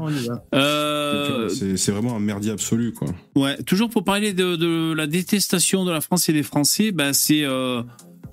[0.55, 3.07] Euh, C'est vraiment un merdier absolu, quoi.
[3.35, 7.13] Ouais, toujours pour parler de, de la détestation de la France et des Français, bah
[7.13, 7.43] c'est.
[7.43, 7.83] euh,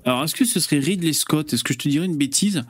[0.05, 2.63] Alors, est-ce que ce serait Ridley Scott Est-ce que je te dirais une bêtise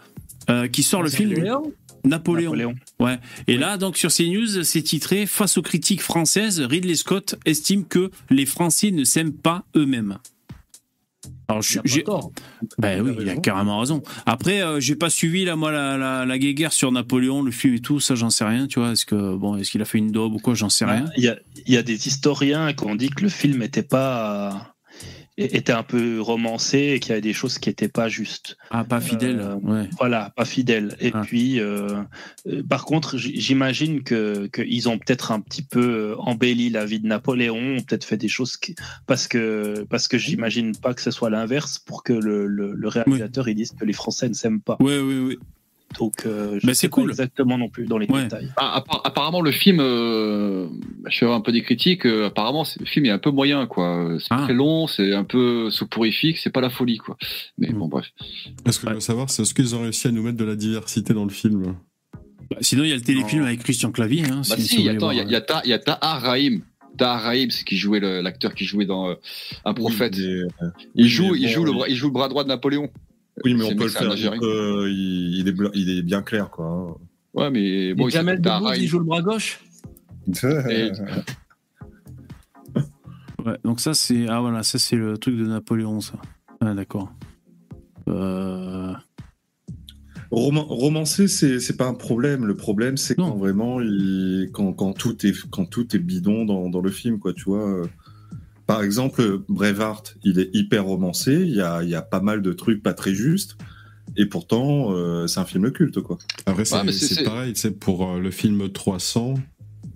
[0.50, 1.74] Euh, Qui sort le film Napoléon
[2.04, 2.52] Napoléon.
[2.52, 2.76] Napoléon.
[3.00, 3.20] Ouais.
[3.48, 8.12] Et là, donc sur CNews, c'est titré Face aux critiques françaises, Ridley Scott estime que
[8.30, 10.18] les Français ne s'aiment pas eux-mêmes.
[11.50, 12.04] Alors, je, j'ai-
[12.78, 14.04] Ben oui, il a carrément raison.
[14.26, 17.76] Après, euh, j'ai pas suivi là moi la, la, la guéguerre sur Napoléon, le film
[17.76, 18.92] et tout, ça j'en sais rien, tu vois.
[18.92, 21.06] Est-ce que bon, est-ce qu'il a fait une daube ou quoi, j'en sais rien.
[21.16, 23.84] Il y a, il y a des historiens qui ont dit que le film était
[23.84, 24.76] pas
[25.38, 28.58] était un peu romancé et qu'il y avait des choses qui n'étaient pas justes.
[28.72, 29.40] Ah, pas fidèle.
[29.40, 29.90] Euh, ouais.
[30.00, 30.96] Voilà, pas fidèle.
[31.00, 31.22] Et Ah.
[31.24, 32.02] puis, euh,
[32.48, 37.00] euh, par contre, j'imagine que qu'ils ont peut-être un petit peu euh, embelli la vie
[37.00, 41.02] de Napoléon, ont peut-être fait des choses qui, parce que parce que j'imagine pas que
[41.02, 44.34] ce soit l'inverse pour que le, le, le réalisateur il dise que les Français ne
[44.34, 44.78] s'aiment pas.
[44.80, 45.38] Ouais, oui, oui.
[46.00, 47.10] Donc, euh, je Bah, sais c'est pas cool.
[47.12, 48.52] exactement non plus dans les détails.
[48.58, 50.68] Ah, appar- apparemment, le film, euh,
[51.08, 52.06] je fais un peu des critiques.
[52.06, 54.18] euh, apparemment, le film est un peu moyen, quoi.
[54.20, 54.42] C'est Ah.
[54.44, 57.18] très long, c'est un peu soporifique, c'est pas la folie, quoi.
[57.58, 57.80] Mais Hmm.
[57.80, 58.08] bon, bref.
[58.70, 60.56] Ce que je veux savoir, c'est est-ce qu'ils ont réussi à nous mettre de la
[60.56, 61.76] diversité dans le film?
[62.52, 64.24] Bah, sinon, il y a le téléfilm avec Christian Clavier.
[64.26, 65.28] Hein, Bah si- si, si attends, il y, a- voir.
[65.28, 66.62] il y a Ta- il y a Tahar Rahim.
[66.98, 69.16] Tahar Rahim, c'est qui jouait l'acteur qui jouait dans euh,
[69.66, 70.18] Un prophète.
[70.18, 70.48] il
[70.96, 72.90] oui, joue, mais il bon, joue le il joue le bras droit de Napoléon.
[73.44, 74.14] Oui, mais on peut le faire.
[74.16, 76.66] Il peut- il, il est, il est bien clair, quoi.
[76.66, 76.96] hein.
[77.34, 79.60] Ouais, mais bon, Et il Jamel Debbouze, il joue le bras gauche
[80.70, 80.92] Et-
[83.46, 86.16] Ouais, donc ça, c'est ah voilà, ça c'est le truc de Napoléon, ça.
[86.60, 87.14] Ah, d'accord.
[88.10, 88.94] Euh...
[90.32, 92.46] Roman- romancer, c'est c'est pas un problème.
[92.46, 96.70] Le problème, c'est quand vraiment, il, quand, quand tout est quand tout est bidon dans,
[96.70, 97.34] dans le film, quoi.
[97.34, 97.84] Tu vois.
[98.68, 101.34] Par exemple, Braveheart, il est hyper romancé.
[101.34, 103.58] Il y a, il y a pas mal de trucs pas très justes.
[104.18, 106.18] Et pourtant, euh, c'est un film culte, quoi.
[106.46, 109.36] Après, c'est Ouais, pareil, tu sais, pour euh, le film 300,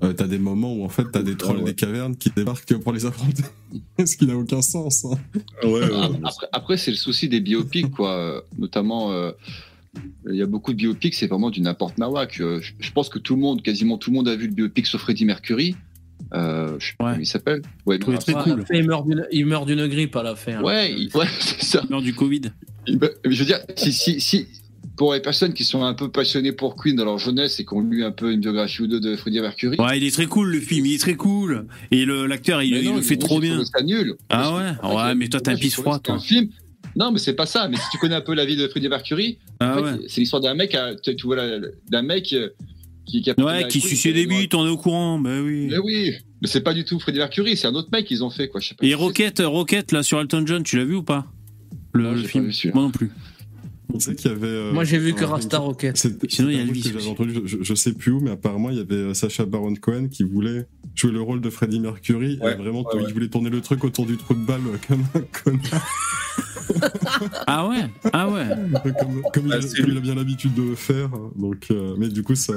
[0.03, 1.63] euh, t'as des moments où en fait t'as des trolls ouais.
[1.65, 3.43] des cavernes qui débarquent pour les affronter.
[4.05, 5.05] Ce qui n'a aucun sens.
[5.05, 5.17] hein.
[5.63, 8.13] Ah, Après, après, c'est le souci des biopics, quoi.
[8.15, 9.31] Euh, Notamment, euh,
[10.29, 12.33] il y a beaucoup de biopics, c'est vraiment du n'importe nawak.
[12.35, 14.85] Je, je pense que tout le monde, quasiment tout le monde a vu le biopic
[14.87, 15.75] sur Freddie Mercury.
[16.33, 17.61] Euh, je sais pas comment il s'appelle.
[17.85, 17.97] Ouais,
[18.73, 20.53] il meurt d'une- il meurt d'une grippe à la fin.
[20.57, 20.61] hein.
[20.63, 21.83] Ouais, il- ouais, c'est ça.
[21.89, 22.41] meurt du Covid.
[22.87, 22.93] Je
[23.39, 24.47] veux dire, si, si, si,
[24.97, 27.73] pour les personnes qui sont un peu passionnées pour Queen dans leur jeunesse et qui
[27.73, 29.77] ont lu un peu une biographie ou deux de Freddie Mercury.
[29.79, 31.65] Ouais, il est très cool le film, il est très cool.
[31.91, 33.63] Et le- l'acteur, il, le fait trop bien.
[33.65, 34.15] ça nul.
[34.29, 36.15] Ah ouais, ouais, mais toi t'as un pisse froid, toi.
[36.15, 36.49] un film.
[36.95, 37.69] Non, mais c'est pas ça.
[37.69, 39.99] Mais si tu connais un peu la vie de Freddie Mercury, Ah en fait, ouais.
[40.09, 41.37] c'est l'histoire d'un mec, euh, tu vois,
[41.89, 42.49] d'un mec euh,
[43.05, 45.67] qui, qui a Ouais, qui suçait des bites, on est au courant, bah oui.
[45.69, 46.11] Mais oui,
[46.41, 48.59] mais c'est pas du tout Freddie Mercury, c'est un autre mec qu'ils ont fait, quoi.
[48.61, 48.85] Je sais pas.
[48.85, 51.25] Et Rocket, Rocket, là, sur Elton John, tu l'as vu ou pas?
[51.93, 53.11] Le, le film Moi non plus.
[53.93, 54.47] On sait qu'il y avait.
[54.47, 55.97] euh, Moi, j'ai vu que Rasta Rocket.
[56.29, 58.95] Sinon, il y a entendu, je, je sais plus où, mais apparemment il y avait
[58.95, 60.65] euh, Sacha Baron Cohen qui voulait
[60.95, 64.17] jouer le rôle de Freddie Mercury et vraiment il voulait tourner le truc autour du
[64.17, 65.87] trou de balle euh, comme un connard.
[67.47, 68.45] Ah ouais Ah ouais
[68.99, 71.09] comme, comme il, a, comme il a bien l'habitude de le faire.
[71.35, 72.53] Donc, euh, mais du coup, ça.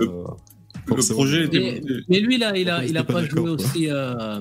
[0.86, 3.50] forcément, projet euh, était- Mais, mais lui, là, il a, il a pas, pas joué
[3.50, 3.88] aussi.
[3.90, 4.40] euh,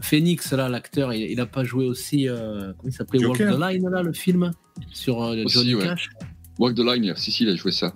[0.00, 2.28] Phoenix, là, l'acteur, il, il a pas joué aussi.
[2.28, 4.52] euh, comment il s'appelait Walk the Line, là, le film
[4.90, 5.84] Sur euh, Aussi, Johnny ouais.
[5.84, 6.10] Cash
[6.58, 7.92] Walk the Line, si, si, il a joué ça.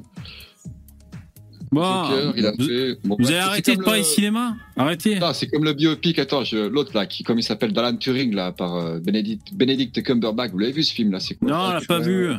[1.73, 2.99] Bon, Joker, il a vous- fait.
[3.05, 4.57] bon, vous c'est arrêter de parler le- cinéma?
[4.77, 7.97] Arrêtez Non, c'est comme le biopic, attends, je- l'autre là, qui, comme il s'appelle, d'Alan
[7.97, 10.51] Turing, là, par euh, Benedict, Benedict Cumberbatch.
[10.53, 11.49] Vous l'avez vu ce film là C'est quoi?
[11.49, 12.31] Non, on l'a pas vu.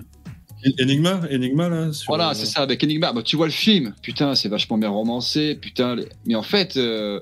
[0.81, 1.91] Enigma, Enigma là.
[1.91, 3.11] sur- Voilà, c'est ça, avec Enigma.
[3.11, 5.95] Bah, tu vois le film, putain, c'est vachement bien romancé, putain.
[5.95, 7.19] les- Mais en fait, euh,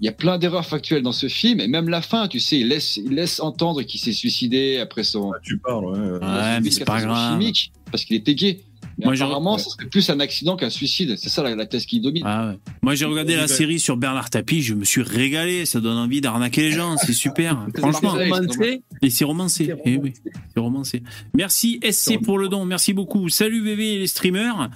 [0.00, 2.60] il y a plein d'erreurs factuelles dans ce film, et même la fin, tu sais,
[2.60, 5.32] il laisse, il laisse entendre qu'il s'est suicidé après son.
[5.42, 5.98] tu parles, ouais.
[6.24, 7.32] Ouais, mais c'est pas grave.
[7.32, 8.60] chimique, parce qu'il était gay.
[9.04, 11.14] Moi, apparemment, serait plus un accident qu'un suicide.
[11.18, 12.22] C'est ça la, la thèse qui domine.
[12.26, 12.58] Ah ouais.
[12.82, 15.66] Moi, j'ai regardé la série sur Bernard Tapie, je me suis régalé.
[15.66, 17.66] Ça donne envie d'arnaquer les gens, c'est super.
[17.78, 18.14] Franchement.
[18.16, 18.82] C'est romancé.
[19.02, 19.72] Et c'est romancé.
[19.84, 20.12] Eh oui,
[20.54, 21.02] c'est romancé.
[21.34, 23.28] Merci SC pour le don, merci beaucoup.
[23.28, 24.70] Salut VV et les streamers.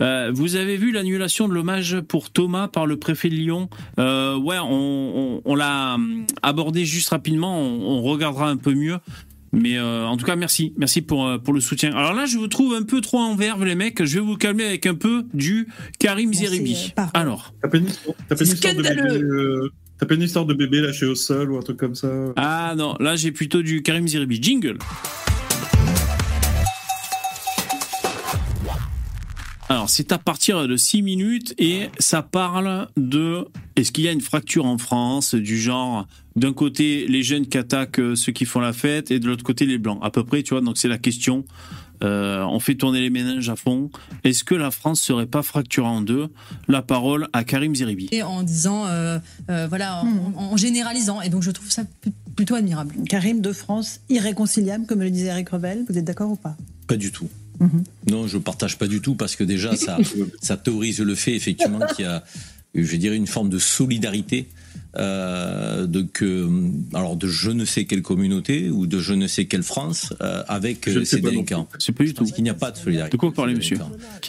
[0.00, 3.68] Euh, vous avez vu l'annulation de l'hommage pour Thomas par le préfet de Lyon?
[3.98, 5.96] Euh, Ouais, on, on- on l'a
[6.42, 7.60] abordé juste rapidement.
[7.60, 8.98] On, on regardera un peu mieux.
[9.52, 11.92] Mais euh, en tout cas, merci, merci pour euh, pour le soutien.
[11.92, 14.04] Alors là, je vous trouve un peu trop en verve, les mecs.
[14.04, 15.68] Je vais vous calmer avec un peu du
[15.98, 16.92] Karim Zeribi.
[17.14, 17.54] Alors.
[17.62, 19.68] T'as pas euh,
[20.06, 22.08] pas une histoire de bébé lâché au sol ou un truc comme ça?
[22.36, 24.42] Ah non, là j'ai plutôt du Karim Zeribi.
[24.42, 24.78] Jingle.
[29.70, 33.46] Alors c'est à partir de 6 minutes et ça parle de
[33.76, 37.58] est-ce qu'il y a une fracture en France du genre d'un côté les jeunes qui
[37.58, 39.98] attaquent euh, ceux qui font la fête et de l'autre côté les blancs?
[40.02, 41.44] À peu près tu vois donc c'est la question
[42.04, 43.90] Euh, on fait tourner les méninges à fond
[44.22, 46.28] est-ce que la France serait pas fracturée en deux?
[46.68, 49.18] La parole à Karim Zeribi Et en disant, euh,
[49.50, 51.20] euh, voilà, en, en généralisant.
[51.22, 51.82] Et donc je trouve ça
[52.36, 52.94] plutôt admirable.
[53.08, 55.84] Karim de France, irréconciliable, comme le disait Eric Revel.
[55.88, 56.56] Vous êtes d'accord ou pas?
[56.86, 57.28] Pas du tout.
[58.08, 59.98] Non, je partage pas du tout parce que déjà ça,
[60.40, 62.24] ça théorise le fait effectivement qu'il y a,
[62.74, 64.48] je dirais, une forme de solidarité
[64.98, 66.48] euh, de que,
[66.94, 70.42] alors de je ne sais quelle communauté ou de je ne sais quelle France euh,
[70.48, 71.68] avec Je euh, ne sais ces délinquants.
[71.78, 72.22] C'est pas du tout.
[72.24, 73.16] Parce qu'il n'y a pas de solidarité.
[73.16, 73.78] De quoi vous parlez, monsieur.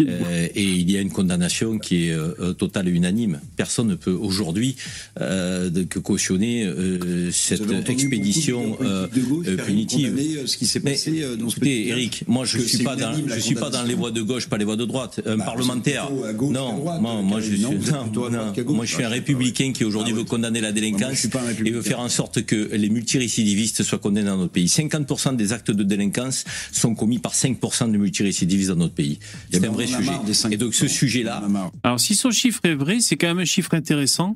[0.02, 3.40] Euh, Et il y a une condamnation qui est euh, euh, totale et unanime.
[3.56, 4.76] Personne ne peut aujourd'hui
[5.20, 9.08] euh, que cautionner euh, cette expédition euh,
[9.48, 10.16] euh, punitive.
[10.18, 12.96] euh, ce qui s'est passé, euh, dans ce écoutez, petit Eric, moi je suis pas
[12.96, 15.22] dans, je suis pas dans les voies de gauche, pas les voies de droite.
[15.26, 17.72] Un Bah, parlementaire, à gauche non, droite, moi, moi je suis, non,
[18.12, 21.26] non, moi je un Ah, républicain qui aujourd'hui veut condamner condamner la délinquance
[21.66, 24.68] et veut faire en sorte que les multirécidivistes soient condamnés dans notre pays.
[24.68, 29.20] 50% des actes de délinquance sont commis par 5% de multirécidivistes dans notre pays.
[29.52, 30.54] C'est un vrai on a sujet.
[30.54, 31.44] Et donc ce sujet-là,
[31.84, 34.36] Alors, si son chiffre est vrai, c'est quand même un chiffre intéressant.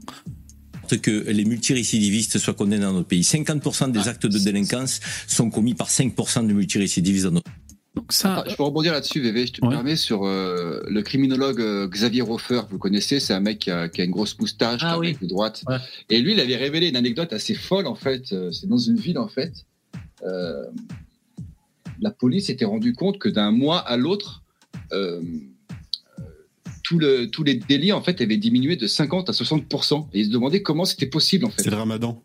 [1.01, 3.21] que les multirécidivistes soient condamnés dans notre pays.
[3.21, 7.62] 50% des actes de délinquance sont commis par 5% de multirécidivistes dans notre pays.
[8.37, 12.23] Attends, je peux rebondir là-dessus, VV, je te permets, sur euh, le criminologue euh, Xavier
[12.23, 14.85] Hofer, vous le connaissez, c'est un mec qui a, qui a une grosse moustache, qui
[14.85, 15.63] a un mec de droite.
[16.09, 18.33] Et lui, il avait révélé une anecdote assez folle, en fait.
[18.33, 19.53] euh, C'est dans une ville, en fait.
[20.25, 20.63] euh,
[22.01, 24.41] la police s'était rendu compte que d'un mois à l'autre,
[26.83, 30.07] tout le, tous les délits, en fait, avaient diminué de 50 à 60%.
[30.13, 31.63] Et ils se demandaient comment c'était possible, en fait.
[31.63, 32.21] C'est le ramadan.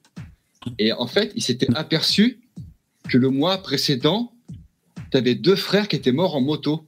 [0.78, 2.40] Et en fait, il s'était aperçu
[3.08, 4.32] que le mois précédent,
[5.10, 6.84] tu avais deux frères qui étaient morts en moto.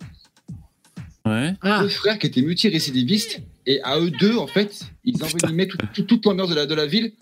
[1.27, 1.55] Ouais.
[1.81, 3.41] Deux frères qui étaient multirécidivistes.
[3.67, 6.75] Et à eux deux, en fait, ils envenimaient tout- tout- toute l'ambiance de la, de
[6.75, 7.13] la ville.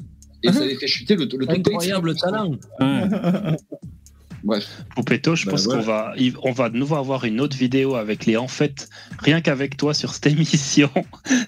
[0.45, 2.53] Et ça avait fait chuter le, le taux de Incroyable talent.
[4.45, 4.85] Bref.
[4.95, 6.15] Poupetto, je Bah, pense qu'on va,
[6.45, 8.89] on va de nouveau avoir une autre vidéo avec les en fait,
[9.19, 10.89] rien qu'avec toi sur cette émission,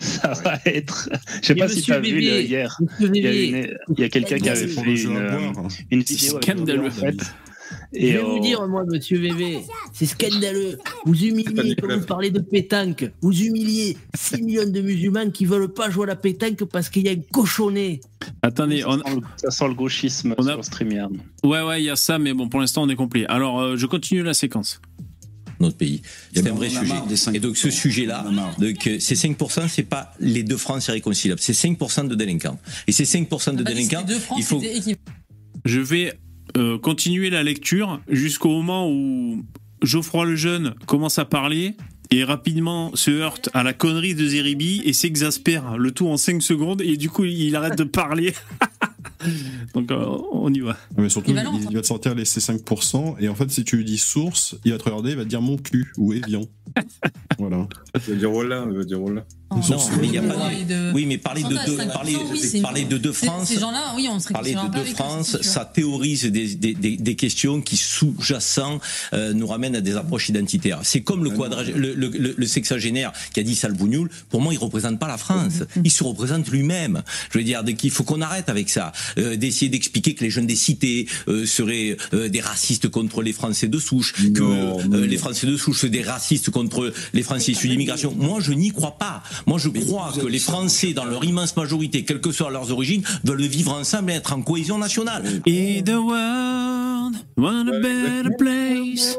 [0.01, 1.09] ça va être.
[1.41, 2.77] Je sais pas si tu as vu le- hier.
[2.99, 5.53] Il y a, une- quelqu'un qui avait fait une, euh,
[5.93, 7.17] une vidéo avec scandaleux, les en fait.
[7.93, 9.61] Je vais vous on- dire, moi, monsieur VV,
[9.93, 10.79] c'est scandaleux.
[11.05, 15.73] Vous humiliez, quand vous parlez de pétanque, vous humiliez 6 millions de musulmans qui veulent
[15.73, 18.01] pas jouer à la pétanque parce qu'il y a un cochonnet.
[18.43, 19.01] Attendez, on...
[19.37, 20.53] ça sent le gauchisme on a...
[20.53, 21.11] sur StreamYard.
[21.43, 23.27] Ouais, ouais, il y a ça, mais bon, pour l'instant, on est complet.
[23.27, 24.81] Alors, euh, je continue la séquence.
[25.59, 26.01] notre pays.
[26.33, 26.95] C'est un vrai sujet.
[27.35, 28.25] Et donc ce sujet-là,
[28.59, 32.59] donc euh, ces 5%, c'est pas les deux francs irréconciliables, c'est 5% de délinquants.
[32.87, 34.05] Et ces 5% de délinquants,
[34.39, 34.63] il faut
[35.65, 36.15] Je vais
[36.57, 39.45] euh, continuer la lecture jusqu'au moment où
[39.83, 41.77] Geoffroy le Jeune commence à parler
[42.11, 46.43] et rapidement se heurte à la connerie de Zeribi et s'exaspère, le tout en 5
[46.43, 48.35] secondes, et du coup il arrête de parler.
[49.75, 50.77] Donc euh, on y va.
[50.97, 51.67] Mais surtout, Il il, va lancer.
[51.71, 54.73] il va te sortir les C5%, et en fait, si tu lui dis source, il
[54.73, 56.43] va te regarder, il va te dire mon cul ou Evian.
[57.39, 57.67] voilà.
[58.07, 59.25] Il va dire voilà, il va dire voilà.
[59.53, 59.61] Non,
[60.01, 62.61] mais il y a pas de- Oui, mais parler de deux, 5%, parler, oui, c'est-
[62.63, 63.49] parler de deux France.
[63.49, 67.17] ces gens-là, oui, on se Parler de deux France, ça théorise des, des, des, des
[67.17, 68.61] questions qui sous-jacent
[69.13, 70.79] euh, nous ramènent à des approches identitaires.
[70.85, 74.09] C'est comme le quadragé- le, le, le, le sexagénaire qui a dit Salbougnoul.
[74.29, 75.65] Pour moi, il représente pas la France.
[75.83, 77.03] Il se représente lui-même.
[77.33, 80.47] Je veux dire, il faut qu'on arrête avec ça, euh, d'essayer d'expliquer que les jeunes
[80.47, 85.19] des cités euh, seraient euh, des racistes contre les Français de souche, que euh, les
[85.19, 88.15] Français de souche seraient des racistes contre les Français issus d'immigration.
[88.17, 89.23] Moi, je n'y crois pas.
[89.47, 93.03] Moi, je crois que les Français, dans leur immense majorité, quelles que soient leurs origines,
[93.25, 95.25] veulent vivre ensemble et être en cohésion nationale.
[95.47, 99.17] In the world, want a better place.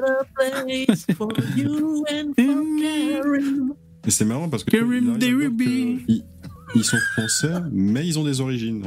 [4.08, 4.78] Et c'est marrant parce que
[6.74, 8.84] ils sont français, mais ils ont des origines.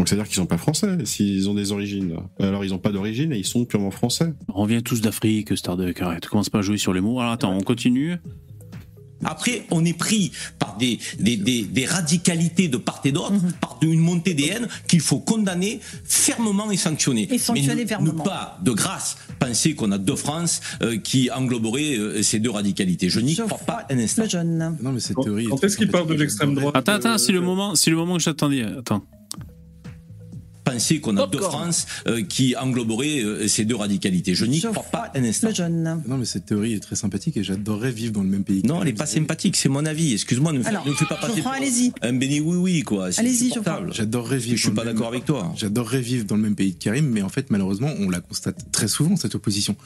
[0.00, 2.16] Donc c'est-à-dire qu'ils sont pas français s'ils ont des origines.
[2.38, 4.32] Alors ils ont pas d'origine et ils sont purement français.
[4.48, 7.20] On revient tous d'Afrique, Starduck, arrête, commence pas à jouer sur les mots.
[7.20, 8.16] Alors attends, on continue.
[9.22, 13.76] Après, on est pris par des, des, des, des radicalités de part et d'autre, par
[13.82, 17.28] une montée des haines qu'il faut condamner fermement et sanctionner.
[17.30, 18.14] Et sanctionner Mais ne- fermement.
[18.14, 22.48] Ne pas, de grâce, penser qu'on a deux France euh, qui engloberaient euh, ces deux
[22.48, 23.10] radicalités.
[23.10, 24.22] Je n'y crois pas un instant.
[24.42, 25.44] Non, mais cette théorie.
[25.50, 28.16] Quand est-ce qu'il parle de l'extrême droite Attends, attends, c'est le moment, c'est le moment
[28.16, 28.62] que j'attendais.
[28.62, 29.04] Attends.
[30.72, 34.34] Penser qu'on a deux France euh, qui engloberaient euh, ces deux radicalités.
[34.34, 35.48] Je n'y crois pas un instant.
[36.06, 38.62] Non, mais cette théorie est très sympathique et j'adorerais vivre dans le même pays.
[38.64, 40.12] Non, elle est pas sympathique, c'est mon avis.
[40.14, 41.92] Excuse-moi, ne me fais- Alors, ne me fais pas passer pour allez-y.
[42.02, 43.08] un béni oui oui quoi.
[43.16, 43.52] Allez-y.
[43.92, 44.56] J'adorerais vivre.
[44.56, 45.52] Je suis dans pas le même- d'accord avec toi.
[45.56, 48.70] J'adorerais vivre dans le même pays que Karim, mais en fait, malheureusement, on la constate
[48.72, 49.76] très souvent, cette opposition.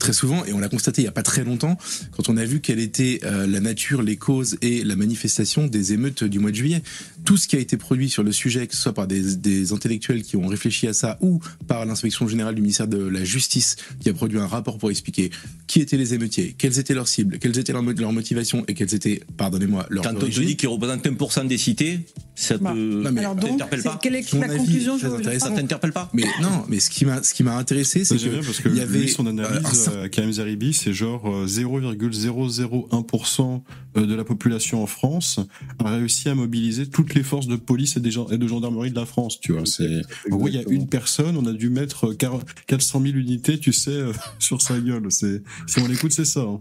[0.00, 1.76] Très souvent, et on l'a constaté il y a pas très longtemps,
[2.16, 5.92] quand on a vu quelle était euh, la nature, les causes et la manifestation des
[5.92, 6.82] émeutes du mois de juillet.
[7.24, 9.72] Tout ce qui a été produit sur le sujet, que ce soit par des, des
[9.72, 13.76] intellectuels qui ont réfléchi à ça ou par l'inspection générale du ministère de la Justice
[14.00, 15.30] qui a produit un rapport pour expliquer
[15.66, 18.74] qui étaient les émeutiers, quelles étaient leurs cibles, quelles étaient leurs, mo- leurs motivations et
[18.74, 22.00] quelles étaient, pardonnez-moi, leurs Quand on te dit qu'ils représentent 1% des cités,
[22.42, 24.98] ça te Bah, non, mais- Alors donc, pas quelle est la avis, conclusion.
[24.98, 28.44] Ça t'interpelle pas Mais non, mais ce qui m'a, ce qui m'a intéressé, c'est que,
[28.44, 31.46] parce que il y avait lui, son analyse, euh, euh, Karim Zeribi, c'est genre euh,
[31.46, 33.62] 0,001%
[33.96, 35.40] de la population en France
[35.78, 38.90] a réussi à mobiliser toutes les forces de police et, des gen- et de gendarmerie
[38.90, 39.66] de la France, tu vois.
[39.66, 43.14] C'est, en gros, il y a une personne, on a dû mettre 40 400 000
[43.16, 45.06] unités, tu sais, euh, sur sa gueule.
[45.10, 46.40] C'est, si on l'écoute, c'est ça.
[46.40, 46.60] hein.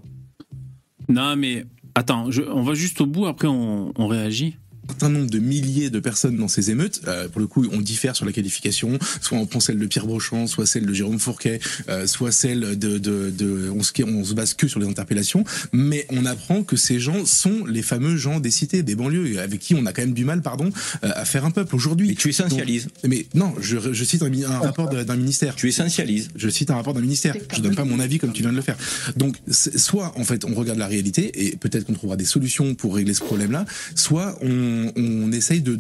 [1.07, 1.65] Non, mais
[1.95, 4.56] attends, je- on va juste au bout, après on, on réagit.
[4.90, 7.02] Certain nombre de milliers de personnes dans ces émeutes.
[7.07, 8.98] Euh, pour le coup, on diffère sur la qualification.
[9.22, 12.78] Soit on prend celle de Pierre Brochant, soit celle de Jérôme Fourquet, euh, soit celle
[12.78, 15.44] de, de, de on, se, on se base que sur les interpellations.
[15.72, 19.60] Mais on apprend que ces gens sont les fameux gens des cités, des banlieues, avec
[19.60, 20.70] qui on a quand même du mal, pardon,
[21.03, 22.11] euh, à faire un peuple aujourd'hui.
[22.11, 22.86] Et tu essentialises.
[22.86, 25.56] Donc, mais non, je, je cite un, un rapport d'un ministère.
[25.56, 26.30] Tu essentialises.
[26.36, 27.36] Je cite un rapport d'un ministère.
[27.56, 28.78] Je donne pas mon avis comme tu viens de le faire.
[29.16, 32.95] Donc, soit en fait on regarde la réalité et peut-être qu'on trouvera des solutions pour
[32.95, 35.77] régler ce problème-là, soit on, on essaye de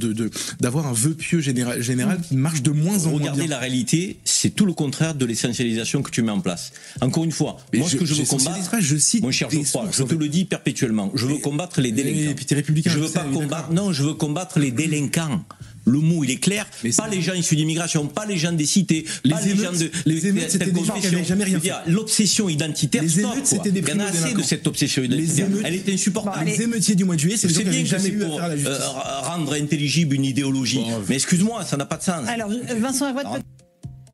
[0.59, 3.49] d'avoir un vœu pieux général, général qui marche de moins en moins Regarder bien.
[3.49, 6.71] la réalité, c'est tout le contraire de l'essentialisation que tu mets en place.
[7.01, 9.31] Encore une fois, Mais moi ce je- que je veux combattre, pas, je cite mon
[9.31, 12.35] cher Geoffroy, je te le dis perpétuellement, je veux combattre les délinquants.
[12.35, 15.43] Puis républicain, je veux pas combattre, non, je veux combattre les délinquants.
[15.89, 16.65] Le mot, il est clair.
[16.97, 19.71] pas les gens issus d'immigration, pas les gens des cités, Les pas les émeutes- gens
[19.79, 23.45] de les émeutes, telle c'était des gens qui jamais rien dire, L'obsession identitaire, Les émeutes,
[23.45, 25.45] c'était des Il y en a assez de cette obsession Les identitaire.
[25.47, 26.45] émeutes- Elle est insupportable.
[26.45, 28.03] les émeutiers du mois de juillet, c'est Je des gens sais qui bien que jamais
[28.19, 30.81] c'est pour euh, rendre intelligible une idéologie.
[31.07, 32.27] Mais excuse-moi, ça n'a pas de sens.
[32.27, 32.49] Alors,
[32.79, 33.21] Vincent peut-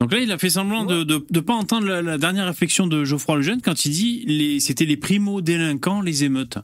[0.01, 2.85] Donc là, il a fait semblant de de, de pas entendre la, la dernière réflexion
[2.87, 6.57] de Geoffroy Lejeune quand il dit les c'était les primo-délinquants, les émeutes.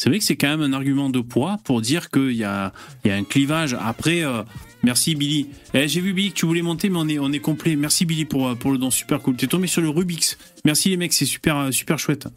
[0.00, 2.72] C'est vrai que c'est quand même un argument de poids pour dire qu'il y a,
[3.04, 3.76] il y a un clivage.
[3.78, 4.42] Après, euh,
[4.82, 5.50] merci Billy.
[5.74, 7.76] Eh, J'ai vu Billy que tu voulais monter, mais on est, on est complet.
[7.76, 9.36] Merci Billy pour, euh, pour le don, super cool.
[9.36, 10.38] T'es tombé sur le Rubix.
[10.64, 12.28] Merci les mecs, c'est super, euh, super chouette.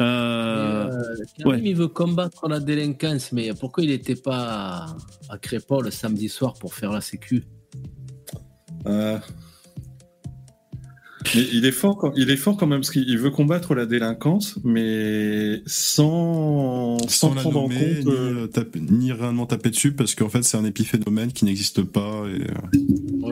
[0.00, 0.90] Euh,
[1.38, 1.70] Karim, ouais.
[1.70, 4.96] il veut combattre la délinquance, mais pourquoi il n'était pas
[5.28, 7.44] à Crépol le samedi soir pour faire la sécu?
[8.86, 9.20] Euh,
[11.34, 14.58] il est fort, quand- il est fort quand même parce qu'il veut combattre la délinquance,
[14.64, 17.72] mais sans, sans, prendre en compte.
[17.72, 21.44] ni, euh, euh, taper- ni réellement taper dessus parce qu'en fait c'est un épiphénomène qui
[21.44, 22.42] n'existe pas et,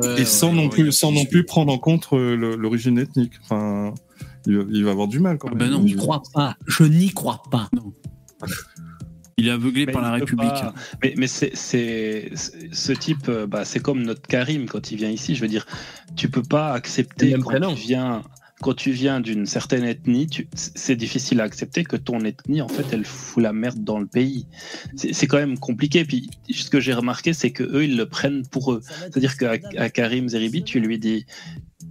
[0.03, 3.33] euh, et sans non plus, sans non plus prendre en compte l'origine ethnique.
[3.43, 3.95] Enfin,
[4.47, 5.59] il va, il va avoir du mal quand même.
[5.59, 5.79] ben non.
[5.81, 6.57] Je n'y crois pas.
[6.67, 7.69] Je n'y crois pas.
[9.39, 10.49] Il est aveuglé Mais par la République.
[10.49, 14.91] pas- Mais, mais c'est, c'est- c'est- ce type, euh, bah, c'est comme notre Karim quand
[14.91, 15.35] il vient ici.
[15.35, 15.67] Je veux dire,
[16.17, 17.75] tu peux pas accepter quand prénom.
[17.75, 18.23] tu viens.
[18.63, 22.69] Quand tu viens d'une certaine ethnie, tu- c'est difficile à accepter que ton ethnie, en
[22.69, 24.47] fait, elle fout la merde dans le pays.
[24.97, 26.07] C'est c'est quand même compliqué.
[26.07, 28.81] Puis, ce que j'ai remarqué, c'est que eux, ils le prennent pour eux.
[28.83, 31.27] C'est-à-dire qu'à à Karim Zeribi, tu lui dis,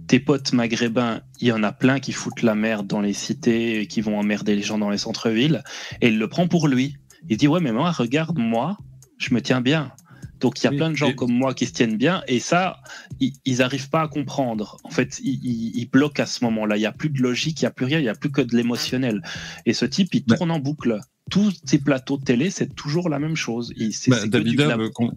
[0.08, 3.82] tes potes maghrébins, il y en a plein qui foutent la merde dans les cités,
[3.82, 5.62] et qui vont emmerder les gens dans les centres-villes,
[6.00, 6.96] et il le prend pour lui.
[7.28, 8.78] Il dit ouais mais moi regarde moi,
[9.18, 9.92] je me tiens bien.
[10.38, 12.78] Donc il y a plein de gens comme moi qui se tiennent bien et ça
[13.20, 14.76] ils, ils arrivent pas à comprendre.
[14.84, 16.76] En fait ils, ils- ils bloquent à ce moment-là.
[16.76, 18.30] Il y a plus de logique, il y a plus rien, il y a plus
[18.30, 19.22] que de l'émotionnel.
[19.64, 21.00] Et ce type il tourne en boucle.
[21.30, 23.72] Tous ces plateaux de télé c'est toujours la même chose.
[23.92, 25.12] C'est- Bah, Davida, con-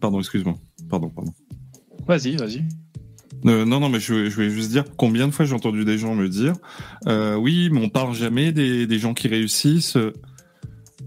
[0.00, 0.56] pardon, excuse-moi.
[0.90, 1.32] Pardon, pardon.
[2.06, 2.62] Vas-y vas-y.
[3.46, 5.98] Euh, non, non, mais je, je voulais juste dire combien de fois j'ai entendu des
[5.98, 6.54] gens me dire
[7.06, 9.96] euh, oui, mais on parle jamais des, des gens qui réussissent.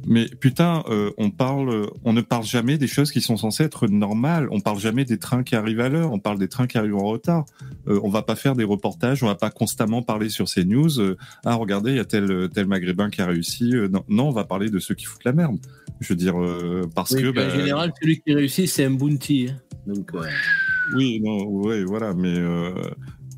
[0.02, 3.64] Euh, Mais putain, euh, on parle, on ne parle jamais des choses qui sont censées
[3.64, 4.48] être normales.
[4.52, 6.12] On parle jamais des trains qui arrivent à l'heure.
[6.12, 7.46] On parle des trains qui arrivent en retard.
[7.88, 9.24] Euh, on va pas faire des reportages.
[9.24, 11.00] On va pas constamment parler sur ces news.
[11.00, 13.76] euh, ah, regardez, il y a tel tel maghrébin qui a réussi.
[13.76, 15.58] Euh, non, non, on va parler de ceux qui foutent la merde.
[16.00, 18.92] Je veux dire euh, parce Oui, que en bah, général, celui qui réussit, c'est un
[18.92, 19.50] bounty.
[19.52, 19.58] hein.
[19.86, 20.24] Donc, euh,
[20.96, 22.72] oui, non, ouais, voilà, mais euh,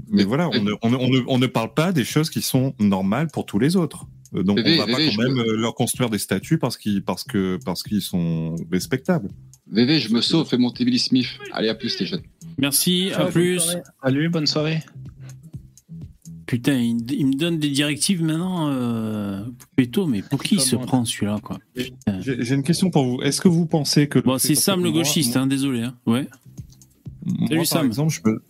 [0.10, 2.42] mais voilà, on ne, on, ne, on, ne, on ne parle pas des choses qui
[2.42, 4.06] sont normales pour tous les autres.
[4.36, 6.78] Euh, Donc Vévé, on va pas quand même me- euh, leur construire des statuts parce
[6.78, 9.30] qu'ils parce que parce qu'ils sont respectables.
[9.72, 11.28] VV, je me sauve, fais monter Billy Smith.
[11.53, 12.22] Allez, à plus, les jeunes.
[12.58, 13.78] Merci, Ciao, à plus.
[14.03, 14.80] Salut, bonne soirée.
[16.45, 19.41] Putain, il, il me donne des directives maintenant, euh,
[19.78, 21.60] Péto, mais pour qui il se prend celui-là, quoi?
[22.20, 23.22] J'ai une question pour vous.
[23.22, 25.84] Est-ce que vous pensez que Bon, c'est Sam le gauchiste, hein, désolé.
[25.84, 25.95] Hein.
[26.06, 26.28] Ouais.
[27.26, 27.86] Moi, Salut par Sam.
[27.88, 28.44] exemple, je me,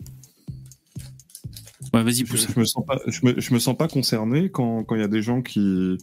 [1.93, 2.47] Ouais, vas-y, je, pousse.
[2.53, 5.03] je me sens pas, je me, je me sens pas concerné quand quand il y
[5.03, 5.97] a des gens qui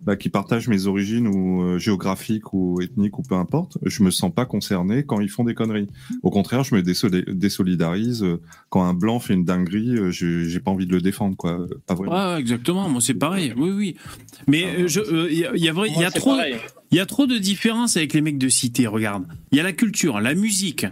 [0.00, 3.78] bah, qui partagent mes origines ou euh, géographiques ou ethniques ou peu importe.
[3.86, 5.86] Je me sens pas concerné quand ils font des conneries.
[6.24, 9.96] Au contraire, je me désoli- désolidarise euh, quand un blanc fait une dinguerie.
[9.96, 11.66] euh, J'ai pas envie de le défendre, quoi.
[11.86, 12.32] Pas vraiment.
[12.32, 12.88] Ouais, exactement.
[12.88, 13.54] Moi, c'est pareil.
[13.56, 13.96] Oui, oui.
[14.48, 16.10] Mais euh, je, euh, il y a, il y a vrai- il y a Moi,
[16.12, 16.56] c'est trop, pareil.
[16.90, 18.88] il y a trop de différences avec les mecs de cité.
[18.88, 20.84] Regarde, il y a la culture, la musique.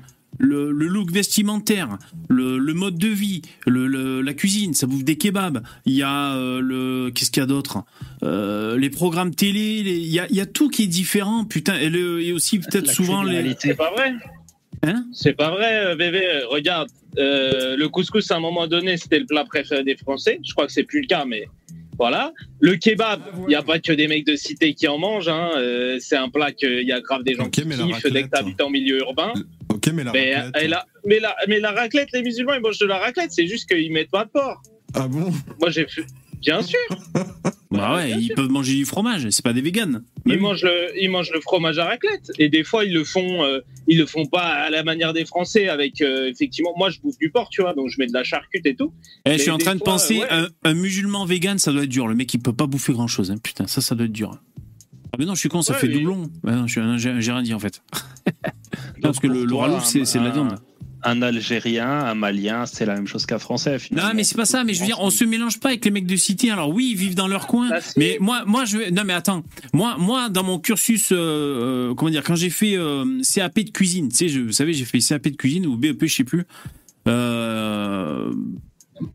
[0.42, 1.98] Le, le look vestimentaire,
[2.30, 5.62] le, le mode de vie, le, le- la cuisine, ça bouffe des kebabs.
[5.84, 7.84] Il y a euh, le qu'est-ce qu'il y a d'autre
[8.22, 11.44] Euh, Les programmes télé, les- il y a, il y a tout qui est différent.
[11.44, 13.54] Putain, et, le, et aussi peut-être souvent les.
[13.58, 14.14] C'est pas vrai.
[14.82, 15.04] Hein?
[15.12, 16.22] C'est pas vrai, euh, bébé.
[16.48, 16.88] Regarde,
[17.18, 20.40] euh, le couscous à un moment donné, c'était le plat préféré des Français.
[20.42, 21.48] Je crois que c'est plus le cas, mais
[21.98, 22.32] voilà.
[22.60, 25.28] Le kebab, il n'y a pas que des mecs de cité qui en mangent.
[25.28, 25.50] Hein.
[25.58, 28.30] euh, c'est un plat qu'il y a grave des gens qui kiffent dès que raclette,
[28.30, 29.34] t'habites en milieu urbain.
[29.86, 30.62] Ok, mais la Mais, raclette.
[30.62, 33.32] et la, mais, la, mais la raclette, les musulmans, ils mangent de la raclette.
[33.32, 34.62] C'est juste qu'ils mettent pas de porc.
[34.94, 35.32] Ah bon?
[35.60, 36.04] Moi, j'ai fait.
[36.40, 36.78] Bien sûr.
[37.72, 40.02] Bah ouais, ils peuvent manger du fromage, c'est pas des véganes.
[40.26, 42.32] Ils mangent le, ils mangent le fromage à raclette.
[42.36, 45.24] Et des fois, ils le font, euh, ils le font pas à la manière des
[45.24, 45.68] Français.
[45.68, 48.24] Avec euh, effectivement, moi, je bouffe du porc, tu vois, donc je mets de la
[48.24, 48.92] charcute et tout.
[49.24, 50.26] Eh, je suis en train de penser, ouais.
[50.30, 52.08] un, un musulman vegan, ça doit être dur.
[52.08, 53.32] Le mec, il peut pas bouffer grand chose.
[53.40, 54.36] Putain, ça, ça doit être dur.
[55.12, 56.30] Ah, mais non, je suis con, ça Ouais, fait mais- doublon.
[56.44, 57.82] Ouais, non, je suis un- j'ai rien dit en fait.
[59.02, 60.56] Non, parce que le, le ralouf, c'est de la viande.
[61.02, 63.78] Un Algérien, un Malien, c'est la même chose qu'un Français.
[63.78, 64.10] Finalement.
[64.10, 64.62] Non, mais c'est pas ça.
[64.64, 66.50] Mais je veux dire, on se mélange pas avec les mecs de cité.
[66.50, 67.70] Alors oui, ils vivent dans leur coin.
[67.96, 69.42] mais moi, moi, je non, mais attends.
[69.72, 73.70] Moi, moi, dans mon cursus, euh, euh, comment dire, quand j'ai fait euh, CAP de
[73.70, 76.24] cuisine, tu sais, je, vous savez, j'ai fait CAP de cuisine ou BEP, je sais
[76.24, 76.44] plus.
[77.08, 78.30] Euh,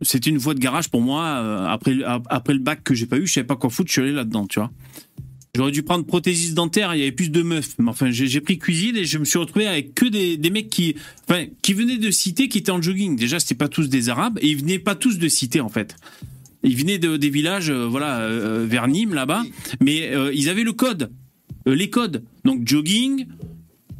[0.02, 1.70] c'était une voie de garage pour moi.
[1.72, 1.98] après,
[2.30, 3.90] après le bac que j'ai pas eu, je savais pas quoi foutre.
[3.90, 4.72] Je suis allé là-dedans, tu vois.
[5.56, 7.76] J'aurais dû prendre prothésiste dentaire, il y avait plus de meufs.
[7.80, 10.95] Mais enfin, j'ai pris cuisine et je me suis retrouvé avec que des, mecs qui,
[11.30, 13.15] venaient de cité, qui étaient en jogging.
[13.15, 15.95] Déjà, c'était pas tous des arabes et ils venaient pas tous de cité, en fait.
[16.64, 19.44] Ils venaient de, des villages, euh, voilà, euh, vers Nîmes, là-bas.
[19.80, 21.10] Mais euh, ils avaient le code,
[21.68, 22.26] euh, les codes.
[22.44, 23.26] Donc, jogging,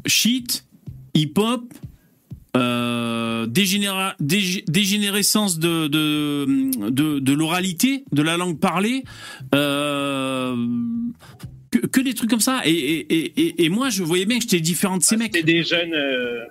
[0.04, 0.66] shit,
[1.14, 1.72] hip-hop,
[2.56, 9.04] euh, dégénéra- dég- dégénérescence de, de, de, de l'oralité, de la langue parlée,
[9.54, 10.56] euh,
[11.70, 12.62] que, que des trucs comme ça.
[12.64, 15.32] Et, et, et, et- et moi, je voyais bien que j'étais différent de ces mecs.
[15.34, 15.94] C'est des jeunes.
[15.94, 16.44] euh,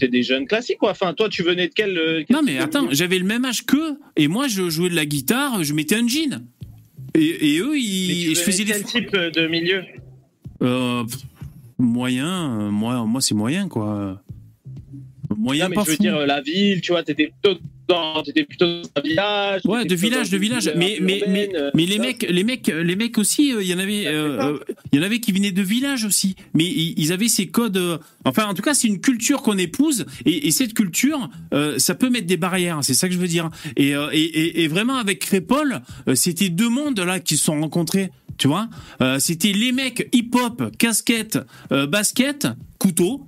[0.00, 0.92] des jeunes classiques, quoi.
[0.92, 2.24] Enfin, toi, tu venais de quel.
[2.26, 5.06] quel Non, mais attends, j'avais le même âge qu'eux, et moi, je jouais de la
[5.06, 6.44] guitare, je mettais un jean.
[7.14, 8.84] Et, et eux, ils, je faisais venais des.
[8.84, 9.82] de quel type de milieu?
[10.62, 11.02] Euh,
[11.78, 14.22] moyen, moi, moi c'est moyen, quoi.
[15.38, 16.02] Moyen, Non, mais je veux fou.
[16.02, 17.58] dire, euh, la ville, tu vois, t'étais plutôt
[17.88, 19.60] dans, t'étais plutôt dans un village.
[19.64, 20.70] Ouais, de village, de village.
[20.76, 23.62] Mais, euh, mais, mais, urbaine, euh, mais les mecs, les mecs, les mecs aussi, euh,
[23.62, 24.58] il y en avait, euh, euh,
[24.92, 26.34] il y en avait qui venaient de village aussi.
[26.54, 27.76] Mais ils avaient ces codes.
[27.76, 31.78] euh, enfin, en tout cas, c'est une culture qu'on épouse, et, et cette culture, euh,
[31.78, 32.80] ça peut mettre des barrières.
[32.82, 33.48] C'est ça que je veux dire.
[33.76, 37.58] Et, euh, et, et, vraiment, avec Crépol, euh, c'était deux mondes là qui se sont
[37.60, 38.10] rencontrés.
[38.36, 38.68] Tu vois,
[39.02, 41.38] Euh, c'était les mecs hip-hop, casquette,
[41.72, 42.46] euh, basket,
[42.78, 43.26] couteau.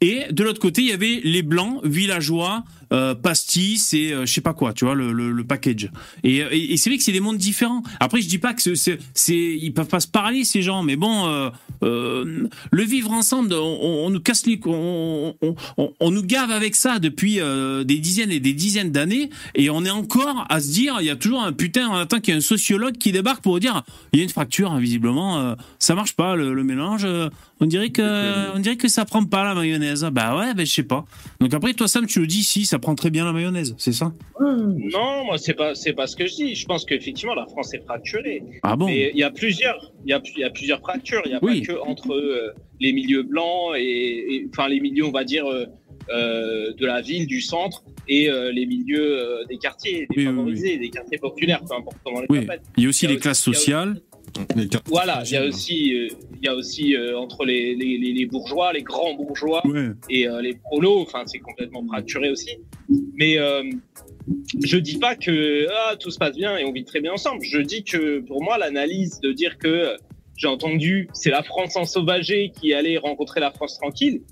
[0.00, 4.32] Et de l'autre côté, il y avait les blancs, villageois, euh, pastis et euh, je
[4.32, 5.90] sais pas quoi, tu vois, le, le, le package.
[6.22, 7.82] Et, et, et c'est vrai que c'est des mondes différents.
[8.00, 8.98] Après, je dis pas que c'est,
[9.34, 11.50] ils peuvent pas se parler ces gens, mais bon, euh,
[11.82, 16.22] euh, le vivre ensemble, on, on- on nous casse les, on, on, on, on nous
[16.22, 20.44] gave avec ça depuis euh, des dizaines et des dizaines d'années, et on est encore
[20.48, 22.96] à se dire, il y a toujours un putain, attends, qu'il y a un sociologue
[22.98, 23.82] qui débarque pour dire,
[24.12, 27.04] il y a une fracture, hein, visiblement, euh, ça marche pas le, le mélange.
[27.04, 27.28] euh,
[27.60, 30.04] on dirait que, on dirait que ça prend pas la mayonnaise.
[30.12, 31.04] Bah ouais, ben je sais pas.
[31.40, 33.92] Donc après, toi Sam, tu nous dis si ça prend très bien la mayonnaise, c'est
[33.92, 34.12] ça?
[34.40, 36.54] Non, moi c'est pas c'est pas ce que je dis.
[36.54, 38.42] Je pense qu'effectivement la France est fracturée.
[38.62, 38.86] Ah bon?
[38.86, 41.22] Mais il y a plusieurs il y a, il y a plusieurs fractures.
[41.24, 41.60] Il y a Oui.
[41.62, 45.64] pas que entre euh, les milieux blancs et, enfin les milieux on va dire euh,
[46.10, 50.90] euh, de la ville, du centre et euh, les milieux euh, des quartiers défavorisés, des
[50.90, 52.46] quartiers populaires, peu importe comment on les Oui.
[52.76, 54.00] Il y a aussi les classes sociales.
[54.86, 56.08] Voilà, il y a aussi, euh,
[56.40, 59.90] il y a aussi euh, entre les, les, les- les bourgeois, les grands bourgeois Ouais.
[60.10, 62.50] et euh, les prolos, enfin c'est complètement fracturé aussi.
[63.14, 63.62] Mais euh,
[64.62, 67.42] je dis pas que ah, tout se passe bien et on vit très bien ensemble.
[67.42, 69.96] Je dis que pour moi l'analyse de dire que
[70.36, 74.22] j'ai entendu c'est la France ensauvagée qui allait rencontrer la France tranquille,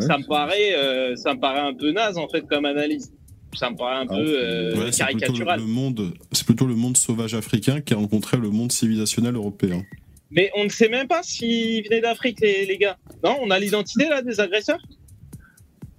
[0.00, 3.12] ça me paraît, euh, ça me paraît un peu naze en fait comme analyse.
[3.58, 5.60] Ça me paraît un peu euh, Ouais, c'est plutôt caricatural.
[5.60, 9.82] le monde, c'est plutôt le monde sauvage africain qui a rencontré le monde civilisationnel européen.
[10.30, 12.98] Mais on ne sait même pas s'ils venaient d'Afrique, les, les gars.
[13.24, 14.78] Non, on a l'identité là des agresseurs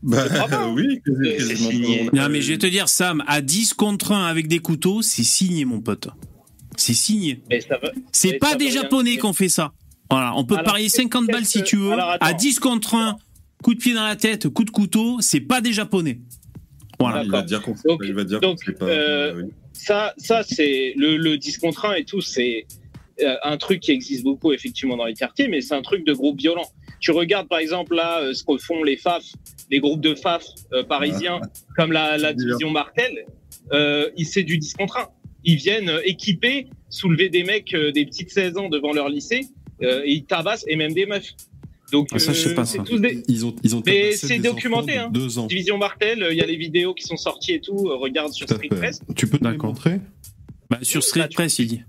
[0.04, 0.74] Bah hein.
[0.76, 1.02] oui,
[1.40, 2.10] C'est signé.
[2.14, 5.24] Non mais je vais te dire Sam, à 10 contre 1 avec des couteaux, c'est
[5.24, 6.08] signé mon pote.
[6.78, 7.42] C'est signé.
[7.50, 9.74] Mais ça veut- C'est mais pas ça des Japonais qui ont fait ça.
[10.10, 11.92] Voilà, on peut Alors, parier qu'est-ce- 50 balles si tu veux.
[11.92, 13.18] alors, à 10 contre 1,
[13.62, 16.20] coup de pied dans la tête, coup de couteau, c'est pas des Japonais.
[17.00, 17.24] Voilà.
[17.24, 17.76] Il va dire qu'on
[18.82, 19.52] euh, oui.
[19.74, 22.66] Ça, ça c'est le, le 10 contre 1 et tout, c'est
[23.22, 26.14] euh, un truc qui existe beaucoup effectivement dans les quartiers, mais c'est un truc de
[26.14, 26.66] groupe violent.
[27.00, 29.24] Tu regardes par exemple là euh, ce que font les FAF,
[29.72, 30.44] les groupes de FAF
[30.74, 31.40] euh, parisiens,
[31.78, 33.26] comme la, la division Martel,
[33.72, 35.08] euh, c'est du 10 contre 1.
[35.46, 39.48] Ils viennent euh, équipés, soulever des mecs euh, des petites 16 ans devant leur lycée,
[39.82, 41.34] euh, et ils tabassent, et même des meufs.
[41.92, 42.84] Donc, Ah, ça, je sais euh, pas, ça.
[42.84, 45.10] tous des, Ils ont, ils ont mais c'est documenté, hein.
[45.10, 45.48] de deux ans.
[45.48, 47.88] Division Martel, il y a les vidéos qui sont sorties et tout.
[47.90, 48.68] euh, regarde sur Street.
[48.70, 49.02] Press.
[49.16, 50.00] Tu peux montrer
[50.70, 51.82] Bah, sur Street Press, il dit.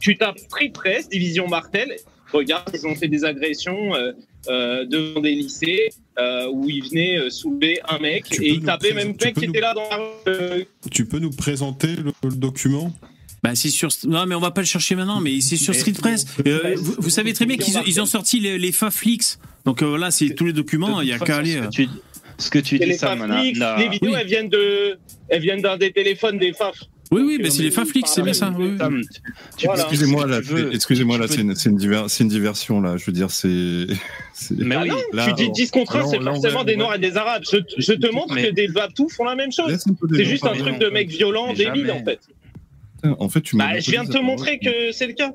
[0.00, 1.96] Tu tapes Street Press, Division Martel.
[2.32, 4.12] Regarde, ils ont fait des agressions euh,
[4.48, 8.62] euh, devant des lycées euh, où ils venaient euh, soulever un mec Tu et ils
[8.62, 10.04] tapaient même mec qui nous- était là dans la rue.
[10.28, 12.92] euh, Tu peux nous présenter le, le document
[13.42, 13.88] Bah, c'est sur.
[14.06, 16.26] Non, mais on va pas le chercher maintenant, mais c'est sur Street Press.
[16.46, 19.38] Euh, vous, vous savez très bien qu'ils ils ont sorti les, les Faflix.
[19.64, 21.56] Donc euh, là, c'est tous les documents, il y a qu'à aller.
[21.56, 21.68] euh.
[22.38, 24.96] Ce que tu dis, les Sam, FAF là, Leaks, là- les vidéos, elles viennent de,
[25.28, 26.74] elles viennent d'un des téléphones des FAF.
[27.12, 28.54] Oui, oui, mais c'est les faflics, c'est bien ça.
[28.56, 29.02] oui, oui.
[29.64, 29.82] Voilà.
[29.82, 30.40] Excusez-moi là,
[30.72, 32.96] excusez-moi tu là, c'est une, c'est une diver- une diversion là.
[32.96, 33.48] Je veux dire, c'est.
[34.56, 36.94] Mais oui, Là, tu dis on- 10 contre 1, là, on- c'est forcément des Noirs
[36.94, 37.42] et des Arabes.
[37.50, 39.76] Je, te- je te montre Mais- que des Vaptous font la même chose.
[40.14, 42.20] C'est juste un truc de mec violent, débile en fait.
[43.18, 45.32] En fait, tu Bah, je viens de te montrer que c'est le cas.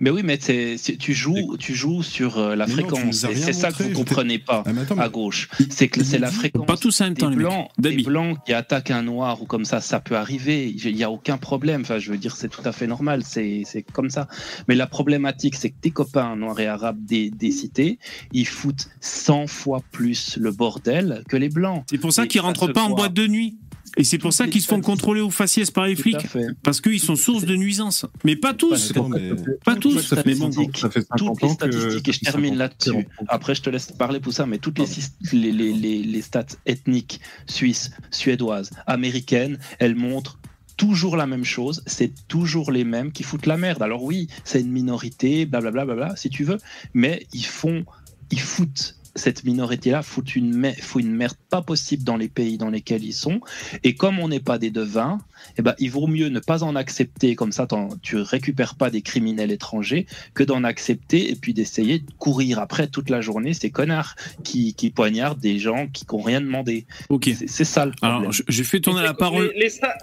[0.00, 3.22] Mais oui, mais c'est- c'est- tu joues, tu joues sur euh, la Mais fréquence.
[3.22, 5.48] Et c'est ça que vous t'ai- comprenez pas Ah, mais attends, mais- à gauche.
[5.70, 6.66] C'est que c'est la fréquence.
[6.66, 7.46] Pas tous en même temps, des les mecs.
[7.46, 10.74] blancs, des blancs qui attaquent un noir ou comme ça, ça peut arriver.
[10.84, 11.82] Il n'y a aucun problème.
[11.82, 13.22] Enfin, je veux dire, c'est tout à fait normal.
[13.24, 14.26] C'est c'est comme ça.
[14.66, 18.00] Mais la problématique, c'est que tes copains noirs et arabes des, des cités,
[18.32, 21.84] ils foutent 100 fois plus le bordel que les blancs.
[21.88, 23.56] C'est pour ça Et qu'ils ça rentrent pas en boîte de nuit.
[23.98, 26.26] Et c'est pour ça qu'ils se font contrôler aux faciès par les flics.
[26.62, 28.06] Parce qu'ils sont source de nuisance.
[28.24, 28.92] Mais pas tous.
[29.10, 29.32] Mais-
[29.64, 30.00] Pas tous.
[30.00, 30.50] Ça fait Mais bon.
[30.50, 33.06] 50 ça fait 50 toutes les que- statistiques, et je termine 50 là-dessus.
[33.28, 34.86] Après, je te laisse parler pour ça, mais toutes les,
[35.32, 40.38] les, les, les, les stats ethniques suisses, suédoises, américaines, elles montrent
[40.78, 43.82] toujours la même chose, c'est toujours les mêmes qui foutent la merde.
[43.82, 46.58] Alors oui, c'est une minorité, blablabla, blablabla, si tu veux,
[46.94, 47.84] mais ils font,
[48.30, 52.56] ils foutent cette minorité-là fout une, mer- fout une merde pas possible dans les pays
[52.56, 53.40] dans lesquels ils sont.
[53.84, 55.18] Et comme on n'est pas des devins,
[55.58, 57.66] eh ben, il vaut mieux ne pas en accepter, comme ça
[58.02, 62.86] tu récupères pas des criminels étrangers, que d'en accepter et puis d'essayer de courir après
[62.86, 64.14] toute la journée ces connards
[64.44, 66.86] qui, qui poignardent des gens qui n'ont rien demandé.
[67.10, 67.30] Ok.
[67.46, 68.20] C'est ça le problème.
[68.20, 69.50] Alors, je- j'ai fait tourner la parole.
[69.54, 69.98] Les, les stats.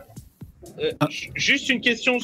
[0.79, 2.17] euh, j- Juste une question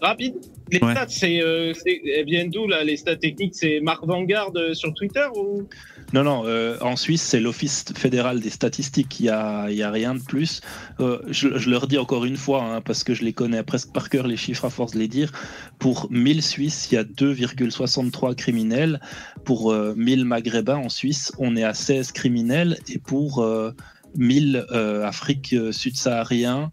[0.00, 0.34] rapide.
[0.72, 0.92] Les Ouais.
[0.92, 4.94] stats, c'est, euh, elles viennent d'où là Les stats techniques, c'est Marc Vanguard euh, sur
[4.94, 5.68] Twitter ou?
[6.12, 9.82] Non, non, euh, en Suisse, c'est l'Office fédéral des statistiques, il n'y a, il y
[9.82, 10.60] a rien de plus.
[10.98, 13.92] Euh, je, je leur dis encore une fois, hein, parce que je les connais presque
[13.92, 15.30] par cœur, les chiffres à force de les dire.
[15.78, 19.00] Pour 1000 Suisses, il y a 2,63 criminels.
[19.44, 22.78] Pour euh, 1000 Maghrébins en Suisse, on est à 16 criminels.
[22.88, 23.72] Et pour euh,
[24.16, 26.70] 1000 euh, Afrique euh, sud-sahariens,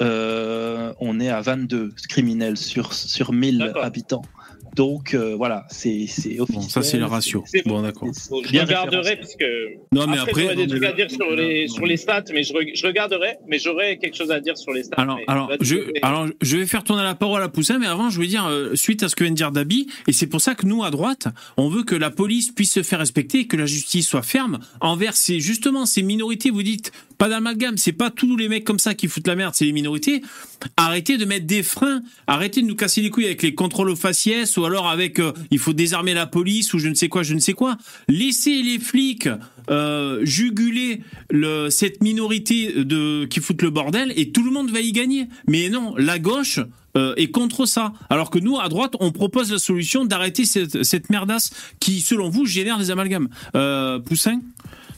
[0.00, 4.22] euh, on est à 22 criminels sur, sur 1000 habitants.
[4.78, 6.70] Donc euh, voilà, c'est c'est officiel.
[6.70, 7.44] ça, c'est le ratio.
[7.66, 8.08] Bon, d'accord.
[8.12, 9.74] Je regarderai parce que.
[9.92, 12.52] Non, mais après- j'aurais des trucs à dire sur les, sur les stats, mais je,
[12.52, 14.96] re- je regarderai, mais j'aurais quelque chose à dire sur les stats.
[15.02, 18.08] Alors, alors, je, mais- alors, je vais faire tourner la parole à Poussin, mais avant,
[18.08, 20.40] je voulais dire, euh, suite à ce que vient de dire Dabi, et c'est pour
[20.40, 21.26] ça que nous, à droite,
[21.56, 24.60] on veut que la police puisse se faire respecter, et que la justice soit ferme
[24.80, 26.50] envers ces, justement, ces minorités.
[26.50, 29.52] Vous dites, pas d'amalgame, c'est pas tous les mecs comme ça qui foutent la merde,
[29.54, 30.22] c'est les minorités.
[30.76, 33.96] Arrêtez de mettre des freins, arrêtez de nous casser les couilles avec les contrôles aux
[33.96, 37.24] faciès, ou alors avec, euh, il faut désarmer la police, ou je ne sais quoi,
[37.24, 37.76] je ne sais quoi.
[38.06, 39.28] Laissez les flics
[39.68, 44.80] euh, juguler le, cette minorité de, qui foutent le bordel et tout le monde va
[44.80, 45.26] y gagner.
[45.48, 46.60] Mais non, la gauche
[46.96, 47.92] euh, est contre ça.
[48.10, 51.50] Alors que nous, à droite, on propose la solution d'arrêter cette, merdasse
[51.80, 53.28] qui, selon vous, génère des amalgames.
[54.06, 54.40] Poussin,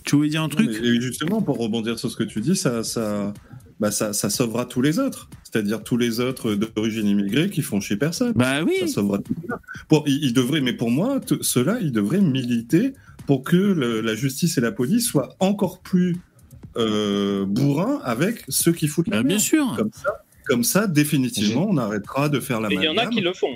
[0.04, 2.82] tu voulais dire un truc Et justement, pour rebondir sur ce que tu dis, ça,
[2.84, 3.32] ça,
[3.80, 5.28] bah, ça, ça sauvera tous les autres.
[5.44, 8.32] C'est-à-dire tous les autres d'origine immigrée qui font chez personne.
[8.34, 8.74] Bah oui.
[8.80, 9.62] Ça sauvera tous les autres.
[9.88, 12.92] Pour, ils, ils devraient, mais pour moi, ceux-là, ils devraient militer
[13.26, 16.16] pour que le- la justice et la police soient encore plus
[16.76, 19.40] euh, bourrins avec ceux qui foutent la Bah, bien merde.
[19.42, 19.74] sûr.
[19.76, 23.06] Comme ça, comme ça, définitivement, on arrêtera de faire la Mais il y en a
[23.06, 23.48] qui le font.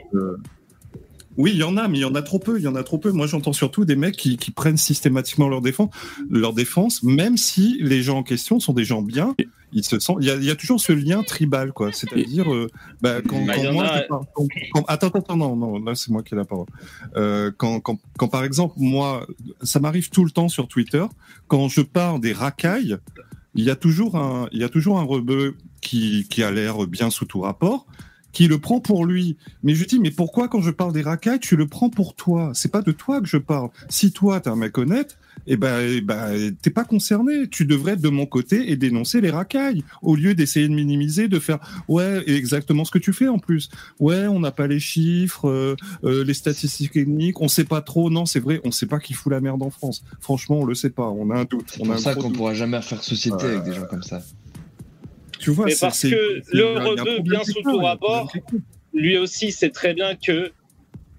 [1.37, 2.59] Oui, il y en a, mais il y en a trop peu.
[2.59, 3.11] Il y en a trop peu.
[3.13, 5.91] Moi, j'entends surtout des mecs qui, qui prennent systématiquement leur défense,
[6.31, 9.35] leur défense, même si les gens en question sont des gens bien.
[9.73, 10.19] Ils se sentent.
[10.21, 11.91] Il y a, il y a toujours ce lien tribal, quoi.
[11.93, 12.69] C'est-à-dire, euh,
[13.03, 15.57] bah, quand, Bah, quand il moi, a- je parle- quand- quand- attends, attends, attends, non,
[15.57, 16.67] non, là, c'est moi qui ai la parole.
[17.17, 19.27] Euh, quand, quand, quand, par exemple, moi,
[19.63, 21.05] ça m'arrive tout le temps sur Twitter,
[21.49, 22.97] quand je parle des racailles,
[23.57, 26.87] il y a toujours un, il y a toujours un rebeu qui, qui a l'air
[26.87, 27.87] bien sous tout rapport,
[28.35, 29.39] qui le prend pour lui.
[29.63, 32.51] Mais je dis, mais pourquoi quand je parle des racailles, tu le prends pour toi?
[32.53, 33.71] C'est pas de toi que je parle.
[33.89, 35.17] Si toi, t'es un mec honnête,
[35.47, 37.49] eh ben, eh ben, t'es pas concerné.
[37.49, 41.29] Tu devrais être de mon côté et dénoncer les racailles, au lieu d'essayer de minimiser,
[41.29, 41.59] de faire,
[41.89, 43.71] ouais, exactement ce que tu fais en plus.
[44.01, 48.11] Ouais, on n'a pas les chiffres, euh, euh, les statistiques ethniques, on sait pas trop.
[48.11, 50.03] Non, c'est vrai, on sait pas qui fout la merde en France.
[50.21, 51.09] Franchement, on le sait pas.
[51.09, 51.67] On a un doute.
[51.69, 53.87] C'est On a pour un ça qu'on pourra jamais faire société Euh, avec des gens
[53.89, 54.23] comme ça.
[55.39, 57.53] Tu vois, Mais parce que c'est- le il y a un rebeu, problème bien quelque
[57.53, 58.33] sous tout rapport,
[58.93, 60.53] lui aussi sait très bien que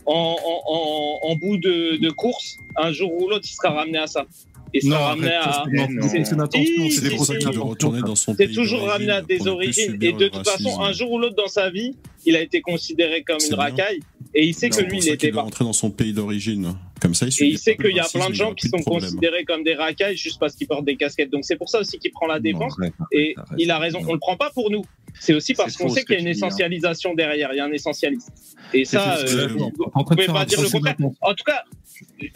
[0.05, 3.97] en, en, en, en bout de, de course, un jour ou l'autre, il sera ramené
[3.97, 4.25] à ça.
[4.73, 5.63] Il sera Non, ramené arrête, à.
[6.09, 7.57] c'est une- intention, c'est des si, procédures si.
[7.57, 9.97] de retourner dans son C'est toujours ramené à des origines.
[10.01, 13.23] Et de toute façon, un jour ou l'autre dans sa vie, il a été considéré
[13.23, 13.57] comme une bien.
[13.57, 13.99] racaille.
[14.33, 15.41] Et il sait que lui, il doit pas.
[15.43, 16.75] rentrer dans son pays d'origine.
[17.01, 19.09] Comme ça, il Et il sait qu'il y a plein de gens qui sont problème.
[19.09, 21.29] considérés comme des racailles juste parce qu'ils portent des casquettes.
[21.29, 22.73] Donc c'est pour ça aussi qu'il prend la défense.
[22.79, 23.99] arrête, Et il a raison.
[24.07, 24.83] On le prend pas pour nous.
[25.19, 26.47] C'est aussi parce qu'on sait qu'il y a une dis, hein.
[26.47, 27.49] essentialisation derrière.
[27.53, 28.29] Il y a un essentialiste.
[28.73, 30.95] Et ça, euh, c'est- vous de pouvez pas dire le contraire.
[31.21, 31.63] En tout cas,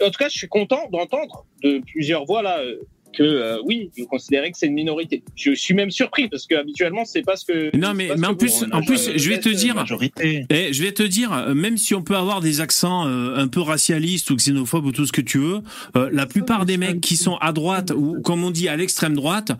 [0.02, 2.62] en tout cas, je suis content d'entendre de plusieurs voix là.
[3.12, 5.22] Que euh, oui, vous considérez que c'est une minorité.
[5.36, 7.76] Je suis même surpris parce que habituellement c'est pas ce que.
[7.76, 10.44] Non mais, mais en plus, vous- en plus, je vais te dire, Majorité.
[10.50, 13.60] Eh, je vais te dire, même si on peut avoir des accents euh, un peu
[13.60, 15.60] racialistes ou xénophobes ou tout ce que tu veux,
[15.96, 19.14] euh, la plupart des mecs qui sont à droite ou comme on dit à l'extrême
[19.14, 19.52] droite,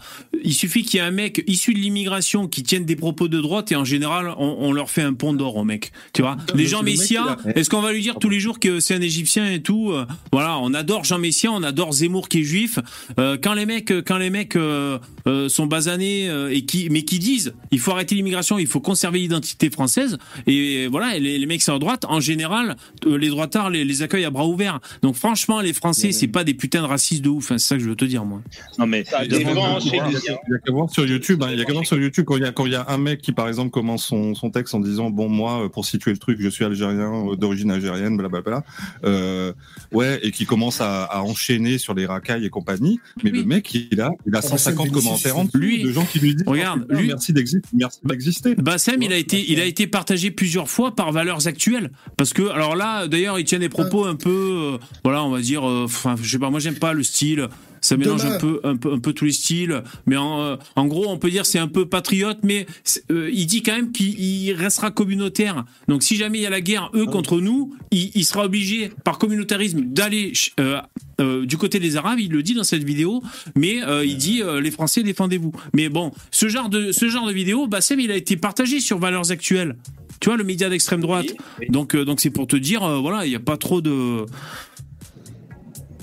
[0.42, 3.40] il suffit qu'il y ait un mec issu de l'immigration qui tienne des propos de
[3.40, 5.92] droite et en général on, on leur fait un pont d'or au mec.
[6.12, 8.94] Tu vois, les mec Messia, est-ce qu'on va lui dire tous les jours que c'est
[8.94, 12.44] un Égyptien et tout euh, Voilà, on adore Jean Messia, on adore Zemmour qui est
[12.44, 12.78] juif.
[13.18, 17.02] Euh, quand les mecs, quand les mecs euh, euh, sont basanés euh, et qui, mais
[17.02, 20.18] qui disent, il faut arrêter l'immigration, il faut conserver l'identité française.
[20.46, 22.76] Et voilà, et les, les mecs sont à droite, en général,
[23.06, 24.80] euh, les droitards les, les accueillent à bras ouverts.
[25.02, 27.50] Donc franchement, les Français, c'est pas des putains de racistes de ouf.
[27.52, 28.42] hein, c'est ça que je veux te dire, moi.
[28.78, 31.42] Non mais Il y a qu'à voir sur YouTube.
[31.42, 32.76] hein, Il y a qu'à voir sur YouTube quand il y a quand il y
[32.76, 35.68] a un mec qui par exemple commence son, son texte en disant bon moi euh,
[35.68, 38.64] pour situer le truc je suis algérien euh, d'origine algérienne blablabla
[39.04, 39.52] euh,
[39.92, 42.98] ouais et qui commence à, à enchaîner sur les racailles et compagnie.
[43.22, 45.92] Mais le mec il a il a Ah, bah, 150 c'est commentaires en Lui- de
[45.92, 48.54] gens qui lui disent Regarde, Oh, lui- merci d'exister merci d'exister.
[48.56, 52.48] Bassem, il a été, il a été partagé plusieurs fois par Valeurs Actuelles, parce que
[52.48, 54.30] alors là, d'ailleurs, il tient des propos un peu,
[54.74, 57.48] euh, voilà, on va dire, euh, enfin, je sais pas, moi j'aime pas le style.
[57.80, 60.86] Ça mélange un peu, un peu, un peu tous les styles, mais en, euh, en
[60.86, 62.66] gros, on peut dire c'est un peu patriote, mais
[63.10, 65.64] euh, il dit quand même qu'il il restera communautaire.
[65.88, 68.90] Donc, si jamais il y a la guerre, eux contre nous, il, il sera obligé
[69.04, 70.80] par communautarisme d'aller euh,
[71.20, 72.20] euh, du côté des Arabes.
[72.20, 73.22] Il le dit dans cette vidéo,
[73.56, 75.52] mais euh, il dit euh, les Français défendez-vous.
[75.74, 78.98] Mais bon, ce genre de ce genre de vidéo, Bassem, il a été partagé sur
[78.98, 79.76] Valeurs Actuelles.
[80.20, 81.34] Tu vois, le média d'extrême droite.
[81.70, 84.26] Donc, donc c'est pour te dire, voilà, il n'y a pas trop de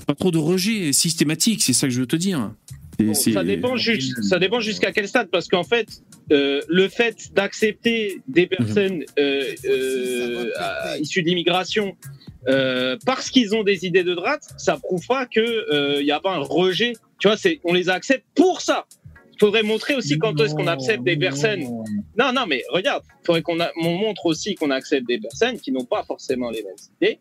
[0.08, 1.62] pas trop de rejet systématique.
[1.62, 2.52] C'est ça que je veux te dire.
[2.98, 5.86] Et Bon, c'est- ça dépend juste, ça dépend jusqu'à quel stade, parce qu'en fait,
[6.32, 10.50] euh, le fait d'accepter des personnes euh, euh,
[10.98, 11.94] issues de l'immigration
[12.48, 16.20] euh, parce qu'ils ont des idées de droite, ça prouve pas que il n'y a
[16.20, 16.94] pas un rejet.
[17.20, 18.86] Tu vois, c'est on les accepte pour ça.
[19.34, 21.62] Il faudrait montrer aussi quand est-ce qu'on accepte des personnes.
[22.18, 25.84] Non, non, mais regarde, il faudrait qu'on montre aussi qu'on accepte des personnes qui n'ont
[25.84, 27.18] pas forcément les mêmes idées.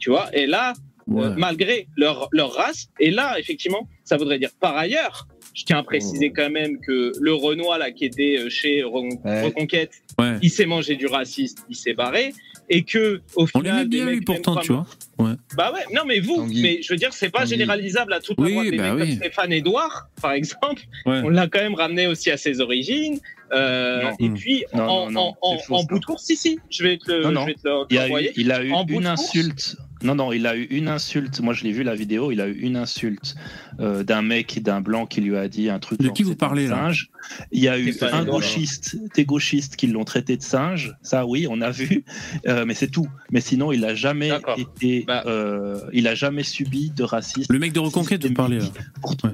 [0.00, 0.72] Tu vois, et là,
[1.16, 5.78] euh, malgré leur, leur race, et là, effectivement, ça voudrait dire par ailleurs, je tiens
[5.78, 10.36] à préciser quand même que le Renoir, là, qui était euh, chez Recon- Reconquête, Ouais.
[10.42, 12.32] il s'est mangé du raciste, il s'est barré,
[12.68, 14.86] et que au On final, des bien, lui, pourtant, tu vois.
[15.18, 15.32] Ouais.
[15.56, 17.50] bah ouais, non mais vous, mais je veux dire, c'est pas Tanguy.
[17.50, 18.70] généralisable à toute la Oui, droite.
[18.70, 19.08] Des bah mecs oui.
[19.10, 21.20] comme Stéphane Edouard, par exemple, Ouais.
[21.24, 23.18] on l'a quand même ramené aussi à ses origines.
[23.52, 26.98] Euh, et puis, Non, en, non, non, en, bout de course, si, si, je vais
[26.98, 28.32] te le, je vais te le- Il a eu, l'envoyer.
[28.36, 29.76] il a eu En bout une course, insulte.
[30.02, 31.40] Non, non, il a eu une insulte.
[31.40, 32.30] Moi, je l'ai vu la vidéo.
[32.32, 33.34] Il a eu une insulte
[33.80, 36.00] euh, d'un mec, d'un blanc qui lui a dit un truc.
[36.00, 37.10] De qui vous parlez, là singe.
[37.52, 38.36] Il y a eu Stéphane un Edouard.
[38.40, 40.94] gauchiste, des gauchistes qui l'ont traité de singe.
[41.02, 42.04] Ça, oui, on a vu.
[42.46, 43.06] Euh, mais c'est tout.
[43.30, 45.04] Mais sinon, il a jamais été.
[45.26, 47.52] euh, il a jamais subi de racisme.
[47.52, 48.66] Le mec de Reconquête, vous parlez là.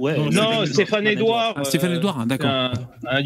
[0.00, 1.54] Ouais, Non, Stéphane Edouard.
[1.56, 2.72] Ah, Stéphane Edouard, hein, d'accord.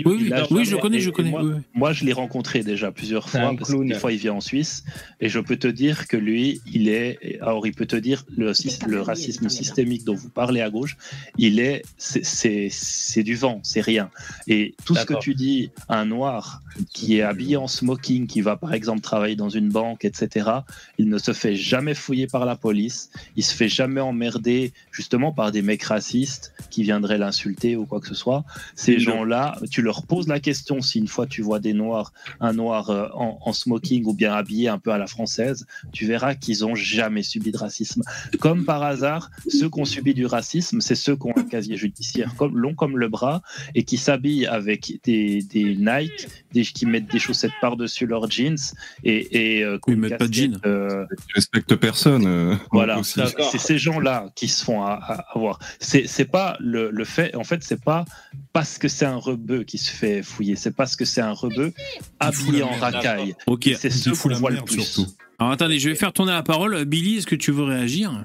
[0.04, 1.30] Oui, oui, je connais, je connais.
[1.30, 3.40] Moi, oui, moi, je l'ai rencontré déjà plusieurs fois.
[3.40, 3.88] un Parce que clown.
[3.88, 4.84] des fois, il vient en Suisse.
[5.20, 7.18] Et je peux te dire que lui, il est.
[7.40, 8.52] Alors, il peut te dire le,
[9.00, 10.96] racisme systémique dont vous parlez à gauche,
[11.36, 11.82] il est.
[11.96, 14.10] c'est- du vent, c'est rien.
[14.46, 18.56] Et tout ce que tu dis, un noir qui est habillé en smoking, qui va
[18.56, 20.50] par exemple travailler dans une banque, etc.,
[20.98, 23.10] il ne se fait jamais fouiller par la police.
[23.36, 28.00] Il se fait jamais emmerder, justement, par des mecs racistes qui viendraient l'insulter ou quoi
[28.00, 28.44] que ce soit.
[28.74, 32.52] Ces gens-là, tu leur poses la question si une fois tu vois des noirs, un
[32.52, 36.34] noir euh, en, en smoking ou bien habillé un peu à la française, tu verras
[36.34, 38.02] qu'ils ont jamais subi de racisme.
[38.40, 41.76] Comme par hasard, ceux qui ont subi du racisme, c'est ceux qui ont un casier
[41.76, 43.42] judiciaire comme, long comme le bras
[43.74, 48.56] et qui s'habillent avec des, des Nike, des, qui mettent des chaussettes par-dessus leurs jeans
[49.04, 50.58] et, et euh, Ils mettent pas de jeans.
[50.66, 52.26] euh, Ils respectent personne.
[52.26, 55.58] euh, voilà, c'est ces gens-là qui se font avoir.
[55.80, 58.04] C'est c'est pas le, le fait, en fait, c'est pas
[58.52, 61.72] parce que c'est un rebeu qui se fait fouiller, c'est parce que c'est un rebeu
[62.20, 63.34] habillé en racaille.
[63.46, 63.70] Ok.
[63.78, 65.00] C'est ceux qu'on voit le plus.
[65.38, 66.84] Alors attendez, je vais faire tourner la parole.
[66.84, 68.24] Billy, est-ce que tu veux réagir?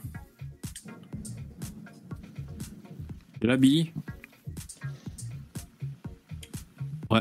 [3.42, 3.92] Et là, Billy?
[7.12, 7.20] Ouais.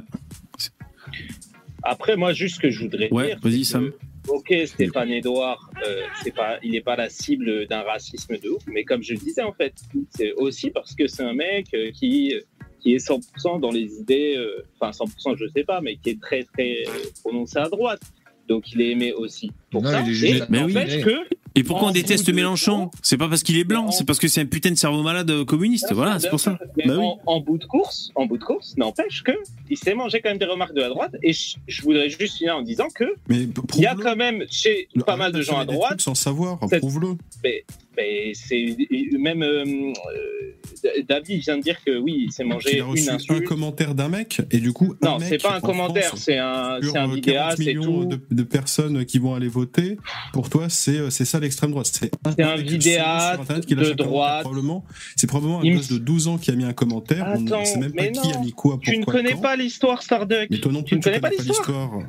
[1.83, 3.39] Après, moi, juste ce que je voudrais Ouais, dire.
[3.43, 3.93] vas-y, c'est Sam.
[4.29, 8.63] Ok, Stéphane Edouard, euh, c'est pas, il n'est pas la cible d'un racisme de ouf,
[8.69, 9.75] mais comme je le disais, en fait,
[10.11, 12.33] c'est aussi parce que c'est un mec euh, qui,
[12.79, 16.21] qui est 100% dans les idées, euh, enfin 100%, je sais pas, mais qui est
[16.21, 16.85] très, très
[17.23, 18.01] prononcé à droite.
[18.49, 20.01] Donc, il est aimé aussi pour Non, ça.
[20.01, 20.37] il est jugé.
[20.37, 20.75] Et Mais oui.
[20.75, 21.17] n'empêche que,
[21.55, 24.41] Et pourquoi on déteste Mélenchon C'est pas parce qu'il est blanc, c'est parce que c'est
[24.41, 25.93] un putain de cerveau malade communiste.
[25.93, 26.59] Voilà, c'est pour ça.
[26.77, 27.07] Mais Bah oui.
[27.27, 29.33] en, bout de course, en bout de course, n'empêche que
[29.71, 31.15] il s'est mangé quand même des remarques de la droite.
[31.23, 34.45] Et je, je voudrais juste finir en disant que Mais il y a quand même
[34.51, 37.17] chez pas mal de gens à droite sans savoir, prouve-le.
[37.45, 37.65] mais,
[37.97, 38.77] mais c'est
[39.19, 43.03] même euh, euh, David vient de dire que oui, il s'est Il mangé a reçu
[43.05, 43.45] une un insulte.
[43.45, 46.79] commentaire d'un mec et du coup un Non, c'est pas un en commentaire, c'est un,
[46.83, 48.05] c'est un euh, 40 vidéaste et millions tout.
[48.07, 49.97] de, de personnes qui vont aller voter.
[50.33, 51.87] Pour toi, c'est euh, c'est ça l'extrême droite.
[51.93, 54.43] C'est C'est un vidéaste de un droite.
[54.43, 54.85] Probablement,
[55.17, 57.27] c'est probablement un Il gosse de 12 ans qui a mis un commentaire.
[57.37, 59.15] On ne Attends, sait même pas mais qui a non, mis quoi, tu ne pourquoi,
[59.21, 59.41] connais quand.
[59.41, 60.49] pas l'histoire Starduck.
[60.51, 62.01] Mais toi non plus, tu ne connais pas l'histoire.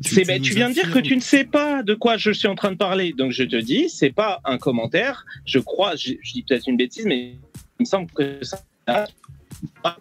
[0.00, 2.48] C'est ben, tu viens de dire que tu ne sais pas de quoi je suis
[2.48, 3.12] en train de parler.
[3.12, 5.24] Donc je te dis, c'est pas un commentaire.
[5.44, 7.36] Je crois, je, je dis peut-être une bêtise, mais
[7.78, 8.62] il me semble que ça.
[8.86, 9.96] Ah,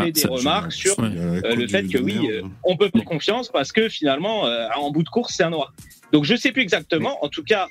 [0.00, 1.10] fait des ça, remarques sur ouais.
[1.14, 4.90] euh, le fait que oui, euh, on peut faire confiance parce que finalement, euh, en
[4.90, 5.74] bout de course, c'est un noir.
[6.12, 7.22] Donc je sais plus exactement.
[7.24, 7.68] En tout cas,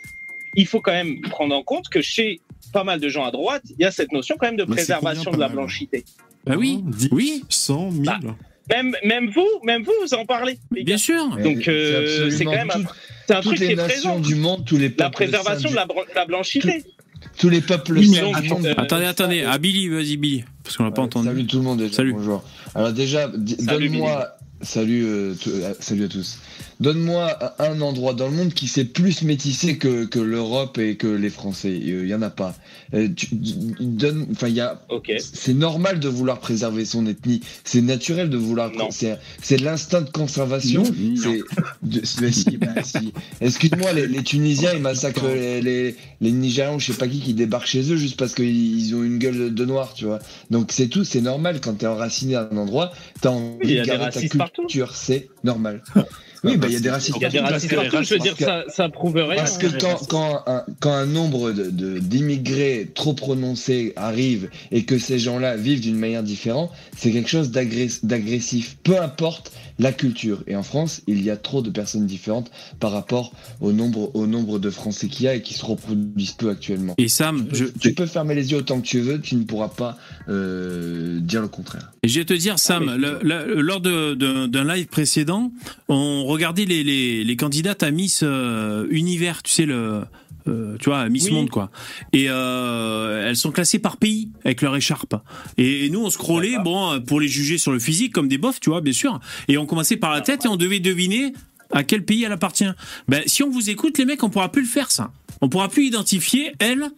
[0.56, 2.42] il faut quand même prendre en compte que chez
[2.74, 4.72] pas mal de gens à droite, il y a cette notion quand même de c'est
[4.72, 6.06] préservation combien, de la mal blanchité.
[6.46, 7.44] Bah oui, 10, oui.
[7.50, 8.12] 100, 1000.
[8.70, 10.58] Même, même vous, même vous, vous en parlez.
[10.72, 11.00] les Bien gars.
[11.00, 11.30] sûr.
[11.38, 12.72] Donc euh, C'est quand même
[13.30, 14.20] un, truc qui est présent.
[14.20, 16.84] du monde, tous les La préservation de la, la blanchité.
[17.38, 19.44] tous les peuples Oui, euh, Attendez, attendez.
[19.48, 20.44] Ah, Billy, vas-y, Billy.
[20.64, 21.28] Parce qu'on l'a pas entendu.
[21.28, 21.94] Salut tout le monde déjà.
[21.94, 22.14] Salut.
[22.14, 22.44] Bonjour.
[22.76, 24.28] Alors déjà, di- Salut, donne-moi.
[24.62, 26.38] Salut, euh, euh, salut à tous.
[26.82, 31.06] Donne-moi un endroit dans le monde qui s'est plus métissé que, que l'Europe et que
[31.06, 31.72] les Français.
[31.72, 32.56] Il y en a pas.
[32.96, 34.82] Euh, tu- tu- donne, enfin, il y a.
[34.90, 35.12] Ok.
[35.20, 37.42] C'est normal de vouloir préserver son ethnie.
[37.64, 38.72] C'est naturel de vouloir.
[38.90, 40.84] C'est c'est l'instinct de conservation.
[40.84, 41.44] C'est.
[41.84, 43.14] de- bah si, bah si.
[43.42, 47.20] Excuse-moi, les, les Tunisiens ils massacrent les, les, les Nigérians, ou je sais pas qui,
[47.20, 48.48] qui débarquent chez eux juste parce qu'ils
[48.80, 50.18] ils ont une gueule de noir, tu vois.
[50.50, 52.92] Donc c'est tout, c'est normal quand t'es enraciné à un endroit,
[53.22, 55.84] t'as envie de garder ta culture, c'est normal.
[56.44, 58.08] Oui, bah il y a des racistes Il y a des racistes parce que- partout,
[58.08, 59.36] je veux dire, ça, ça prouve rien.
[59.36, 64.84] parce que quand, quand, un, quand un nombre de- de- d'immigrés trop prononcé arrive et
[64.86, 69.92] que ces gens-là vivent d'une manière différente, c'est quelque chose d'agress- d'agressif, peu importe la
[69.92, 70.44] culture.
[70.48, 73.32] Et en France, il y a trop de personnes différentes par rapport
[73.62, 76.94] au nombre, au nombre de Français qu'il y a et qui se reproduisent peu actuellement.
[77.00, 79.44] Et Sam, tu peux, tu peux fermer les yeux autant que tu veux, tu ne
[79.44, 79.98] pourras pas
[80.30, 81.92] euh, dire le contraire.
[82.04, 85.52] Et je vais te dire, Sam, le- le- lors d'un live précédent,
[85.88, 90.02] on regardait les, les, les candidates à Miss euh, Univers, tu sais, le,
[90.48, 91.34] euh, tu vois, Miss Oui.
[91.34, 91.70] Monde, quoi.
[92.12, 95.14] Et euh, elles sont classées par pays, avec leur écharpe.
[95.60, 98.60] Et, et nous, on scrollait, bon, pour les juger sur le physique, comme des bofs,
[98.60, 99.20] tu vois, bien sûr.
[99.48, 101.34] Et on commençait par la tête et on devait deviner
[101.70, 102.66] à quel pays elle appartient.
[103.10, 105.12] Ben, si on vous écoute, les mecs, on pourra plus le faire, ça.
[105.42, 106.90] On pourra plus identifier, elle,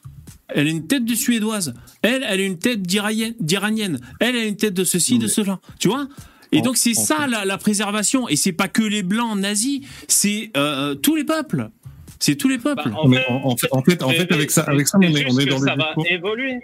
[0.55, 1.73] elle a une tête de Suédoise.
[2.01, 3.99] Elle, elle a une tête d'Iranienne.
[4.19, 5.59] Elle, elle a une tête de ceci, de cela.
[5.79, 6.07] Tu vois?
[6.51, 8.29] Et donc, c'est ça, la, la préservation.
[8.29, 11.69] Et c'est pas que les Blancs nazis, c'est euh, tous les peuples.
[12.19, 12.89] C'est tous les peuples.
[12.95, 13.25] en fait-
[13.73, 15.59] en fait- en fait, avec ça- avec ça, on est- on juste est que dans
[15.59, 16.59] le ça va évoluer.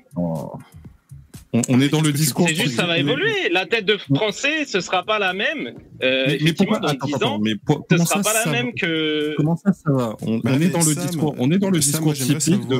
[1.51, 2.47] On, on est dans le discours.
[2.47, 3.49] C'est juste, ça va évoluer.
[3.51, 5.73] La tête de français, ce sera pas la même.
[6.03, 8.29] Euh, Mais- mais pourquoi- dans attends, 10 attends, ans, mais pour- ce comment sera ça,
[8.31, 9.33] pas la ça même va que.
[9.35, 11.35] Comment ça, ça va On, Bah, on est dans le discours.
[11.39, 12.79] On est dans le discours typique de.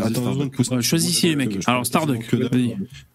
[0.00, 1.58] Attends, choisissez les mecs.
[1.66, 2.34] Alors, Starduck.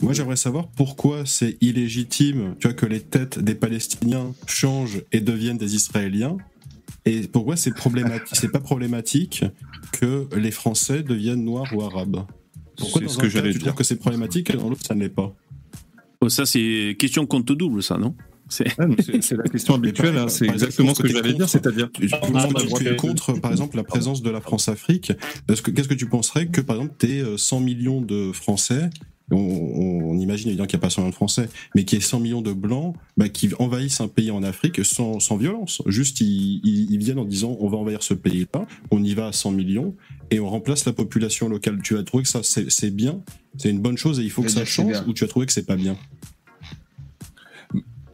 [0.01, 5.21] Moi, j'aimerais savoir pourquoi c'est illégitime, tu vois, que les têtes des Palestiniens changent et
[5.21, 6.37] deviennent des Israéliens,
[7.05, 9.43] et pourquoi c'est problématique, c'est pas problématique
[9.91, 12.25] que les Français deviennent noirs ou arabes?
[12.77, 13.67] Pourquoi dans ce un que cas, j'allais tu dire.
[13.67, 15.35] trouves que c'est problématique et dans l'autre ça ne l'est pas?
[16.21, 18.15] Oh, ça, c'est question compte double, ça, non?
[19.21, 22.07] C'est la question habituelle, hein, c'est exactement ce que t'es j'allais dire, c'est-à-dire tout le
[22.39, 25.13] monde a le droit tu es de- contre, par exemple, la présence de la France-Afrique?
[25.49, 28.89] Est-ce que- Qu'est-ce que tu penserais que, par exemple, tu 100 millions de Français
[29.33, 32.03] on, imagine évidemment qu'il n'y a pas 100 millions de Français, mais qu'il y ait
[32.05, 35.81] 100 millions de Blancs bah, qui envahissent un pays en Afrique sans, sans violence?
[35.85, 39.27] Juste, ils, ils- ils viennent en disant on va envahir ce pays-là, on y va
[39.27, 39.95] à 100 millions,
[40.31, 41.79] et on remplace la population locale.
[41.81, 43.21] Tu as trouvé que ça, c'est bien,
[43.57, 45.53] c'est une bonne chose, et il faut que ça change, ou tu as trouvé que
[45.53, 45.95] c'est pas bien?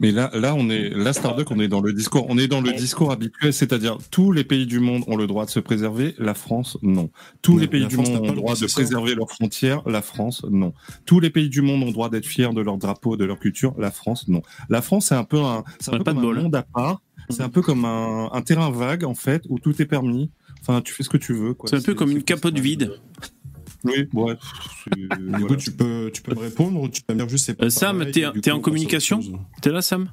[0.00, 2.60] Mais là, là, on est, là, Starduck, on est dans le discours, on est dans
[2.60, 6.14] le discours habituel, c'est-à-dire tous les pays du monde ont le droit de se préserver,
[6.18, 7.10] la France, non.
[7.42, 10.44] Tous les pays du France monde ont le droit de préserver leurs frontières, la France,
[10.50, 10.72] non.
[11.04, 13.38] Tous les pays du monde ont le droit d'être fiers de leur drapeau, de leur
[13.38, 14.42] culture, la France, non.
[14.68, 16.38] La France, c'est un peu un, c'est un peu pas de comme bol.
[16.38, 17.02] un monde à part.
[17.30, 20.30] C'est un peu comme un, un terrain vague, en fait, où tout est permis.
[20.62, 21.68] Enfin, tu fais ce que tu veux, quoi.
[21.68, 22.92] c'est un peu comme une capote vide.
[23.84, 24.34] Oui, ouais.
[25.38, 27.54] Du coup, tu peux, tu peux me répondre ou tu peux me dire juste c'est
[27.54, 29.20] pas Euh, Sam, t'es coup, en communication.
[29.60, 30.10] T'es là, Sam?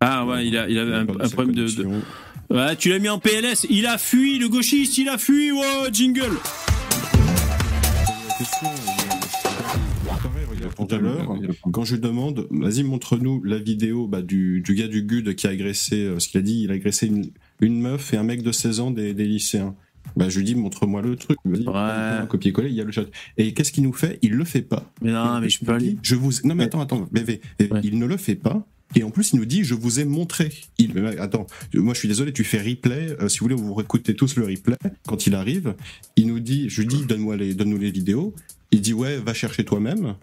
[0.00, 1.66] Ah ouais, il a, il avait un, problème de.
[2.50, 3.66] Ouais, tu l'as mis en PLS.
[3.70, 5.52] Il a fui, le gauchiste, il a fui.
[5.52, 6.36] Ouais, jingle.
[10.22, 11.36] Pareil, regarde, tout à l'heure,
[11.72, 15.46] quand je lui demande, vas-y, montre-nous la vidéo bah, du, du gars du GUD qui
[15.46, 17.30] a agressé, euh, ce qu'il a dit, il a agressé une,
[17.60, 19.74] une meuf et un mec de 16 ans des, des lycéens.
[20.16, 21.38] Bah, je lui dis, montre-moi le truc.
[21.66, 23.04] Un copier-coller, il y a le chat.
[23.36, 24.18] Et qu'est-ce qu'il nous fait?
[24.22, 24.90] Il le fait pas.
[25.00, 25.96] Mais non, mais je peux aller.
[26.02, 26.32] Je vous...
[26.44, 27.40] Non, mais attends, attends, bébé,
[27.82, 28.66] il ne le fait pas.
[28.94, 30.52] Et en plus, il nous dit, je vous ai montré.
[30.78, 30.98] Il...
[31.18, 33.16] Attends, moi je suis désolé, tu fais replay.
[33.20, 34.76] euh, si vous voulez, vous écoutez tous le replay.
[35.06, 35.74] Quand il arrive,
[36.16, 38.34] il nous dit, je lui dis, donne-moi les, donne-nous les vidéos.
[38.70, 40.14] Il dit ouais, va chercher toi-même.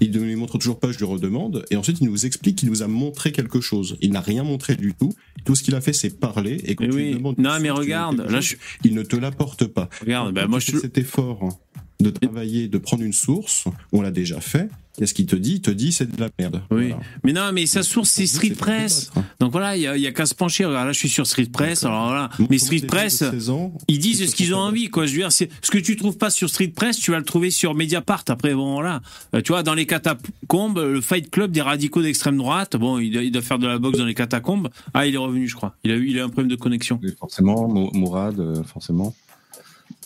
[0.00, 1.64] Il ne lui montre toujours pas, je lui redemande.
[1.70, 3.96] Et ensuite, il nous explique qu'il nous a montré quelque chose.
[4.02, 5.12] Il n'a rien montré du tout.
[5.44, 6.60] Tout ce qu'il a fait, c'est parler.
[6.64, 7.04] Et quand Mais tu oui.
[7.08, 9.88] lui demandes Non, mais regarde, là, chose, il ne te l'apporte pas.
[10.02, 11.58] Regarde, bah, moi, je- cet effort
[12.00, 14.68] de travailler, de prendre une source, on l'a déjà fait.
[14.98, 15.56] Qu'est-ce qu'il te dit?
[15.56, 16.62] Il te dit c'est de la merde.
[16.70, 16.88] Oui.
[16.88, 17.00] Voilà.
[17.22, 19.10] Mais non, mais sa source, c'est Street Press.
[19.14, 19.28] débattre.
[19.40, 20.64] Donc voilà, il y a, il y a qu'à se pencher.
[20.64, 21.84] Là, je suis sur Street Press.
[21.84, 25.04] Alors Mais Street Press, jeunes de 16 ans, ils disent ce qu'ils ont envie, quoi.
[25.04, 27.50] Je veux dire, ce que tu trouves pas sur Street Press, tu vas le trouver
[27.50, 28.24] sur Mediapart.
[28.28, 29.02] Après, bon, voilà.
[29.34, 32.76] Euh, tu vois, dans les catacombes, le Fight Club des radicaux d'extrême droite.
[32.76, 34.68] Bon, il doit, il doit faire de la boxe dans les catacombes.
[34.94, 35.74] Ah, il est revenu, je crois.
[35.84, 36.98] Il a eu, il a un problème de connexion.
[37.18, 39.14] Forcément, Mou- Mourad, euh, forcément.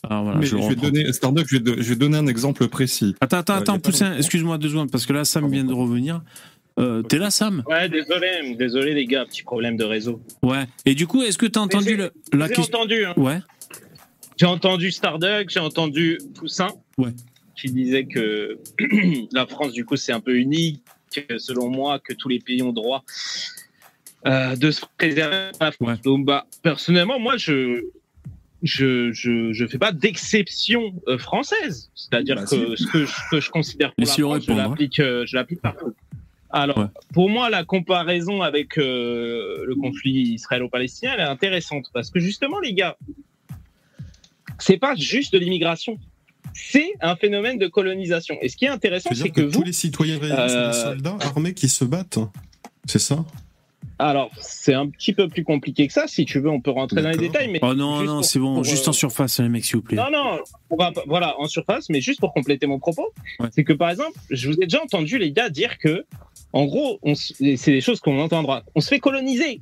[0.08, 2.66] Ah, voilà, Mais je vais donner, Starduck, je vais, do- je vais donner un exemple
[2.68, 3.14] précis.
[3.20, 6.22] Attends, attends, attends, Poussin, excuse-moi deux secondes, parce que là, Sam vient de revenir.
[6.78, 7.62] Euh, T'es là, Sam?
[7.66, 10.22] Ouais, désolé, désolé les gars, petit problème de réseau.
[10.42, 10.64] Ouais.
[10.86, 13.12] Et du coup, est-ce que t'as entendu j'ai- le- la J'ai question entendu, hein.
[13.18, 13.40] Ouais.
[14.38, 17.10] J'ai entendu Starduck, j'ai entendu Poussin, Ouais.
[17.54, 18.58] qui disait que
[19.32, 20.82] la France, du coup, c'est un peu unique,
[21.14, 23.04] que selon moi, que tous les pays ont droit
[24.26, 26.00] euh, de se préserver à la France.
[26.02, 27.82] Donc, bah, personnellement, moi, je
[28.62, 31.90] je je, je fais pas d'exception euh, française.
[31.94, 32.82] C'est-à-dire Bah, que si.
[32.84, 34.68] ce que je, que je considère pour la France, je répondre, hein.
[34.68, 35.94] l'applique euh, je l'applique partout.
[36.52, 42.18] Alors, pour moi, la comparaison avec euh, le conflit israélo-palestinien, elle est intéressante parce que
[42.18, 42.96] justement, les gars,
[44.58, 45.96] c'est pas juste de l'immigration,
[46.52, 48.36] c'est un phénomène de colonisation.
[48.42, 50.72] Et ce qui est intéressant, c'est que, que, vous, tous les citoyens israéliens sont des
[50.72, 52.18] soldats armés qui se battent
[52.84, 53.24] C'est ça?
[54.00, 56.06] Alors c'est un petit peu plus compliqué que ça.
[56.06, 57.48] Si tu veux, on peut rentrer dans les détails.
[57.50, 59.76] Mais Oh non, non, pour- c'est bon, pour, juste euh, en surface, les mecs, s'il
[59.76, 59.96] vous plaît.
[59.96, 60.38] Non, non,
[60.70, 63.08] on va, pas- voilà, en surface, mais juste pour compléter mon propos,
[63.38, 63.48] Ouais.
[63.52, 66.04] c'est que par exemple, je vous ai déjà entendu les gars dire que,
[66.52, 69.60] en gros, c'est des choses qu'on entendra, on se fait coloniser.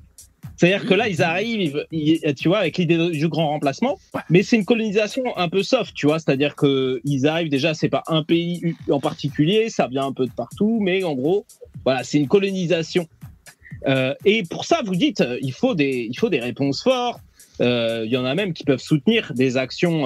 [0.56, 3.96] C'est-à-dire que là, ils arrivent, ils- tu vois, avec l'idée du grand remplacement,
[4.28, 7.88] mais c'est une colonisation un peu soft, tu vois, c'est-à-dire que ils arrivent déjà, c'est
[7.88, 11.46] pas un pays en particulier, ça vient un peu de partout, mais en gros,
[11.84, 13.06] voilà, c'est une colonisation.
[13.86, 17.20] Euh, et pour ça, vous dites, euh, il faut des, il faut des réponses fortes.
[17.60, 20.04] Euh, Il y en a même qui peuvent soutenir des actions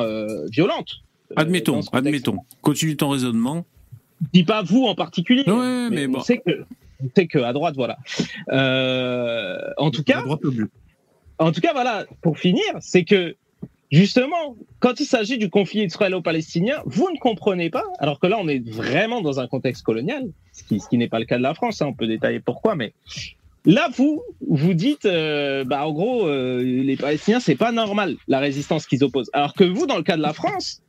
[0.51, 1.03] violentes.
[1.37, 2.39] Admettons, admettons.
[2.61, 3.65] Continue ton raisonnement.
[4.23, 5.45] Je dis pas vous en particulier.
[5.47, 6.21] Ouais, mais on bon.
[6.21, 6.65] sait que,
[7.03, 7.99] on sait que à droite, voilà.
[9.79, 10.25] En tout cas,
[11.39, 12.07] en tout cas, voilà.
[12.23, 13.37] Pour finir, c'est que
[13.91, 18.49] justement, quand il s'agit du conflit israélo-palestinien, vous ne comprenez pas, alors que là, on
[18.49, 21.43] est vraiment dans un contexte colonial, ce qui, ce qui n'est pas le cas de
[21.43, 21.83] la France.
[21.83, 22.95] hein, on peut détailler pourquoi, mais
[23.65, 28.39] là, vous, vous dites, euh, bah, en gros, euh, les Palestiniens, c'est pas normal la
[28.39, 30.83] résistance qu'ils opposent, alors que vous, dans le cas de la France.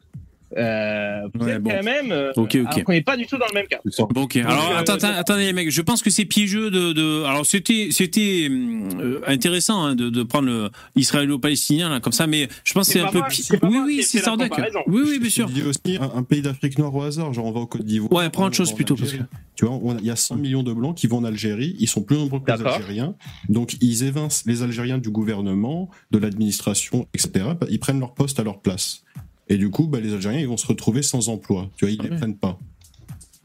[0.57, 1.71] Euh, Ouais, bon.
[1.71, 2.11] quand même.
[2.11, 2.67] euh, Ok, ok.
[2.67, 3.79] alors qu'on n'est pas du tout dans le même cas.
[3.97, 4.35] Bon, ok.
[4.37, 5.71] Alors, Donc, euh, attends, attendez, les mecs.
[5.71, 7.23] Je pense que c'est piégeux de, de.
[7.23, 12.47] Alors, c'était, c'était euh, intéressant hein, de, de prendre le israélo-palestinien là comme ça, mais
[12.63, 13.21] je pense que C'est un peu.
[13.29, 14.79] pi- Oui, oui, c'est comparaison.
[14.87, 15.47] Oui, oui, bien sûr.
[15.51, 17.67] Il y a aussi un, un pays d'Afrique noire au hasard, genre on va au
[17.67, 18.11] Côte d'Ivoire.
[18.11, 19.27] Ouais, prends autre chose on plutôt, parce Algérie.
[19.55, 21.87] Tu vois, on il y a 100 millions de blancs qui vont en Algérie, ils
[21.87, 22.63] sont plus nombreux que les.
[22.65, 23.15] Algériens,
[23.49, 27.45] donc ils évincent les Algériens du gouvernement, de l'administration, etc.
[27.69, 29.03] Ils prennent leur poste à leur place.
[29.49, 31.69] Et du coup, bah, les Algériens, ils vont se retrouver sans emploi.
[31.75, 32.57] Tu vois, ils les prennent pas.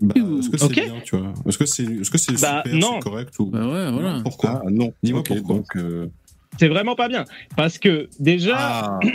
[0.00, 0.74] Bah, est-ce que c'est Ok.
[0.74, 1.32] bien, tu vois?
[1.46, 2.92] Est-ce que c'est est-ce que c'est Bah, super, non.
[2.94, 4.20] c'est correct ou Bah ouais, voilà.
[4.22, 4.62] Pourquoi?
[4.64, 4.92] Ah, non.
[5.02, 5.56] Dis-moi pourquoi.
[5.56, 6.06] donc, euh,
[6.58, 7.24] C'est vraiment pas bien.
[7.56, 8.56] Parce que déjà.
[8.58, 9.00] Ah.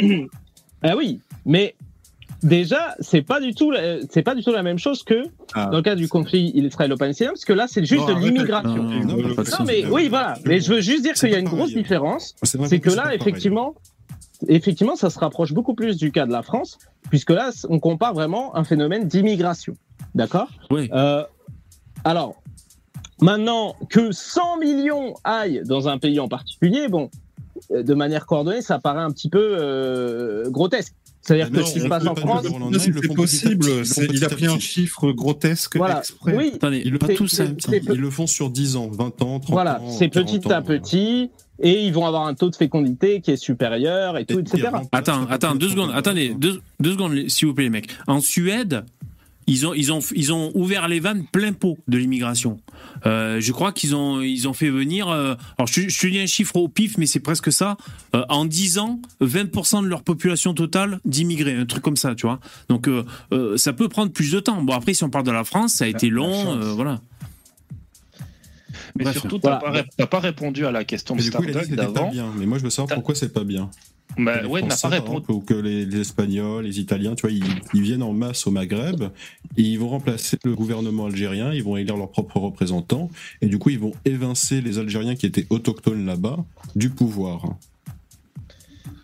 [0.85, 1.75] Ah, oui, mais
[2.43, 5.23] déjà, c'est pas du tout, la- c'est pas du tout la même chose que
[5.53, 5.67] Ah.
[5.67, 8.83] dans le cas du conflit israélo-palestinien, parce que là, c'est juste Non, de l'immigration.
[8.83, 10.33] Non, Non, mais oui, voilà.
[10.45, 11.57] Mais je veux juste dire qu'il y a une pareil.
[11.59, 12.35] grosse différence.
[12.43, 13.17] C'est que là, pareil.
[13.21, 13.75] effectivement,
[14.47, 16.77] effectivement, ça se rapproche beaucoup plus du cas de la France,
[17.09, 19.75] puisque là, on compare vraiment un phénomène d'immigration.
[20.15, 20.47] D'accord?
[20.71, 20.89] Oui.
[20.93, 21.23] Euh,
[22.03, 22.35] alors,
[23.21, 27.09] maintenant que 100 millions aillent dans un pays en particulier, bon,
[27.71, 30.93] euh, de manière coordonnée, ça paraît un petit peu euh, grotesque.
[31.21, 32.45] C'est-à-dire que ce qui se passe en France,
[32.79, 33.85] c'est possible.
[33.85, 35.99] c'est- Il a pris un chiffre grotesque voilà.
[35.99, 36.35] exprès.
[36.35, 38.89] Oui, Attendez, Ils le pas c'est- tous c'est- c'est- Ils le font sur 10 ans,
[38.91, 39.89] 20 ans, 30 voilà, ans.
[39.89, 43.37] c'est 40 petit à petit, et ils vont avoir un taux de fécondité qui est
[43.37, 44.69] supérieur et tout, Et etc.
[44.91, 45.89] Attends, attends, deux secondes.
[45.91, 47.89] de Attendez, deux, deux secondes, s'il vous plaît, les mecs.
[48.07, 48.83] En Suède,
[49.45, 52.59] ils ont, ils ont, ils ont ouvert les vannes plein pot de l'immigration.
[53.05, 55.09] Euh, je crois qu'ils ont, ils ont fait venir.
[55.09, 57.75] euh, alors, je, je te dis un chiffre au pif, mais c'est presque ça.
[58.15, 62.25] Euh, en 10 ans, 20% de leur population totale d'immigrés, un truc comme ça, tu
[62.25, 62.39] vois.
[62.69, 63.03] Donc, euh,
[63.33, 64.61] euh, ça peut prendre plus de temps.
[64.63, 67.01] Bon, après, si on parle de la France, ça a été la long, euh, voilà.
[68.95, 69.17] Mais Bref.
[69.17, 69.83] surtout, t'as Voilà.
[69.97, 72.09] pas, pas répondu à la question de Mais c'était pas d'avant.
[72.11, 72.31] bien.
[72.37, 73.69] Mais moi, je veux savoir pourquoi c'est pas bien.
[74.15, 77.31] Bah les ouais, Français, pas exemple, ou que les, les Espagnols, les Italiens, tu vois,
[77.31, 77.43] ils,
[77.73, 79.05] ils viennent en masse au Maghreb
[79.57, 83.09] et ils vont remplacer le gouvernement algérien, ils vont élire leurs propres représentants
[83.41, 86.45] et du coup, ils vont évincer les Algériens qui étaient autochtones là-bas
[86.75, 87.55] du pouvoir.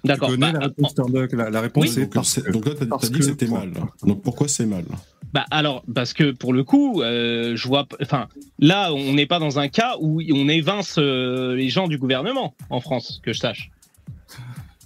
[0.03, 0.29] D'accord.
[0.29, 2.05] Tu connais Bah, la réponse, Starbuck La, la réponse, Oui.
[2.13, 2.51] parce c'est- que.
[2.51, 3.71] donc là, t'as dit que que- c'était mal.
[4.03, 4.85] Donc pourquoi c'est mal?
[5.33, 8.27] Bah alors parce que pour le coup, euh, je vois, enfin
[8.57, 12.55] là on n'est pas dans un cas où on évince euh, les gens du gouvernement
[12.71, 13.69] en France, que je sache.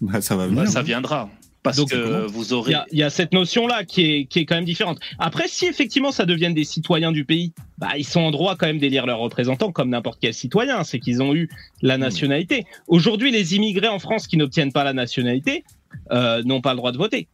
[0.01, 0.67] Bah, ça va Bah, venir.
[0.67, 0.83] ça hein.
[0.83, 1.29] viendra.
[1.63, 2.71] Parce Donc, que vous Il aurez.
[2.73, 4.99] y, a, il y a cette notion-là qui est, qui est quand même différente.
[5.17, 8.67] Après, si effectivement ça devienne des citoyens du pays, bah, ils sont en droit quand
[8.67, 10.83] même d'élire leurs représentants comme n'importe quel citoyen.
[10.83, 11.49] C'est qu'ils ont eu
[11.81, 12.65] la nationalité.
[12.87, 15.63] Aujourd'hui, les immigrés en France qui n'obtiennent pas la nationalité
[16.11, 17.27] euh, n'ont pas le droit de voter.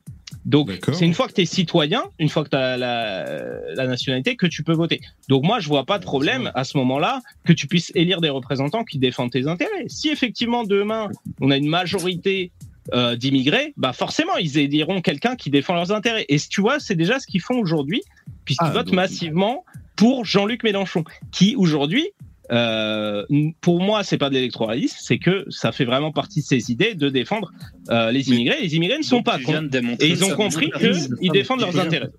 [0.45, 3.25] Donc, c'est une fois que tu es citoyen, une fois que tu as la,
[3.73, 5.01] la nationalité, que tu peux voter.
[5.27, 8.29] Donc, moi, je vois pas de problème à ce moment-là que tu puisses élire des
[8.29, 9.85] représentants qui défendent tes intérêts.
[9.87, 11.09] Si effectivement demain,
[11.41, 12.51] on a une majorité
[12.93, 16.25] euh, d'immigrés, bah forcément, ils éliront quelqu'un qui défend leurs intérêts.
[16.29, 18.01] Et tu vois, c'est déjà ce qu'ils font aujourd'hui,
[18.45, 19.65] puisqu'ils Ah, votent donc- massivement
[19.95, 22.07] pour Jean-Luc Mélenchon, qui aujourd'hui,
[22.51, 23.25] euh,
[23.61, 26.95] pour moi, c'est pas de l'électoralisme, c'est que ça fait vraiment partie de ses idées
[26.95, 27.51] de défendre
[27.91, 28.57] euh, les immigrés.
[28.61, 29.61] Les immigrés ne sont Donc, pas contre.
[29.61, 32.09] de démontrer Et ils ont compris qu'ils défendent leurs intérêts.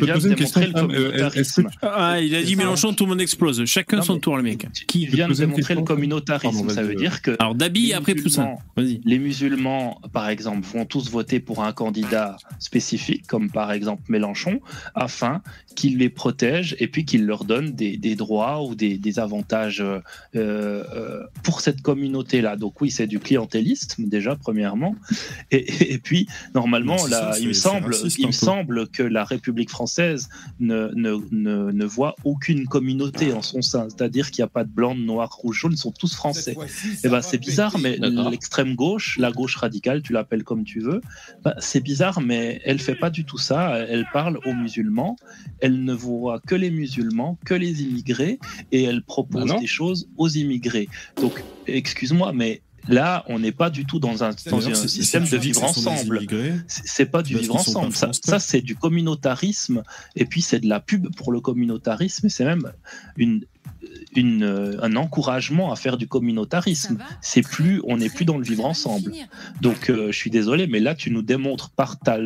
[0.00, 1.68] Viens de démontrer le Sam, euh, communautarisme.
[1.82, 2.56] Ah, il a dit.
[2.56, 3.64] Mélenchon, tout le monde explose.
[3.64, 4.66] Chacun son tour, le mec.
[4.86, 6.94] Qui vient de démontrer le communautarisme Ça veut euh.
[6.94, 8.54] dire que Alors, Dabi, les après Poussin.
[8.76, 14.60] les musulmans, par exemple, vont tous voter pour un candidat spécifique, comme par exemple Mélenchon,
[14.94, 15.42] afin
[15.74, 19.80] qu'il les protège et puis qu'il leur donne des, des droits ou des, des avantages
[19.80, 20.00] euh,
[20.36, 22.56] euh, pour cette communauté-là.
[22.56, 24.94] Donc oui, c'est du clientélisme déjà, premièrement.
[25.50, 29.24] Et, et puis, normalement, là, ça, il me semble, raciste, il me semble que la
[29.24, 30.28] République française
[30.60, 33.88] ne, ne, ne, ne voit aucune communauté en son sein.
[33.88, 36.56] C'est-à-dire qu'il n'y a pas de blanc, de noir, rouge, jaune, ils sont tous français.
[37.04, 37.98] Eh ben, c'est bizarre, mais
[38.30, 41.00] l'extrême gauche, la gauche radicale, tu l'appelles comme tu veux,
[41.42, 43.78] bah, c'est bizarre, mais elle fait pas du tout ça.
[43.78, 45.16] Elle parle aux musulmans,
[45.60, 48.38] elle ne voit que les musulmans, que les immigrés,
[48.72, 49.60] et elle propose non.
[49.60, 50.88] des choses aux immigrés.
[51.20, 55.64] Donc, excuse-moi, mais là, on n'est pas du tout dans un, dans système de vivre
[55.64, 56.20] ensemble.
[56.66, 57.92] C'est pas du vivre ensemble.
[57.94, 59.82] Ça, c'est du communautarisme,
[60.16, 62.72] et puis c'est de la pub pour le communautarisme, et c'est même
[63.16, 63.44] une,
[64.14, 66.98] une, euh, un encouragement à faire du communautarisme.
[67.20, 69.12] C'est plus, on n'est plus dans le vivre ensemble.
[69.60, 72.18] Donc, euh, je suis désolé, mais là, tu nous démontres par ta,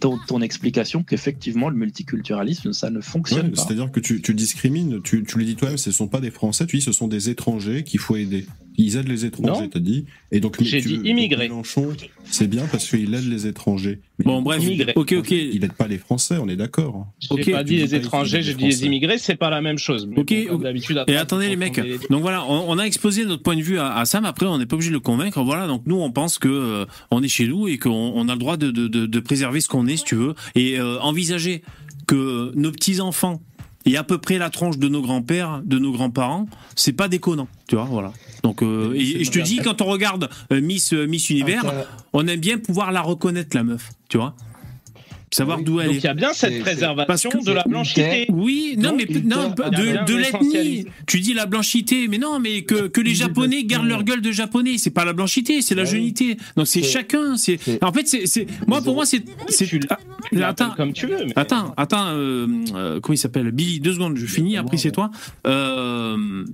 [0.00, 3.62] ton, ton explication qu'effectivement, le multiculturalisme, ça ne fonctionne Ouais, pas.
[3.62, 6.30] C'est-à-dire que tu, tu discrimines, tu, tu le dis toi-même, ce ne sont pas des
[6.30, 8.46] Français, tu dis ce sont des étrangers qu'il faut aider.
[8.76, 10.06] Ils aident les étrangers, t'as dit.
[10.32, 11.48] Et donc, J'ai dit immigrés.
[11.48, 11.88] Mélenchon,
[12.24, 14.00] c'est bien parce qu'il aide les étrangers.
[14.18, 14.92] Mais Bon, bref, Immigrés.
[14.96, 15.30] ok, ok.
[15.32, 17.06] Il aide pas les Français, on est d'accord.
[17.18, 19.76] J'ai Ok, pas dit les étrangers, j'ai les dit les immigrés, c'est pas la même
[19.78, 20.06] chose.
[20.06, 22.84] Mais Ok, bon, comme d'habitude, Et attendez les mecs, les- donc voilà, on, on a
[22.84, 24.24] exposé notre point de vue à, à Sam.
[24.24, 25.42] Après, on n'est pas obligé de le convaincre.
[25.42, 28.32] Voilà, donc nous, on pense que euh, on est chez nous et qu'on on a
[28.32, 30.98] le droit de, de, de, de préserver ce qu'on est, si tu veux, et euh,
[31.00, 31.62] envisager
[32.06, 33.40] que nos petits enfants
[33.86, 37.48] aient à peu près la tronche de nos grands-pères, de nos grands-parents, c'est pas déconnant,
[37.66, 38.12] tu vois, voilà.
[38.42, 41.64] Donc, euh, et, et je te dis, quand on regarde euh, Miss euh, Miss Univers,
[41.66, 41.84] Attends.
[42.12, 44.34] on aime bien pouvoir la reconnaître la meuf, tu vois,
[45.32, 45.64] savoir Oui.
[45.64, 45.98] d'où elle Donc est.
[45.98, 48.26] il y a bien cette préservation parce que de la blanchité.
[48.30, 49.62] Oui, non, mais non, de,
[49.98, 50.86] un l'ethnie.
[51.06, 54.32] Tu dis la blanchité, mais non, mais que, que les Japonais gardent leur gueule de
[54.32, 55.90] Japonais, c'est pas la blanchité, c'est la Ah oui.
[55.90, 56.36] jeunité.
[56.56, 57.36] Donc c'est chacun.
[57.36, 59.22] C'est en fait, c'est moi pour moi c'est
[59.90, 59.98] ah,
[60.48, 60.70] attends.
[60.76, 61.26] comme tu veux.
[61.26, 63.50] mais- Attends, attends, euh, euh, comment il s'appelle?
[63.52, 65.10] Billy, deux secondes, je finis, après c'est toi.
[65.46, 66.44] Euh,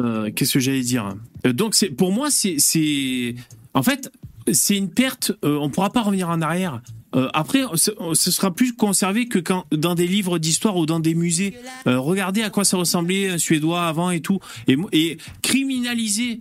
[0.00, 1.14] euh, Qu'est-ce que j'allais dire?
[1.46, 3.34] Euh, Donc c'est pour moi c'est
[3.74, 4.10] en fait
[4.52, 5.32] c'est une perte.
[5.44, 6.80] euh, on pourra pas revenir en arrière.
[7.14, 7.90] Euh, après, ce,
[8.30, 11.54] sera plus conservé que quand dans des livres d'histoire ou dans des musées.
[11.86, 16.40] Euh, regardez à quoi ça ressemblait un Suédois avant et tout, et, et criminaliser.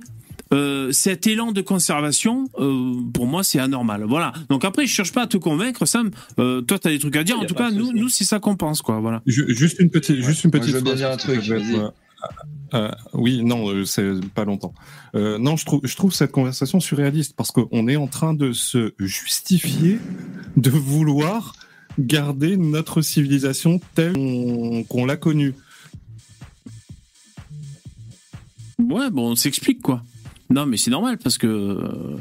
[0.54, 4.04] euh, cet élan de conservation, euh, pour moi, c'est anormal.
[4.08, 4.34] Voilà.
[4.50, 6.12] Donc après, je cherche pas à te convaincre, Sam.
[6.40, 7.40] Euh, toi, tu as des trucs à dire.
[7.40, 9.00] En tout cas, nous, c'est ça qu'on pense, quoi.
[9.00, 9.22] Voilà.
[9.26, 10.72] Ju- Juste une petite, juste une Moi, petite.
[10.74, 11.42] je veux bien dire un truc,
[12.74, 14.74] euh, oui, non, euh, c'est pas longtemps.
[15.16, 20.00] Euh, non, je trouve, cette conversation surréaliste parce qu'on est en train de se justifier
[20.58, 21.56] de vouloir
[21.98, 25.54] garder notre civilisation telle qu'on qu'on l'a connue.
[28.80, 30.04] Ouais, bon, on s'explique, quoi.
[30.50, 32.18] Non, mais c'est normal parce que.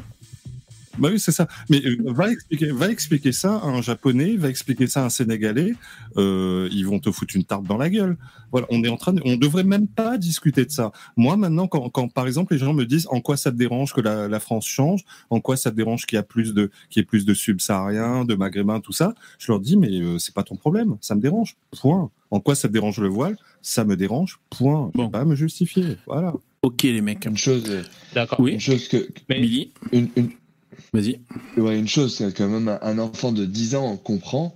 [0.97, 1.47] Bah oui, c'est ça.
[1.69, 5.09] Mais euh, va expliquer, va expliquer ça à un japonais, va expliquer ça à un
[5.09, 5.73] sénégalais.
[6.17, 8.17] Euh, ils vont te foutre une tarte dans la gueule.
[8.51, 10.91] Voilà, on est en train, de, on devrait même pas discuter de ça.
[11.17, 13.93] Moi, maintenant, quand, quand par exemple les gens me disent en quoi ça te dérange
[13.93, 16.71] que la, la France change, en quoi ça te dérange qu'il y a plus de,
[16.89, 20.17] qu'il y ait plus de subsahariens, de maghrébins, tout ça, je leur dis mais euh,
[20.19, 21.55] c'est pas ton problème, ça me dérange.
[21.77, 22.09] Point.
[22.31, 23.37] En quoi ça te dérange le voile?
[23.61, 24.39] Ça me dérange.
[24.49, 24.91] Point.
[24.95, 25.97] Je vais pas me justifier.
[26.07, 26.33] Voilà.
[26.61, 27.25] Ok, les mecs.
[27.25, 28.39] Une chose, euh, D'accord.
[28.39, 28.53] Oui.
[28.53, 30.29] une chose que, Mais- Billy, une, une,
[30.95, 31.19] vas-y.
[31.57, 34.55] ouais, une chose que quand même un- enfant de 10 ans comprend,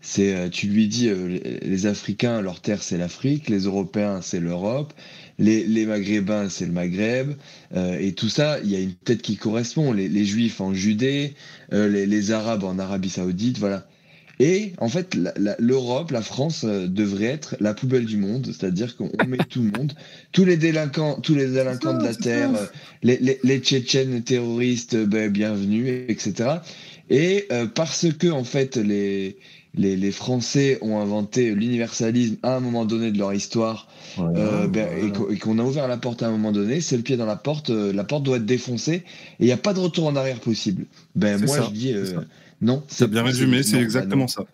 [0.00, 4.40] c'est euh, tu lui dis euh, les- Africains leur terre c'est l'Afrique, les Européens c'est
[4.40, 4.92] l'Europe,
[5.38, 7.32] les, les Maghrébins c'est le Maghreb
[7.76, 9.92] euh, et tout ça il y a une tête qui correspond.
[9.92, 11.34] Les, Juifs en Judée,
[11.72, 13.86] les, les Arabes en Arabie Saoudite, voilà.
[14.46, 18.46] Et en fait, la- la- l'Europe, la France euh, devrait être la poubelle du monde,
[18.52, 19.92] c'est-à-dire qu'on met tout le monde,
[20.32, 22.66] tous les délinquants, tous les délinquants de la terre, euh,
[23.02, 26.32] les, les, les Tchétchènes terroristes, euh, ben, bienvenue, etc.
[27.08, 29.36] Et euh, parce que en fait les,
[29.76, 33.88] les les Français ont inventé l'universalisme à un moment donné de leur histoire,
[34.36, 36.96] euh, ben, et qu'on- et qu'on a ouvert la porte à un moment donné, c'est
[36.98, 39.04] le pied dans la porte, euh, la porte doit être défoncée et
[39.40, 40.84] il n'y a pas de retour en arrière possible.
[41.16, 41.92] Ben moi ça, je dis
[42.60, 42.82] c'est non.
[42.98, 44.44] T'as bien résumé, c'est bah exactement ça.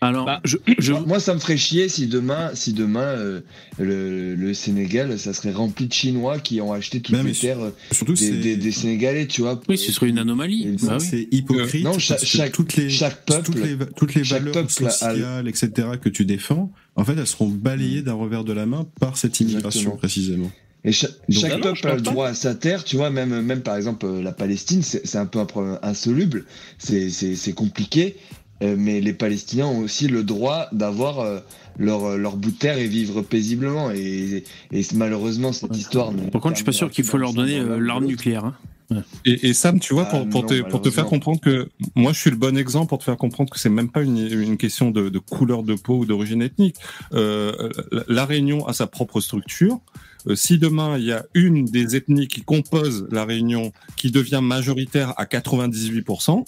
[0.00, 3.42] Alors, je, moi, ça me ferait chier si demain, si demain euh,
[3.78, 7.70] le, le Sénégal, ça serait rempli de Chinois qui ont acheté toutes les terres euh,
[7.92, 9.60] surtout, des, c'est- des, des Sénégalais, tu vois.
[9.68, 10.66] Oui, ce serait une anomalie.
[10.82, 11.84] Non, c'est hypocrite.
[11.84, 14.72] Non, chaque, que chaque, toutes les, chaque peuple, toutes les, toutes les chaque valeurs peuple
[14.72, 18.86] sociales, etc., que tu défends, en fait, elles seront balayées d'un revers de la main
[18.98, 19.96] par cette immigration, Exactement.
[19.98, 20.52] précisément.
[20.84, 23.10] Et cha- Donc- chaque Ah non, peuple a le droit à sa terre, tu vois,
[23.10, 26.44] même, même par exemple euh, la Palestine, c'est un peu un problème insoluble,
[26.78, 28.16] c'est c'est- c'est compliqué,
[28.62, 31.40] euh, mais les Palestiniens ont aussi le droit d'avoir euh,
[31.78, 33.90] leur, euh, leur bout de terre et vivre paisiblement.
[33.90, 36.12] Et, et malheureusement, cette histoire.
[36.32, 38.44] Par contre, je suis pas sûr qu'il faut leur donner euh, l'arme nucléaire.
[38.44, 38.54] hein.
[38.88, 38.98] Ouais.
[39.24, 41.68] Et, et Sam, tu vois, pour, Ah, pour non, te, pour te faire comprendre que
[41.96, 44.16] moi, je suis le bon exemple pour te faire comprendre que c'est même pas une,
[44.16, 46.76] une question de, de couleur de peau ou d'origine ethnique.
[47.12, 49.80] Euh, la, la Réunion a sa propre structure.
[50.28, 54.40] Euh, si demain il y a une des ethnies qui composent la Réunion qui devient
[54.42, 56.44] majoritaire à 98%,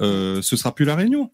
[0.00, 1.30] euh, ce sera plus la Réunion.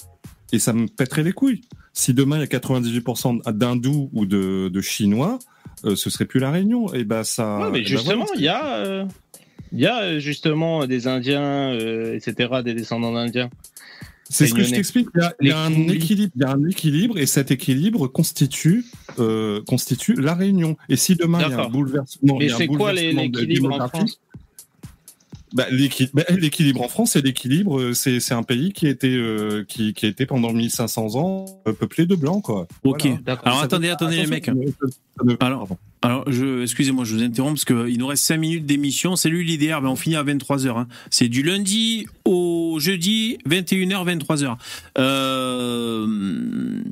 [0.52, 1.60] Et ça me pèterait les couilles.
[1.92, 5.38] Si demain il y a 98% d'hindous ou de, de chinois,
[5.84, 6.92] euh, ce serait plus la Réunion.
[6.92, 7.59] Et ben ça.
[7.59, 9.05] Ouais, mais eh ben justement, voilà, il y a, euh,
[9.72, 13.51] y a euh, justement des Indiens, etc., des descendants d'Indiens.
[14.31, 15.09] C'est ce que je t'explique.
[15.15, 17.51] Il y a, il y a un équilibre, il y a un équilibre, et cet
[17.51, 18.85] équilibre constitue
[19.19, 20.77] euh, constitue la Réunion.
[20.89, 22.93] Et si demain il y a un bouleversement, Mais il y a un c'est quoi
[22.93, 24.20] l'équilibre en France
[25.52, 25.65] bah,
[26.15, 27.81] bah, l'équilibre en France, c'est l'équilibre.
[27.81, 31.16] euh, C'est c'est un pays qui a été euh, qui, qui a été pendant 1500
[31.16, 32.69] ans euh, peuplé de blancs, quoi.
[32.85, 33.09] Ok.
[33.24, 33.40] Voilà.
[33.44, 34.48] Alors attendez, attendez les mecs.
[35.40, 35.69] Alors,
[36.02, 39.16] alors je, excusez-moi, je vous interromps parce qu'il nous reste 5 minutes d'émission.
[39.16, 40.78] Salut l'IDR, ben on finit à 23h.
[40.78, 40.89] Hein.
[41.10, 44.56] C'est du lundi au jeudi, 21h, 23h.
[44.98, 46.82] Euh...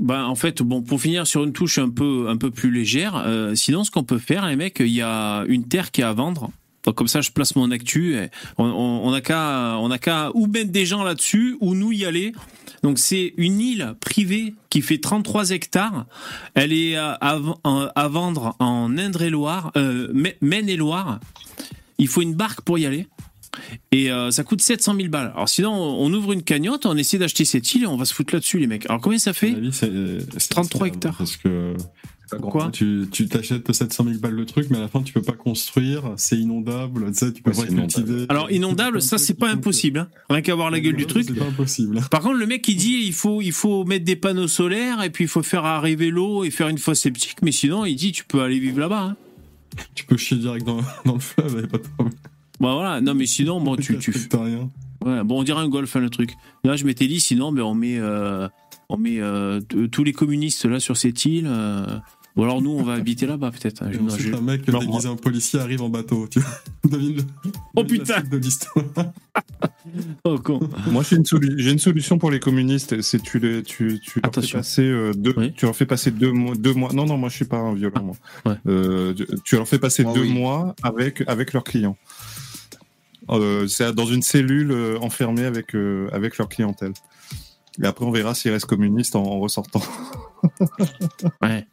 [0.00, 3.22] Ben, en fait, bon, pour finir sur une touche un peu, un peu plus légère,
[3.26, 6.04] euh, sinon, ce qu'on peut faire, les mecs, il y a une terre qui est
[6.04, 6.50] à vendre.
[6.84, 8.16] Donc, comme ça, je place mon actu.
[8.16, 8.28] et
[8.58, 11.92] On, on, on a qu'à, on a qu'à ou mettre des gens là-dessus, ou nous
[11.92, 12.32] y aller.
[12.82, 16.06] Donc, c'est une île privée qui fait 33 hectares.
[16.54, 17.38] Elle est à, à,
[17.94, 21.20] à vendre en Indre-et-Loire, euh, Maine-et-Loire.
[21.98, 23.06] Il faut une barque pour y aller.
[23.92, 25.32] Et euh, ça coûte 700 000 balles.
[25.34, 28.12] Alors sinon, on ouvre une cagnotte, on essaie d'acheter cette île et on va se
[28.12, 28.84] foutre là-dessus, les mecs.
[28.86, 29.54] Alors combien ça fait
[30.50, 31.16] 33 hectares.
[31.16, 31.74] Parce que
[32.40, 35.22] Pourquoi tu tu t'achètes 700 000 balles le truc, mais à la fin tu peux
[35.22, 38.26] pas construire, c'est inondable, tu sais, tu peux pas cultiver.
[38.28, 39.98] Alors inondable, ça c'est pas impossible.
[40.00, 40.08] Hein.
[40.30, 41.24] Rien qu'à voir la gueule du truc.
[41.26, 42.00] C'est pas impossible.
[42.10, 45.10] Par contre, le mec il dit il faut il faut mettre des panneaux solaires et
[45.10, 48.12] puis il faut faire arriver l'eau et faire une fosse septique, mais sinon il dit
[48.12, 49.02] tu peux aller vivre là-bas.
[49.02, 49.16] Hein.
[49.94, 52.14] Tu peux chier direct dans, dans le fleuve, y a pas de problème.
[52.60, 54.70] Bah voilà, non mais sinon bon tu tu rien.
[55.04, 56.30] Ouais, bon on dirait un golf hein, le truc.
[56.62, 58.48] Là je m'étais dit sinon ben on met euh,
[58.88, 61.46] on met euh, tous les communistes là sur cette île.
[61.48, 61.84] euh,
[62.36, 63.84] ou alors nous on va habiter là-bas peut-être.
[63.90, 66.50] je- un mec Non, déguisé en policier arrive en bateau, tu vois.
[66.90, 67.22] Devine le-
[67.76, 68.84] Oh devine putain suite de l'histoire.
[70.24, 70.60] Oh con.
[70.90, 73.02] Moi, j'ai une, solu- j'ai une solution pour les communistes.
[73.02, 76.32] C'est tu les, tu, tu leur fais passer euh, deux, tu leur fais passer deux
[76.32, 76.92] mois, deux mois.
[76.94, 78.14] Non, non, moi, je suis pas un violent.
[78.44, 78.56] moi.
[78.66, 80.32] Euh, tu- leur fais passer Moi, deux oui.
[80.32, 81.98] mois avec avec leurs clients.
[83.30, 86.92] Euh, c'est dans une cellule enfermée avec euh, avec leur clientèle.
[87.82, 89.82] Et après, on verra s'ils restent communistes en, en ressortant.
[91.42, 91.66] Ouais.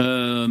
[0.00, 0.48] Euh,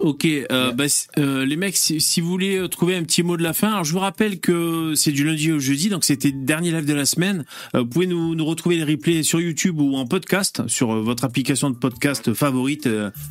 [0.00, 0.84] Ok, euh, bah,
[1.18, 3.84] euh, les mecs, si, si vous voulez trouver un petit mot de la fin, alors
[3.84, 6.94] je vous rappelle que c'est du lundi au jeudi, donc c'était le dernier live de
[6.94, 7.44] la semaine.
[7.74, 11.24] Euh, vous pouvez nous, nous retrouver les replays sur YouTube ou en podcast, sur votre
[11.24, 12.88] application de podcast favorite,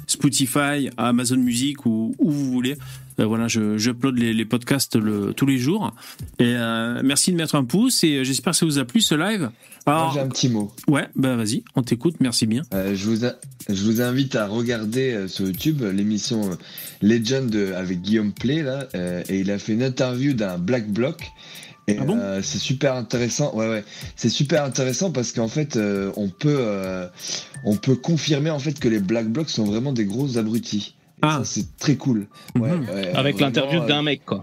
[0.08, 2.76] Spotify, Amazon Music ou où vous voulez.
[3.19, 5.94] Euh, voilà, je, je upload les, les podcasts le, tous les jours.
[6.39, 9.02] Et euh, merci de mettre un pouce et euh, j'espère que ça vous a plu
[9.02, 9.49] ce live.
[9.85, 10.72] Alors, j'ai un petit mot.
[10.88, 12.61] Ouais, bah vas-y, on t'écoute, merci bien.
[12.73, 13.35] Euh, je, vous a-
[13.69, 16.56] je vous invite à regarder euh, sur YouTube l'émission euh,
[17.02, 18.88] Legend avec Guillaume Play là,
[19.30, 21.23] et il a fait une interview d'un Black Bloc.
[21.89, 23.56] Et euh, c'est super intéressant.
[23.56, 23.85] Ouais, ouais,
[24.18, 25.80] c'est super intéressant parce qu'en fait,
[26.18, 26.60] on peut,
[27.64, 30.95] on peut confirmer en fait que les Black Blocs sont vraiment des gros abrutis.
[31.23, 32.27] Ça, c'est très cool.
[32.56, 34.41] Ouais, ouais, Avec l'interview euh, d'un mec, quoi.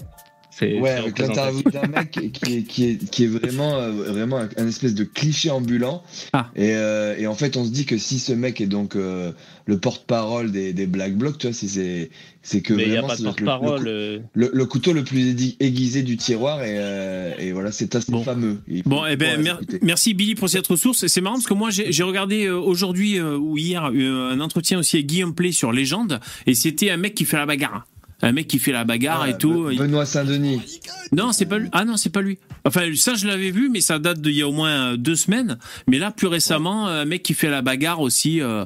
[0.56, 4.38] C'est Ouais, avec l'interview d'un mec qui est, qui est, qui est vraiment, euh, vraiment
[4.38, 6.02] un, un espèce de cliché ambulant.
[6.32, 6.50] Ah.
[6.54, 9.32] Et, euh, et en fait, on se dit que si ce mec est donc euh,
[9.66, 12.10] le porte-parole des, des Black Blocs, tu vois, c'est- c'est
[12.42, 14.92] c'est que Mais il n'y a vraiment pas de c'est le- le, le, le couteau
[14.92, 18.58] le plus aiguisé- du tiroir et, euh, et voilà, c'est assez fameux.
[18.68, 21.06] Il Bon, eh ben, mer- merci Billy pour cette ressource.
[21.06, 24.96] C'est marrant parce que moi, j'ai j'ai regardé aujourd'hui euh, ou hier un entretien aussi
[24.96, 27.86] avec Guillaume Play sur Légende et c'était un mec qui fait la bagarre.
[28.26, 29.68] Un mec qui fait la bagarre Ah, et tout.
[29.70, 30.80] Be- Benoît Saint-Denis.
[31.12, 31.68] Non, c'est pas lui.
[31.72, 32.38] Ah non, c'est pas lui.
[32.64, 35.14] Enfin, ça, je l'avais vu, mais ça date d'il y a au moins euh, deux
[35.14, 35.58] semaines.
[35.88, 38.40] Mais là, plus récemment, un mec qui fait la bagarre aussi.
[38.40, 38.64] euh,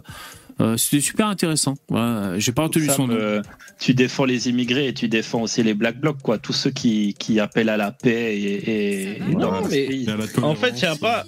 [0.60, 1.74] euh, C'était super intéressant.
[1.88, 3.14] Voilà, J'ai pas retenu Sam, son nom.
[3.14, 3.42] euh,
[3.80, 6.38] tu défends les immigrés et tu défends aussi les Black Blocs, quoi.
[6.38, 10.06] Tous ceux qui, qui appellent à la paix et, et, et dans Non, mais
[10.42, 11.24] en fait, il n'y a pas.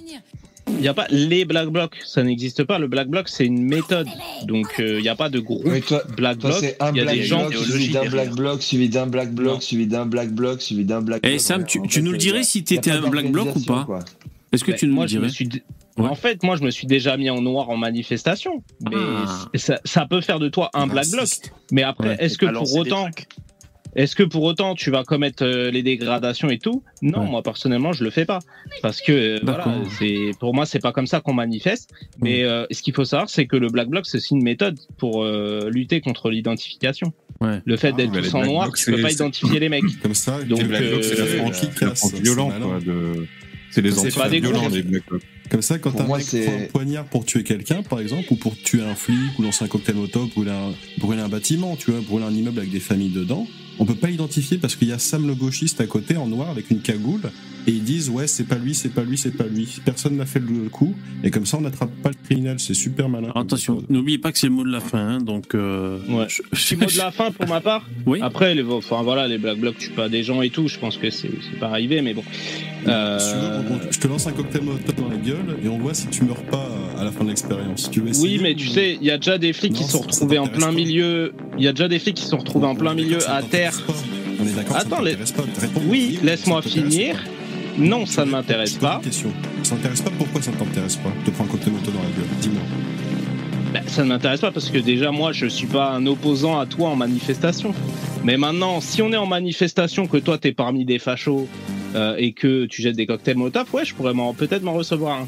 [0.67, 2.79] Il n'y a pas les Black Blocs, ça n'existe pas.
[2.79, 4.07] Le Black Bloc, c'est une méthode.
[4.45, 6.59] Donc, euh, il n'y a pas de groupe Oui, toi, Black toi, Bloc.
[6.61, 9.31] c'est un Il y a Black des gens suivi d'un Black Bloc, suivi d'un Black
[9.31, 11.39] Bloc, suivi d'un Black Bloc, suivi d'un Black Eh Bloc.
[11.41, 13.59] Sam, tu, En tu fait, nous le dirais si t'étais pas un Black Bloc ou
[13.61, 13.87] pas.
[14.51, 15.63] Est-ce que Ben, tu nous moi, le je me dirais suis d-
[15.97, 18.63] En fait, moi, je me suis déjà mis en noir en manifestation.
[18.89, 19.45] Mais Ah.
[19.55, 21.27] ça, ça peut faire de toi un Black Bloc.
[21.71, 22.17] Mais après, Ouais.
[22.19, 23.07] est-ce que pour autant.
[23.95, 26.83] Est-ce que pour autant tu vas commettre euh, les dégradations et tout?
[27.01, 27.29] Non, Ouais.
[27.29, 28.39] moi personnellement je le fais pas
[28.81, 29.65] parce que euh, voilà,
[29.99, 31.91] c'est pour moi c'est pas comme ça qu'on manifeste.
[32.21, 34.79] Mais euh, ce qu'il faut savoir c'est que le black bloc c'est aussi une méthode
[34.97, 37.11] pour euh, lutter contre l'identification.
[37.41, 37.59] Ouais.
[37.65, 39.67] Le fait Ah, d'être tous en Black noir, Blocs, tu peux c'est- pas identifier les
[39.69, 39.83] mecs.
[40.03, 42.59] Comme ça, Donc, les Black Blocs, c'est la euh, malin.
[42.67, 42.79] quoi.
[42.79, 43.25] De...
[43.71, 45.21] C'est les enfants pas des violents, les Black Blocs.
[45.49, 48.25] Comme ça, quand Pour un moi, mec prend un poignard pour tuer quelqu'un, par exemple,
[48.31, 51.75] ou pour tuer un flic, ou lancer un cocktail Molotov, brûler un, brûler un bâtiment,
[51.75, 53.47] tu vois, brûler un immeuble avec des familles dedans,
[53.81, 56.49] on peut pas l'identifier parce qu'il y a Sam le gauchiste à côté en noir
[56.51, 57.21] avec une cagoule,
[57.67, 59.67] et ils disent ouais c'est pas lui, c'est pas lui, c'est pas lui.
[59.83, 60.93] Personne n'a fait le coup,
[61.23, 63.29] et comme ça on n'attrape pas le criminel, c'est super malin.
[63.31, 65.53] Alors, attention, n'oubliez pas que c'est le mot de la fin, hein, donc.
[65.55, 66.27] Euh, Ouais.
[66.29, 67.87] je- Petit mot de la fin pour ma part.
[68.05, 68.19] Oui.
[68.21, 70.67] Après, les, enfin voilà, les black blocs tuent pas des gens et tout.
[70.67, 72.23] Je pense que c'est c'est pas arrivé, mais bon.
[72.87, 75.67] Euh, Si tu veux, on- je te lance un cocktail Molotov dans la gueule, et
[75.67, 76.67] on voit si tu meurs pas
[76.97, 77.89] à la fin de l'expérience.
[77.91, 79.81] Tu veux essayer Oui, mais tu ou- sais, il y a déjà des flics qui
[79.81, 81.33] Non, se sont retrouvés en plein milieu.
[81.57, 83.70] Il y a déjà des flics qui se sont retrouvés en plein milieu à terre.
[83.79, 83.93] Pas.
[84.39, 85.23] On est d'accord, ça Attends, les- pas.
[85.59, 87.15] Réponds Oui, laisse-moi finir.
[87.15, 87.21] pas.
[87.77, 88.95] Non, ça ne m'intéresse pas.
[88.97, 89.31] une question.
[89.63, 92.25] Ça t'intéresse pas Pourquoi ça t'intéresse pas Te prends un cocktail moto dans la gueule.
[92.41, 92.61] Dis-moi.
[93.73, 96.65] Bah, ça ne m'intéresse pas parce que déjà, moi, je suis pas un opposant à
[96.65, 97.73] toi en manifestation.
[98.23, 101.47] Mais maintenant, si on est en manifestation, que toi, t'es parmi des fachos
[101.95, 105.27] euh, et que tu jettes des cocktails Molotov, ouais, je pourrais peut-être m'en recevoir un.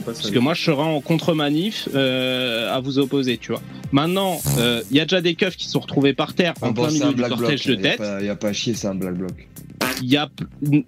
[0.00, 3.62] Parce que moi, je serai en contre-manif euh, à vous opposer, tu vois.
[3.92, 6.70] Maintenant, euh, il y a déjà des keufs qui sont retrouvés par terre en Ah
[6.72, 7.28] bon, plein milieu du Bloc.
[7.28, 8.02] cortège de Il a tête.
[8.20, 9.48] il y a pas à chier, c'est un Black Bloc.
[10.02, 10.28] Il y a,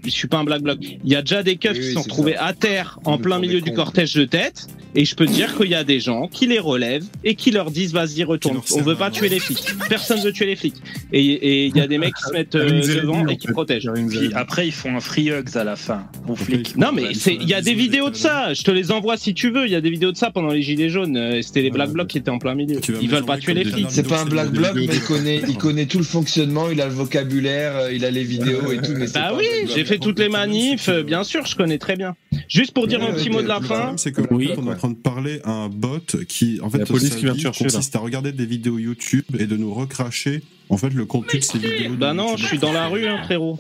[0.05, 0.78] je suis pas un black bloc.
[0.81, 3.39] Il y a déjà des keufs Oui, qui oui, sont retrouvés à terre en plein
[3.39, 4.66] milieu du cortège de tête.
[4.95, 7.51] Et je peux te dire qu'il y a des gens qui les relèvent et qui
[7.51, 8.61] leur disent vas-y retourne.
[8.74, 9.66] On veut pas tuer les flics.
[9.91, 10.77] Personne veut tuer les flics.
[11.12, 13.91] Et et il y a des mecs qui se mettent euh, devant et qui protègent.
[14.09, 16.07] Puis après, ils font un free hugs à la fin.
[16.28, 16.77] Aux flics.
[16.77, 18.55] Non mais c'est il y a des vidéos de ça.
[18.55, 19.66] Je te les envoie si tu veux.
[19.66, 21.16] Il y a des vidéos de ça pendant les gilets jaunes.
[21.16, 22.81] Euh, C'était les black blocs qui étaient en plein milieu.
[23.01, 23.87] Ils veulent pas tuer les flics.
[23.91, 26.87] C'est pas un Black Bloc, mais il connaît, il connaît tout le fonctionnement, il a
[26.87, 28.93] le vocabulaire, euh, il a les vidéos et tout.
[28.98, 29.44] Bah pas oui,
[29.74, 32.14] j'ai fait toutes les manifs, euh, bien sûr, je connais très bien.
[32.48, 33.74] Juste pour dire Ouais, un petit mot de la le fin.
[33.77, 34.51] problème, c'est que Oui.
[34.56, 35.98] on est en train de parler à un bot
[36.28, 39.47] qui, en fait, La police qui vient chercher, consiste à regarder des vidéos YouTube et
[39.47, 41.94] de nous recracher, en fait, le contenu de ces vidéos.
[41.98, 42.39] Bah non, YouTube.
[42.43, 43.59] je suis dans la rue, hein, frérot.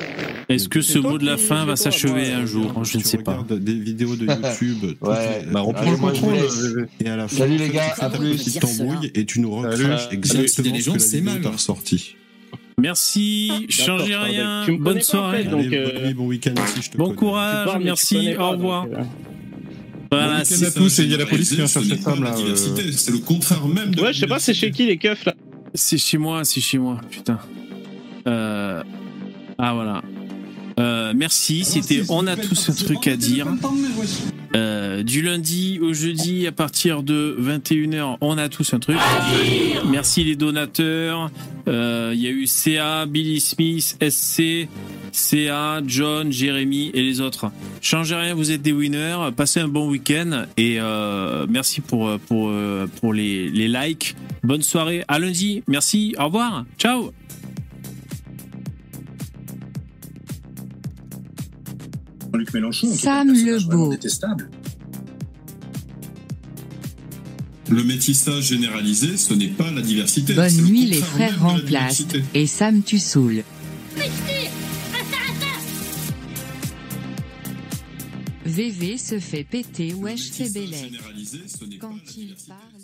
[0.48, 3.18] Est-ce que ce mot de la fin va s'achever un jour Je ne Tu sais
[3.18, 3.32] pas.
[3.38, 4.96] regardes des vidéos de YouTube.
[5.00, 5.44] Ouais.
[5.50, 6.36] Bah, reprends Allez, le contrôle.
[7.04, 8.36] Et à la fin, Salut, les tu gars, à plus.
[8.36, 10.14] petite embrouille et tu nous recraches Salut.
[10.16, 12.14] exactement ce que la c'est vidéo t'a ressorti.
[12.78, 14.62] Merci, changez rien.
[14.66, 15.42] tu me connais Bonne en soirée.
[15.44, 17.16] fait, donc, Allez, euh, bon week-end aussi, je te Bon connais.
[17.16, 18.84] Courage, parles, merci, pas, au revoir.
[18.84, 19.02] euh,
[20.10, 21.96] Voilà, Bon week-end c'est à tous et il y a la police qui vient chercher
[21.96, 22.30] Sam là.
[22.32, 22.54] La euh,
[22.92, 25.34] c'est le contraire même de Ouais, je sais pas, c'est chez qui les keufs là
[25.74, 27.38] c'est chez moi, c'est chez moi, putain.
[28.26, 28.82] Euh...
[29.58, 30.02] Ah voilà.
[30.78, 33.46] Euh, merci, c'était On a tous un truc à dire.
[34.56, 38.96] Euh, du lundi au jeudi à partir de 21h, on a tous un truc.
[39.90, 41.30] Merci les donateurs.
[41.68, 44.66] Euh, Il y a eu CA, Billy Smith, SC,
[45.12, 47.50] CA, John, Jérémy et les autres.
[47.82, 49.28] Changez rien, vous êtes des winners.
[49.36, 52.50] Passez un bon week-end et euh, merci pour, pour,
[53.00, 54.16] pour les, les likes.
[54.42, 55.62] Bonne soirée, à lundi.
[55.68, 57.12] Merci, au revoir, ciao.
[62.36, 62.88] Jean-Luc Mélenchon.
[62.88, 63.68] qui est Sam un personnage Lebeau.
[63.76, 64.50] vraiment détestable.
[67.68, 70.34] Le métissage généralisé, ce n'est pas la diversité.
[70.34, 72.04] Bonne le nuit les frères remplacent.
[72.34, 73.42] Et Sam tu saoules.
[78.44, 80.52] VV se fait péter, wesh c'est
[81.80, 82.75] Quand il parle.